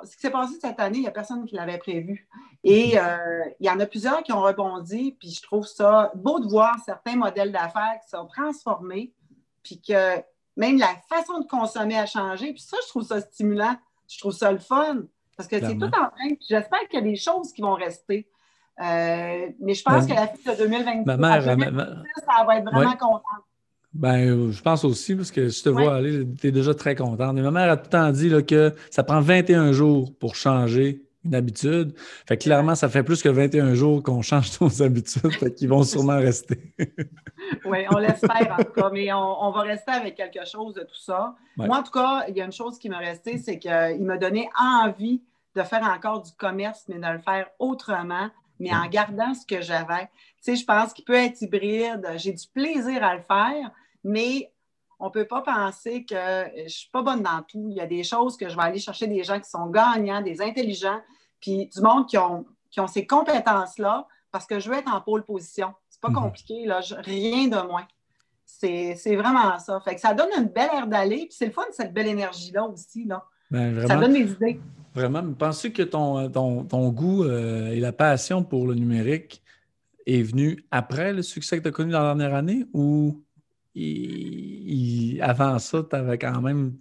Ce 0.05 0.15
qui 0.15 0.23
s'est 0.23 0.31
passé 0.31 0.55
cette 0.61 0.81
année, 0.81 0.99
il 0.99 1.03
n'y 1.03 1.09
a 1.09 1.11
personne 1.11 1.45
qui 1.45 1.55
l'avait 1.55 1.79
prévu. 1.79 2.27
Et 2.65 2.99
euh, 2.99 3.45
il 3.61 3.67
y 3.67 3.71
en 3.71 3.79
a 3.79 3.87
plusieurs 3.87 4.23
qui 4.23 4.33
ont 4.33 4.41
rebondi, 4.41 5.15
puis 5.19 5.31
je 5.31 5.43
trouve 5.43 5.67
ça 5.67 6.11
beau 6.15 6.41
de 6.41 6.49
voir 6.49 6.77
certains 6.85 7.17
modèles 7.17 7.53
d'affaires 7.53 7.99
qui 8.03 8.09
sont 8.09 8.27
transformés, 8.27 9.13
puis 9.63 9.81
que 9.81 10.19
même 10.57 10.79
la 10.79 10.95
façon 11.09 11.41
de 11.41 11.47
consommer 11.47 11.99
a 11.99 12.07
changé. 12.07 12.53
Puis 12.53 12.63
ça, 12.63 12.77
je 12.85 12.89
trouve 12.89 13.05
ça 13.05 13.21
stimulant. 13.21 13.77
Je 14.09 14.19
trouve 14.19 14.33
ça 14.33 14.53
le 14.53 14.59
fun. 14.59 15.03
Parce 15.37 15.49
que 15.49 15.61
c'est 15.61 15.77
tout 15.77 15.85
en 15.85 15.89
train. 15.89 16.35
J'espère 16.49 16.81
qu'il 16.89 17.01
y 17.01 17.03
a 17.03 17.05
des 17.05 17.17
choses 17.17 17.53
qui 17.53 17.61
vont 17.61 17.75
rester. 17.75 18.27
Euh, 18.81 19.49
mais 19.61 19.75
je 19.75 19.83
pense 19.83 20.07
ben, 20.07 20.15
que 20.15 20.21
la 20.21 20.27
fille 20.29 20.45
de 20.45 20.59
2026, 20.59 21.07
ma 21.07 21.17
mère, 21.17 21.43
ça 21.43 22.45
va 22.45 22.59
être 22.59 22.65
vraiment 22.65 22.97
contente. 22.97 23.23
Ben, 23.93 24.51
je 24.51 24.61
pense 24.61 24.85
aussi, 24.85 25.15
parce 25.15 25.31
que 25.31 25.49
je 25.49 25.63
te 25.63 25.71
vois 25.71 25.97
aller, 25.97 26.27
tu 26.39 26.49
es 26.49 26.53
déjà 26.53 26.75
très 26.75 26.95
contente. 26.95 27.35
ma 27.35 27.51
mère 27.51 27.71
a 27.71 27.77
tout 27.79 27.85
le 27.85 27.91
temps 27.91 28.11
dit 28.11 28.29
là, 28.29 28.43
que 28.43 28.75
ça 28.91 29.03
prend 29.03 29.21
21 29.21 29.73
jours 29.73 30.13
pour 30.19 30.35
changer 30.35 31.06
une 31.27 31.35
habitude. 31.35 31.95
Fait 32.27 32.37
clairement, 32.37 32.75
ça 32.75 32.89
fait 32.89 33.03
plus 33.03 33.23
que 33.23 33.29
21 33.29 33.75
jours 33.75 34.03
qu'on 34.03 34.23
change 34.23 34.61
nos 34.61 34.83
habitudes, 34.83 35.33
fait 35.33 35.53
qu'ils 35.53 35.69
vont 35.69 35.83
sûrement 35.83 36.17
rester. 36.17 36.73
oui, 37.65 37.79
on 37.91 37.99
l'espère 37.99 38.57
en 38.59 38.65
tout 38.65 38.73
cas, 38.73 38.91
mais 38.93 39.13
on, 39.13 39.51
va 39.51 39.61
rester 39.61 39.93
avec 39.93 40.17
quelque 40.17 40.45
chose 40.47 40.75
de 40.75 40.83
tout 40.83 41.01
ça. 41.01 41.35
Moi, 41.57 41.79
en 41.79 41.83
tout 41.83 41.93
cas, 41.93 42.25
il 42.29 42.37
y 42.37 42.41
a 42.41 42.45
une 42.45 42.53
chose 42.53 42.79
qui 42.79 42.89
m'a 42.89 42.99
resté, 42.99 43.39
c'est 43.39 43.59
qu'il 43.59 44.05
m'a 44.05 44.17
donné 44.17 44.49
envie 44.59 45.23
de 45.55 45.63
faire 45.63 45.83
encore 45.83 46.23
du 46.23 46.33
commerce, 46.33 46.85
mais 46.89 46.99
de 46.99 47.13
le 47.13 47.19
faire 47.19 47.49
autrement, 47.59 48.29
mais 48.59 48.75
en 48.75 48.87
gardant 48.87 49.35
ce 49.35 49.47
que 49.47 49.63
j'avais. 49.63 50.09
Tu 50.43 50.53
sais, 50.53 50.57
je 50.57 50.65
pense 50.65 50.93
qu'il 50.93 51.05
peut 51.05 51.15
être 51.15 51.41
hybride. 51.43 52.07
J'ai 52.17 52.33
du 52.33 52.47
plaisir 52.49 53.03
à 53.03 53.15
le 53.15 53.23
faire, 53.23 53.71
mais 54.05 54.51
on 54.99 55.07
ne 55.07 55.11
peut 55.11 55.27
pas 55.27 55.43
penser 55.43 56.05
que 56.05 56.15
je 56.15 56.63
ne 56.63 56.69
suis 56.69 56.91
pas 56.91 57.03
bonne 57.03 57.23
dans 57.23 57.43
tout. 57.43 57.67
Il 57.71 57.77
y 57.77 57.81
a 57.81 57.87
des 57.87 58.03
choses 58.03 58.37
que 58.37 58.49
je 58.49 58.57
vais 58.57 58.63
aller 58.63 58.79
chercher 58.79 59.07
des 59.07 59.23
gens 59.23 59.39
qui 59.39 59.49
sont 59.49 59.67
gagnants, 59.67 60.23
des 60.23 60.41
intelligents, 60.41 61.01
puis 61.41 61.67
du 61.67 61.81
monde 61.81 62.07
qui 62.07 62.19
ont, 62.19 62.47
qui 62.71 62.81
ont 62.81 62.87
ces 62.87 63.07
compétences-là 63.07 64.07
parce 64.31 64.47
que 64.47 64.61
je 64.61 64.69
veux 64.69 64.77
être 64.77 64.93
en 64.93 65.01
pôle 65.01 65.25
position. 65.25 65.73
C'est 65.89 66.01
pas 66.01 66.09
mhm. 66.09 66.17
compliqué, 66.17 66.67
là, 66.67 66.81
rien 66.99 67.49
de 67.49 67.67
moins. 67.67 67.87
C'est 68.45 69.17
vraiment 69.17 69.59
ça. 69.59 69.81
Fait 69.81 69.95
que 69.95 70.01
ça 70.01 70.15
donne 70.15 70.29
une 70.37 70.49
belle 70.49 70.71
air 70.73 70.87
d'aller, 70.87 71.27
puis 71.27 71.37
c'est 71.37 71.47
le 71.47 71.53
fun, 71.53 71.63
cette 71.73 71.93
belle 71.93 72.07
énergie-là 72.07 72.65
aussi. 72.65 73.05
Là. 73.05 73.25
Ben, 73.51 73.87
ça 73.87 73.97
donne 73.97 74.13
des 74.13 74.31
idées. 74.31 74.61
Vraiment. 74.95 75.23
Penses-tu 75.33 75.73
que 75.73 75.83
ton, 75.83 76.31
ton, 76.31 76.89
goût 76.91 77.25
euh, 77.25 77.69
et 77.69 77.81
la 77.81 77.93
passion 77.93 78.43
pour 78.43 78.67
le 78.67 78.75
numérique 78.75 79.43
est 80.07 80.23
venu 80.23 80.65
après 80.71 81.13
le 81.13 81.23
succès 81.23 81.59
que 81.59 81.63
tu 81.63 81.69
as 81.69 81.73
connu 81.73 81.93
dans 81.93 82.03
la 82.03 82.15
dernière 82.15 82.35
année 82.35 82.67
ou 82.73 83.23
avant 85.21 85.59
ça, 85.59 85.83
tu 85.83 85.97
avais 85.97 86.17
quand 86.19 86.41
même 86.41 86.77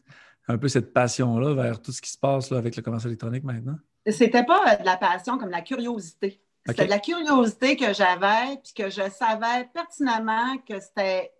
un 0.48 0.58
peu 0.58 0.68
cette 0.68 0.94
passion-là 0.94 1.54
vers 1.54 1.82
tout 1.82 1.92
ce 1.92 2.02
qui 2.02 2.12
se 2.12 2.18
passe 2.18 2.52
avec 2.52 2.76
le 2.76 2.82
commerce 2.82 3.06
électronique 3.06 3.44
maintenant? 3.44 3.78
C'était 4.08 4.44
pas 4.44 4.76
de 4.76 4.86
la 4.86 4.98
passion 4.98 5.38
comme 5.38 5.50
la 5.50 5.62
curiosité. 5.62 6.40
C'était 6.68 6.86
de 6.86 6.90
la 6.90 7.00
curiosité 7.00 7.76
que 7.76 7.94
j'avais, 7.94 8.58
puis 8.64 8.74
que 8.76 8.90
je 8.90 9.10
savais 9.10 9.70
pertinemment 9.74 10.58
que 10.68 10.80
c'était 10.80 11.32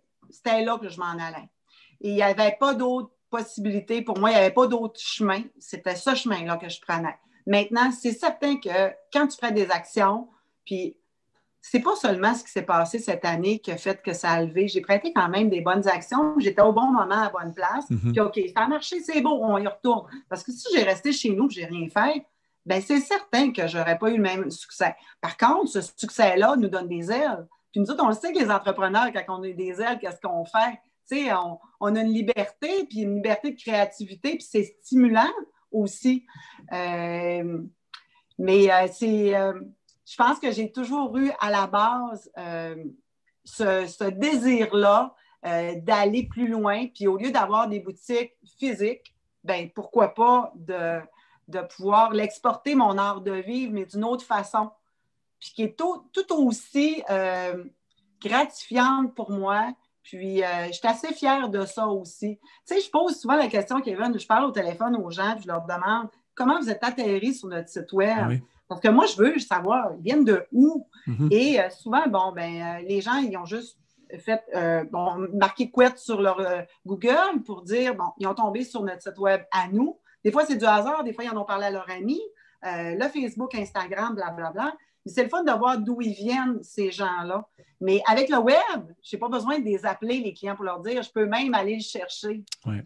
là 0.62 0.78
que 0.78 0.88
je 0.88 0.98
m'en 0.98 1.12
allais. 1.12 1.48
Et 2.00 2.10
il 2.10 2.14
n'y 2.14 2.22
avait 2.22 2.56
pas 2.58 2.74
d'autres 2.74 3.10
possibilités. 3.30 4.02
Pour 4.02 4.18
moi, 4.18 4.30
il 4.30 4.34
n'y 4.34 4.40
avait 4.40 4.54
pas 4.54 4.66
d'autre 4.66 5.00
chemin. 5.00 5.42
C'était 5.58 5.96
ce 5.96 6.14
chemin-là 6.14 6.56
que 6.56 6.68
je 6.68 6.80
prenais. 6.80 7.16
Maintenant, 7.46 7.90
c'est 7.90 8.12
certain 8.12 8.56
que 8.56 8.92
quand 9.12 9.26
tu 9.26 9.36
prends 9.38 9.50
des 9.50 9.70
actions, 9.70 10.28
puis 10.64 10.96
c'est 11.60 11.80
pas 11.80 11.96
seulement 11.96 12.32
ce 12.34 12.44
qui 12.44 12.50
s'est 12.50 12.62
passé 12.62 13.00
cette 13.00 13.24
année 13.24 13.58
qui 13.58 13.72
a 13.72 13.76
fait 13.76 14.00
que 14.00 14.12
ça 14.12 14.30
a 14.30 14.42
levé. 14.44 14.68
J'ai 14.68 14.80
prêté 14.80 15.12
quand 15.12 15.28
même 15.28 15.50
des 15.50 15.60
bonnes 15.60 15.88
actions. 15.88 16.38
J'étais 16.38 16.62
au 16.62 16.72
bon 16.72 16.86
moment, 16.92 17.22
à 17.22 17.24
la 17.24 17.30
bonne 17.30 17.52
place. 17.52 17.90
Mhm. 17.90 18.12
Puis, 18.12 18.20
OK, 18.20 18.40
ça 18.54 18.62
a 18.62 18.68
marché, 18.68 19.00
c'est 19.00 19.20
beau, 19.20 19.40
on 19.42 19.58
y 19.58 19.66
retourne. 19.66 20.08
Parce 20.28 20.44
que 20.44 20.52
si 20.52 20.68
j'ai 20.72 20.84
resté 20.84 21.12
chez 21.12 21.30
nous, 21.30 21.50
je 21.50 21.60
n'ai 21.60 21.66
rien 21.66 21.88
fait, 21.88 22.24
bien, 22.66 22.80
c'est 22.80 23.00
certain 23.00 23.52
que 23.52 23.66
je 23.66 23.78
n'aurais 23.78 23.98
pas 23.98 24.10
eu 24.10 24.16
le 24.16 24.22
même 24.22 24.50
succès. 24.50 24.94
Par 25.20 25.36
contre, 25.36 25.70
ce 25.70 25.80
succès-là 25.80 26.56
nous 26.56 26.68
donne 26.68 26.88
des 26.88 27.10
ailes. 27.10 27.46
Puis 27.72 27.80
nous 27.80 27.90
autres, 27.90 28.04
on 28.04 28.08
le 28.08 28.14
sait 28.14 28.32
que 28.32 28.38
les 28.38 28.50
entrepreneurs, 28.50 29.12
quand 29.12 29.38
on 29.38 29.42
a 29.42 29.50
des 29.50 29.80
ailes, 29.80 29.98
qu'est-ce 30.00 30.20
qu'on 30.20 30.44
fait? 30.44 30.80
Sais, 31.04 31.32
on, 31.80 31.94
a 31.94 32.00
une 32.00 32.12
liberté, 32.12 32.84
puis 32.88 33.02
une 33.02 33.16
liberté 33.16 33.52
de 33.52 33.60
créativité, 33.60 34.30
puis 34.30 34.46
c'est 34.48 34.64
stimulant 34.82 35.30
aussi. 35.70 36.26
Euh, 36.72 37.62
mais 38.38 38.72
euh, 38.72 38.88
c'est... 38.92 39.36
Euh, 39.36 39.60
je 40.04 40.16
pense 40.16 40.38
que 40.38 40.50
j'ai 40.52 40.70
toujours 40.70 41.16
eu 41.16 41.30
à 41.40 41.50
la 41.50 41.66
base 41.66 42.30
euh, 42.38 42.76
ce, 43.44 44.08
désir-là 44.10 45.14
d'aller 45.42 46.28
plus 46.28 46.48
loin. 46.48 46.86
Puis 46.86 47.08
au 47.08 47.16
lieu 47.16 47.30
d'avoir 47.30 47.68
des 47.68 47.80
boutiques 47.80 48.34
physiques, 48.58 49.14
ben 49.42 49.68
pourquoi 49.74 50.14
pas 50.14 50.52
de, 50.54 51.00
de 51.48 51.60
pouvoir 51.60 52.12
l'exporter, 52.12 52.74
mon 52.74 52.98
art 52.98 53.20
de 53.20 53.32
vivre, 53.32 53.72
mais 53.72 53.86
d'une 53.86 54.04
autre 54.04 54.24
façon. 54.24 54.70
Puis 55.40 55.52
qui 55.54 55.62
est 55.62 55.78
tout, 55.78 56.02
aussi 56.30 57.02
euh, 57.10 57.64
gratifiante 58.20 59.14
pour 59.14 59.30
moi. 59.30 59.72
Puis, 60.02 60.38
je 60.38 60.72
suis 60.72 60.86
assez 60.86 61.12
fière 61.12 61.48
de 61.48 61.66
ça 61.66 61.88
aussi. 61.88 62.38
Tu 62.66 62.74
sais, 62.74 62.80
je 62.80 62.88
pose 62.90 63.18
souvent 63.18 63.34
la 63.34 63.48
question, 63.48 63.80
Kevin, 63.80 64.16
je 64.16 64.26
parle 64.26 64.44
au 64.44 64.52
téléphone 64.52 64.94
aux 64.96 65.10
gens, 65.10 65.32
puis 65.34 65.42
je 65.42 65.48
leur 65.48 65.62
demande 65.62 66.08
comment 66.36 66.60
vous 66.60 66.70
êtes 66.70 66.84
atterri 66.84 67.34
sur 67.34 67.48
notre 67.48 67.68
site 67.68 67.92
Web? 67.92 68.16
Ah 68.20 68.46
parce 68.68 68.80
que 68.80 68.88
moi, 68.88 69.06
je 69.06 69.16
veux 69.16 69.38
savoir, 69.38 69.92
ils 69.96 70.02
viennent 70.02 70.24
de 70.24 70.44
où? 70.52 70.86
Mhm. 71.06 71.28
Et 71.30 71.60
euh, 71.60 71.70
souvent, 71.70 72.06
bon, 72.08 72.32
ben, 72.32 72.62
euh, 72.62 72.86
les 72.86 73.00
gens, 73.00 73.16
ils 73.16 73.36
ont 73.36 73.44
juste 73.44 73.78
fait, 74.18 74.42
euh, 74.54 74.84
bon, 74.90 75.28
marqué 75.34 75.70
couette 75.70 75.98
sur 75.98 76.20
leur 76.20 76.40
Google 76.84 77.42
pour 77.44 77.62
dire, 77.62 77.94
bon, 77.94 78.06
ils 78.18 78.26
ont 78.26 78.34
tombé 78.34 78.64
sur 78.64 78.82
notre 78.82 79.02
site 79.02 79.18
web 79.18 79.42
à 79.52 79.68
nous. 79.68 79.98
Des 80.26 80.32
fois, 80.32 80.44
c'est 80.44 80.56
du 80.56 80.64
hasard, 80.64 81.04
des 81.04 81.12
fois, 81.12 81.22
ils 81.22 81.30
en 81.30 81.40
ont 81.40 81.44
parlé 81.44 81.66
à 81.66 81.70
leurs 81.70 81.88
amis. 81.88 82.20
le 82.64 83.08
Facebook, 83.10 83.54
Instagram, 83.54 84.16
blablabla. 84.16 84.50
Bla, 84.50 84.62
bla. 84.64 84.76
C'est 85.06 85.22
le 85.22 85.28
fun 85.28 85.44
de 85.44 85.52
voir 85.52 85.78
d'où 85.78 86.02
ils 86.02 86.14
viennent, 86.14 86.60
ces 86.64 86.90
gens-là. 86.90 87.46
Mais 87.80 88.02
avec 88.08 88.28
le 88.28 88.38
web, 88.38 88.92
je 89.04 89.14
n'ai 89.14 89.20
pas 89.20 89.28
besoin 89.28 89.60
de 89.60 89.64
les 89.64 89.86
appeler, 89.86 90.18
les 90.18 90.34
clients, 90.34 90.56
pour 90.56 90.64
leur 90.64 90.80
dire, 90.80 91.00
je 91.00 91.12
peux 91.12 91.26
même 91.26 91.54
aller 91.54 91.76
le 91.76 91.80
chercher. 91.80 92.42
Ouais. 92.64 92.84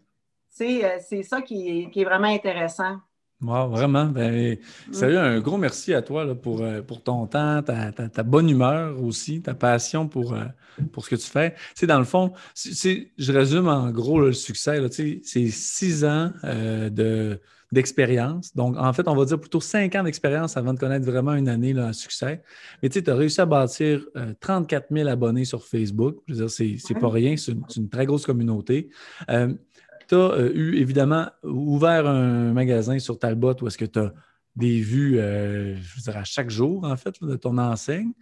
C'est 0.50 1.22
ça 1.22 1.40
qui 1.40 1.66
est, 1.66 1.90
qui 1.90 2.02
est 2.02 2.04
vraiment 2.04 2.28
intéressant. 2.28 2.98
Wow, 3.42 3.70
vraiment. 3.70 4.04
Ben, 4.04 4.58
salut, 4.92 5.16
un 5.16 5.40
gros 5.40 5.56
merci 5.56 5.94
à 5.94 6.02
toi 6.02 6.26
là, 6.26 6.34
pour, 6.34 6.60
euh, 6.60 6.82
pour 6.82 7.02
ton 7.02 7.26
temps, 7.26 7.62
ta, 7.62 7.90
ta, 7.90 8.22
bonne 8.22 8.50
humeur 8.50 9.02
aussi, 9.02 9.40
ta 9.40 9.54
passion 9.54 10.08
pour, 10.08 10.34
euh, 10.34 10.44
pour 10.92 11.06
ce 11.06 11.10
que 11.10 11.16
tu 11.16 11.26
fais. 11.26 11.54
Tu 11.74 11.86
dans 11.86 11.98
le 11.98 12.04
fond, 12.04 12.32
je 12.54 13.32
résume 13.32 13.68
en 13.68 13.90
gros 13.92 14.20
le 14.20 14.34
succès. 14.34 14.78
c'est 14.90 15.46
six 15.46 16.04
ans 16.04 16.32
euh, 16.44 16.90
de, 16.90 17.40
d'expérience. 17.72 18.54
Donc, 18.54 18.76
en 18.76 18.92
fait, 18.92 19.08
on 19.08 19.16
va 19.16 19.24
dire 19.24 19.40
plutôt 19.40 19.62
cinq 19.62 19.94
ans 19.94 20.02
d'expérience 20.02 20.58
avant 20.58 20.74
de 20.74 20.78
connaître 20.78 21.06
vraiment 21.06 21.32
une 21.32 21.48
année 21.48 21.72
là, 21.72 21.86
un 21.86 21.92
succès. 21.94 22.42
Mais 22.82 22.90
tu 22.90 22.98
sais, 22.98 23.04
tu 23.04 23.10
as 23.10 23.14
réussi 23.14 23.40
à 23.40 23.46
bâtir 23.46 24.04
34 24.40 24.88
000 24.90 25.08
abonnés 25.08 25.46
sur 25.46 25.64
Facebook. 25.64 26.18
Je 26.28 26.34
veux 26.34 26.40
dire, 26.40 26.50
c'est, 26.50 26.76
c'est 26.78 26.98
pas 26.98 27.08
rien, 27.08 27.38
c'est 27.38 27.52
une, 27.52 27.64
une, 27.74 27.88
très 27.88 28.04
grosse 28.04 28.26
communauté 28.26 28.90
tu 30.10 30.16
as 30.16 30.32
euh, 30.32 30.50
eu 30.54 30.76
évidemment 30.76 31.26
ouvert 31.44 32.06
un 32.06 32.52
magasin 32.52 32.98
sur 32.98 33.16
Talbot 33.16 33.54
où 33.62 33.68
est-ce 33.68 33.78
que 33.78 33.84
tu 33.84 34.00
as 34.00 34.12
des 34.56 34.80
vues, 34.80 35.20
euh, 35.20 35.76
je 35.76 35.96
veux 35.96 36.02
dire, 36.02 36.16
à 36.16 36.24
chaque 36.24 36.50
jour, 36.50 36.84
en 36.84 36.96
fait, 36.96 37.22
de 37.22 37.36
ton 37.36 37.56
enseigne. 37.58 38.12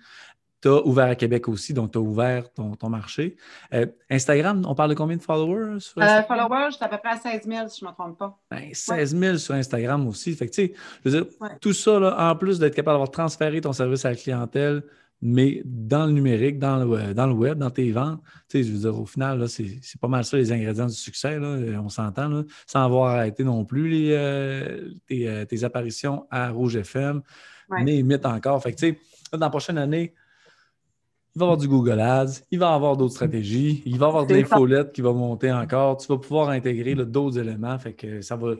Tu 0.60 0.68
as 0.68 0.84
ouvert 0.84 1.06
à 1.06 1.14
Québec 1.14 1.48
aussi, 1.48 1.72
donc 1.72 1.92
tu 1.92 1.98
as 1.98 2.00
ouvert 2.00 2.52
ton, 2.52 2.76
marché. 2.90 3.36
Euh, 3.72 3.86
Instagram, 4.10 4.64
on 4.68 4.74
parle 4.74 4.90
de 4.90 4.94
combien 4.94 5.16
de 5.16 5.22
followers 5.22 5.80
sur 5.80 6.02
Instagram? 6.02 6.24
followers, 6.26 6.70
je 6.78 6.84
à 6.84 6.88
peu 6.88 6.98
près 6.98 7.10
à 7.12 7.16
16 7.16 7.42
000, 7.46 7.68
si 7.68 7.80
je 7.80 7.84
ne 7.86 7.90
me 7.90 7.94
trompe 7.94 8.18
pas. 8.18 8.38
16 8.72 9.14
ben, 9.14 9.20
000 9.20 9.38
sur 9.38 9.54
Instagram 9.54 10.06
aussi. 10.06 10.34
Fait 10.34 10.46
que, 10.46 10.54
je 10.54 10.70
veux 11.08 11.22
dire, 11.22 11.32
tout 11.60 11.72
ça, 11.72 12.18
en 12.18 12.36
plus 12.36 12.58
d'être 12.58 12.74
capable 12.74 12.96
d'avoir 12.96 13.10
transféré 13.10 13.62
ton 13.62 13.72
service 13.72 14.04
à 14.04 14.10
la 14.10 14.16
clientèle, 14.16 14.82
mais 15.20 15.62
dans 15.64 16.06
le 16.06 16.12
numérique, 16.12 16.58
dans 16.58 16.84
le, 16.84 17.12
dans 17.14 17.26
le 17.26 17.32
web, 17.32 17.58
dans 17.58 17.70
tes 17.70 17.90
ventes, 17.90 18.20
je 18.52 18.58
veux 18.58 18.78
dire, 18.78 19.00
au 19.00 19.06
final, 19.06 19.48
c'est 19.48 20.00
pas 20.00 20.08
mal 20.08 20.24
ça 20.24 20.36
les 20.36 20.52
ingrédients 20.52 20.86
du 20.86 20.94
succès, 20.94 21.38
là, 21.38 21.80
on 21.82 21.88
s'entend, 21.88 22.44
sans 22.66 22.84
avoir 22.84 23.16
arrêté 23.16 23.42
non 23.42 23.64
plus 23.64 23.88
les, 23.88 24.12
euh, 24.12 24.90
euh, 25.10 25.44
tes, 25.44 25.64
apparitions 25.64 26.26
à 26.30 26.50
Rouge 26.50 26.76
FM, 26.76 27.22
mais 27.70 27.96
imite 27.96 28.24
encore. 28.26 28.62
Fait 28.62 28.72
que, 28.72 28.94
dans 29.32 29.46
la 29.46 29.50
prochaine 29.50 29.78
année, 29.78 30.14
il 31.38 31.40
va 31.40 31.44
avoir 31.44 31.56
du 31.56 31.68
Google 31.68 32.00
Ads, 32.00 32.42
il 32.50 32.58
va 32.58 32.72
y 32.72 32.74
avoir 32.74 32.96
d'autres 32.96 33.14
stratégies, 33.14 33.80
il 33.86 33.96
va 33.96 34.06
y 34.06 34.08
avoir 34.08 34.26
de 34.26 34.34
l'infolette 34.34 34.90
qui 34.90 35.02
va 35.02 35.12
monter 35.12 35.52
encore. 35.52 35.96
Tu 35.96 36.08
vas 36.08 36.18
pouvoir 36.18 36.48
intégrer 36.48 36.96
d'autres 36.96 37.38
éléments. 37.38 37.78
Fait 37.78 37.92
que 37.92 38.22
ça 38.22 38.34
va, 38.34 38.56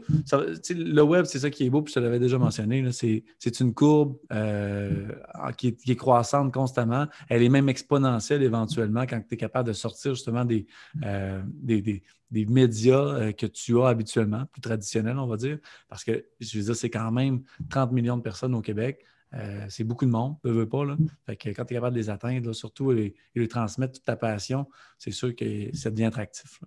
le 0.70 1.02
web, 1.02 1.24
c'est 1.24 1.40
ça 1.40 1.50
qui 1.50 1.66
est 1.66 1.70
beau, 1.70 1.82
puis 1.82 1.92
je 1.92 1.98
te 1.98 2.04
l'avais 2.04 2.20
déjà 2.20 2.38
mentionné. 2.38 2.88
C'est 2.92 3.60
une 3.60 3.74
courbe 3.74 4.16
euh, 4.32 5.08
qui, 5.56 5.76
est, 5.88 5.96
croissante 5.96 6.54
constamment. 6.54 7.06
Elle 7.28 7.42
est 7.42 7.48
même 7.48 7.68
exponentielle 7.68 8.44
éventuellement 8.44 9.02
quand 9.02 9.20
tu 9.28 9.34
es 9.34 9.36
capable 9.36 9.66
de 9.66 9.72
sortir 9.72 10.14
justement 10.14 10.44
des, 10.44 10.68
euh, 11.04 11.42
des, 11.60 12.04
médias 12.30 12.94
euh, 12.96 13.32
que 13.32 13.46
tu 13.46 13.80
as 13.80 13.88
habituellement, 13.88 14.44
plus 14.52 14.60
traditionnels, 14.60 15.18
on 15.18 15.26
va 15.26 15.36
dire. 15.36 15.58
Parce 15.88 16.04
que, 16.04 16.26
je 16.38 16.58
veux 16.58 16.64
dire, 16.64 16.76
c'est 16.76 16.90
quand 16.90 17.10
même 17.10 17.42
30 17.70 17.90
millions 17.90 18.16
de 18.16 18.22
personnes 18.22 18.54
au 18.54 18.60
Québec. 18.60 19.04
Euh, 19.34 19.66
c'est 19.68 19.84
beaucoup 19.84 20.06
de 20.06 20.10
monde, 20.10 20.36
ne 20.44 20.50
veut 20.50 20.68
pas. 20.68 20.84
Là. 20.84 20.96
Fait 21.26 21.36
que 21.36 21.50
quand 21.50 21.64
tu 21.64 21.74
es 21.74 21.76
capable 21.76 21.94
de 21.94 22.00
les 22.00 22.10
atteindre, 22.10 22.52
surtout 22.52 22.92
et, 22.92 23.14
lui 23.34 23.48
transmettre 23.48 23.94
toute 23.94 24.04
ta 24.04 24.16
passion, 24.16 24.66
c'est 24.96 25.10
sûr 25.10 25.34
que 25.36 25.74
ça 25.76 25.90
devient 25.90 26.06
attractif. 26.06 26.60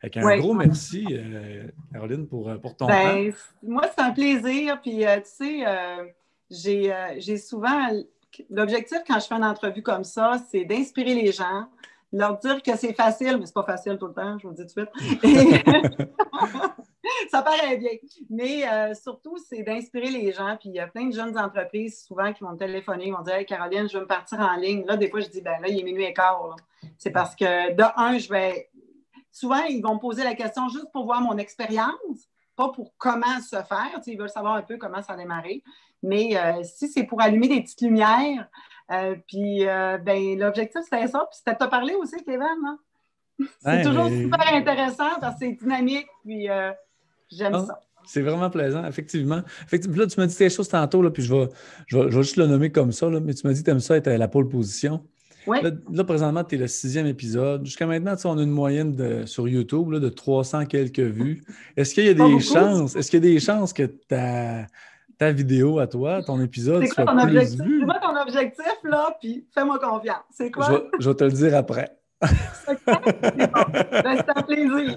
Fait 0.00 0.16
un 0.16 0.38
gros 0.38 0.54
merci, 0.54 1.06
euh, 1.10 1.68
Caroline, 1.92 2.26
pour, 2.26 2.48
euh, 2.48 2.58
pour 2.58 2.76
ton 2.76 2.86
ben, 2.86 3.30
temps. 3.30 3.38
Moi, 3.62 3.82
c'est 3.94 4.02
un 4.02 4.10
plaisir. 4.10 4.80
Puis, 4.80 4.98
tu 4.98 5.64
sais, 6.50 7.14
j'ai 7.18 7.36
souvent. 7.38 7.88
L'objectif 8.50 8.98
quand 9.06 9.18
je 9.20 9.26
fais 9.26 9.34
une 9.36 9.44
entrevue 9.44 9.82
comme 9.82 10.04
ça, 10.04 10.38
c'est 10.50 10.64
d'inspirer 10.64 11.14
les 11.14 11.32
gens, 11.32 11.66
leur 12.12 12.38
dire 12.38 12.62
que 12.62 12.76
c'est 12.76 12.92
facile, 12.92 13.38
mais 13.38 13.46
c'est 13.46 13.54
pas 13.54 13.64
facile 13.64 13.96
tout 13.98 14.06
le 14.06 14.12
temps, 14.12 14.38
je 14.38 14.46
vous 14.46 14.54
le 14.54 14.64
dis 14.64 14.66
tout 14.66 14.80
de 14.80 14.86
suite. 14.86 15.98
ça 17.30 17.42
paraît 17.42 17.76
bien. 17.76 17.90
Mais 18.30 18.68
euh, 18.68 18.94
surtout, 18.94 19.36
c'est 19.38 19.62
d'inspirer 19.62 20.10
les 20.10 20.32
gens. 20.32 20.56
Puis 20.58 20.70
il 20.70 20.74
y 20.74 20.80
a 20.80 20.86
plein 20.86 21.06
de 21.06 21.12
jeunes 21.12 21.38
entreprises 21.38 22.04
souvent 22.06 22.32
qui 22.32 22.44
vont 22.44 22.52
me 22.52 22.56
téléphoner, 22.58 23.06
ils 23.06 23.12
vont 23.12 23.22
dire 23.22 23.34
Hey, 23.34 23.46
Caroline, 23.46 23.88
je 23.88 23.96
veux 23.96 24.02
me 24.02 24.08
partir 24.08 24.40
en 24.40 24.56
ligne. 24.56 24.84
Là, 24.86 24.96
des 24.96 25.08
fois, 25.08 25.20
je 25.20 25.28
dis 25.28 25.40
ben 25.40 25.60
là, 25.60 25.68
il 25.68 25.80
est 25.80 25.82
minuit 25.82 26.04
et 26.04 26.12
quart. 26.12 26.56
C'est 26.96 27.10
parce 27.10 27.34
que 27.34 27.72
de 27.74 27.84
un, 27.96 28.18
je 28.18 28.28
vais. 28.28 28.70
Souvent, 29.30 29.62
ils 29.68 29.82
vont 29.82 29.94
me 29.94 30.00
poser 30.00 30.24
la 30.24 30.34
question 30.34 30.68
juste 30.68 30.90
pour 30.92 31.04
voir 31.04 31.20
mon 31.20 31.38
expérience, 31.38 32.28
pas 32.56 32.70
pour 32.70 32.92
comment 32.98 33.40
se 33.40 33.56
faire. 33.56 34.00
ils 34.06 34.18
veulent 34.18 34.28
savoir 34.28 34.54
un 34.54 34.62
peu 34.62 34.78
comment 34.78 35.02
ça 35.02 35.12
a 35.12 35.16
démarré. 35.16 35.62
Mais 36.02 36.36
euh, 36.36 36.62
si 36.62 36.88
c'est 36.88 37.04
pour 37.04 37.20
allumer 37.20 37.48
des 37.48 37.62
petites 37.62 37.82
lumières, 37.82 38.48
euh, 38.90 39.16
puis 39.26 39.64
ben, 39.64 40.38
l'objectif, 40.38 40.82
c'était 40.82 41.06
ça. 41.06 41.26
Puis 41.30 41.38
c'était 41.44 41.56
te 41.56 41.64
parler 41.64 41.94
aussi, 41.94 42.16
Kevin. 42.24 42.42
Hein? 42.42 42.78
C'est 43.60 43.82
toujours 43.84 44.08
super 44.08 44.52
intéressant 44.52 45.10
parce 45.20 45.34
que 45.34 45.46
c'est 45.46 45.52
dynamique. 45.52 46.08
Puis 46.24 46.48
J'aime 47.30 47.54
ah, 47.54 47.64
ça. 47.66 47.80
C'est 48.06 48.22
vraiment 48.22 48.48
plaisant, 48.48 48.84
effectivement. 48.86 49.42
effectivement. 49.66 49.98
Là, 49.98 50.06
tu 50.06 50.18
m'as 50.18 50.26
dit 50.26 50.34
quelque 50.34 50.50
chose 50.50 50.68
tantôt, 50.68 51.02
là, 51.02 51.10
puis 51.10 51.22
je 51.22 51.34
vais, 51.34 51.48
je, 51.86 51.98
vais, 51.98 52.10
juste 52.10 52.36
le 52.36 52.46
nommer 52.46 52.72
comme 52.72 52.90
ça, 52.90 53.10
là, 53.10 53.20
mais 53.20 53.34
tu 53.34 53.46
m'as 53.46 53.52
dit 53.52 53.60
que 53.60 53.66
tu 53.66 53.70
aimes 53.70 53.80
ça 53.80 53.96
être 53.96 54.08
à 54.08 54.16
la 54.16 54.28
pole 54.28 54.48
position. 54.48 55.04
Oui. 55.46 55.58
Là, 55.92 56.04
présentement, 56.04 56.44
tu 56.44 56.54
es 56.54 56.58
le 56.58 56.66
sixième 56.68 57.06
épisode. 57.06 57.64
Jusqu'à 57.64 57.86
maintenant, 57.86 58.14
on 58.24 58.38
a 58.38 58.42
une 58.42 58.50
moyenne 58.50 58.94
de, 58.94 59.26
sur 59.26 59.48
YouTube 59.48 59.90
là, 59.90 59.98
de 59.98 60.08
300 60.08 60.66
quelques 60.66 60.98
vues. 61.00 61.42
Est-ce 61.76 61.94
qu'il 61.94 62.04
y 62.04 62.08
a 62.08 62.14
des 62.14 62.40
chances, 62.40 62.96
est-ce 62.96 63.10
qu'il 63.10 63.24
y 63.24 63.28
a 63.28 63.34
des 63.34 63.40
chances 63.40 63.72
que 63.72 63.82
ta, 63.82 64.66
ta 65.18 65.32
vidéo 65.32 65.78
à 65.78 65.86
toi, 65.86 66.22
ton 66.22 66.40
épisode, 66.40 66.86
soit 66.86 67.04
ton 67.04 67.12
plus 67.12 67.22
objectif? 67.24 67.58
C'est 67.58 67.84
quoi 67.84 68.00
ton 68.00 68.20
objectif, 68.20 68.78
là, 68.84 69.16
puis 69.20 69.46
fais-moi 69.52 69.78
confiance. 69.78 70.24
C'est 70.30 70.50
quoi? 70.50 70.82
je 70.98 71.08
vais 71.08 71.14
te 71.14 71.24
le 71.24 71.32
dire 71.32 71.54
après. 71.54 71.97
C'est 72.20 72.86
un 74.36 74.42
plaisir. 74.42 74.96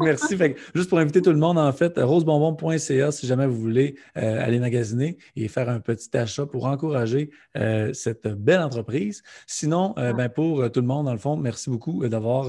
merci. 0.00 0.36
juste 0.74 0.88
pour 0.88 0.98
inviter 0.98 1.22
tout 1.22 1.30
le 1.30 1.38
monde, 1.38 1.56
en 1.56 1.72
fait, 1.72 1.98
rosebonbon.ca 1.98 3.12
si 3.12 3.26
jamais 3.26 3.46
vous 3.46 3.60
voulez 3.60 3.96
euh, 4.16 4.44
aller 4.44 4.58
magasiner 4.58 5.18
et 5.36 5.46
faire 5.46 5.68
un 5.68 5.80
petit 5.80 6.16
achat 6.16 6.46
pour 6.46 6.66
encourager 6.66 7.30
euh, 7.56 7.92
cette 7.92 8.26
belle 8.26 8.60
entreprise. 8.60 9.22
Sinon, 9.46 9.94
euh, 9.98 10.12
ben, 10.12 10.28
pour 10.28 10.70
tout 10.70 10.80
le 10.80 10.86
monde, 10.86 11.06
dans 11.06 11.12
le 11.12 11.18
fond, 11.18 11.36
merci 11.36 11.70
beaucoup 11.70 12.06
d'avoir 12.08 12.48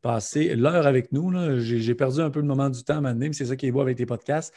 passé 0.00 0.54
l'heure 0.54 0.86
avec 0.86 1.12
nous. 1.12 1.32
J'ai 1.60 1.94
perdu 1.94 2.20
un 2.20 2.30
peu 2.30 2.40
le 2.40 2.46
moment 2.46 2.70
du 2.70 2.82
temps 2.82 3.02
maintenant, 3.02 3.26
mais 3.26 3.34
c'est 3.34 3.46
ça 3.46 3.56
qui 3.56 3.66
est 3.66 3.72
beau 3.72 3.82
avec 3.82 3.98
tes 3.98 4.06
podcasts. 4.06 4.54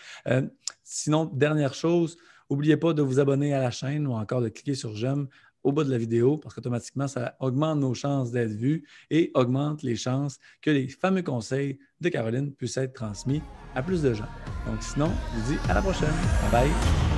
sinon, 0.84 1.26
dernière 1.26 1.74
chose, 1.74 2.18
N'oubliez 2.50 2.78
pas 2.78 2.94
de 2.94 3.04
vous 3.04 3.20
abonner 3.20 3.54
à 3.54 3.62
la 3.62 3.70
chaîne 3.70 4.08
ou 4.08 4.14
encore 4.14 4.42
de 4.42 4.50
cliquer 4.50 4.74
sur 4.74 4.96
j'aime 4.96 5.28
au 5.64 5.72
bas 5.72 5.84
de 5.84 5.90
la 5.90 5.98
vidéo 5.98 6.38
parce 6.38 6.56
qu'automatiquement, 6.56 7.08
ça 7.08 7.36
augmente 7.40 7.80
nos 7.80 7.94
chances 7.94 8.32
d'être 8.32 8.52
vus 8.52 8.84
et 9.10 9.32
augmente 9.34 9.84
les 9.84 9.96
chances 9.96 10.40
que 10.62 10.72
les 10.72 10.88
fameux 10.88 11.24
conseils 11.24 11.80
de 12.02 12.10
Caroline 12.10 12.54
puissent 12.54 12.78
être 12.78 12.94
transmis 12.94 13.42
à 13.76 13.84
plus 13.84 14.02
de 14.02 14.14
gens. 14.14 14.30
Donc 14.66 14.82
sinon, 14.82 15.12
je 15.34 15.40
vous 15.40 15.52
dis 15.54 15.60
à 15.70 15.74
la 15.74 15.82
prochaine. 15.82 16.14
Bye 16.52 16.68
bye. 16.68 17.09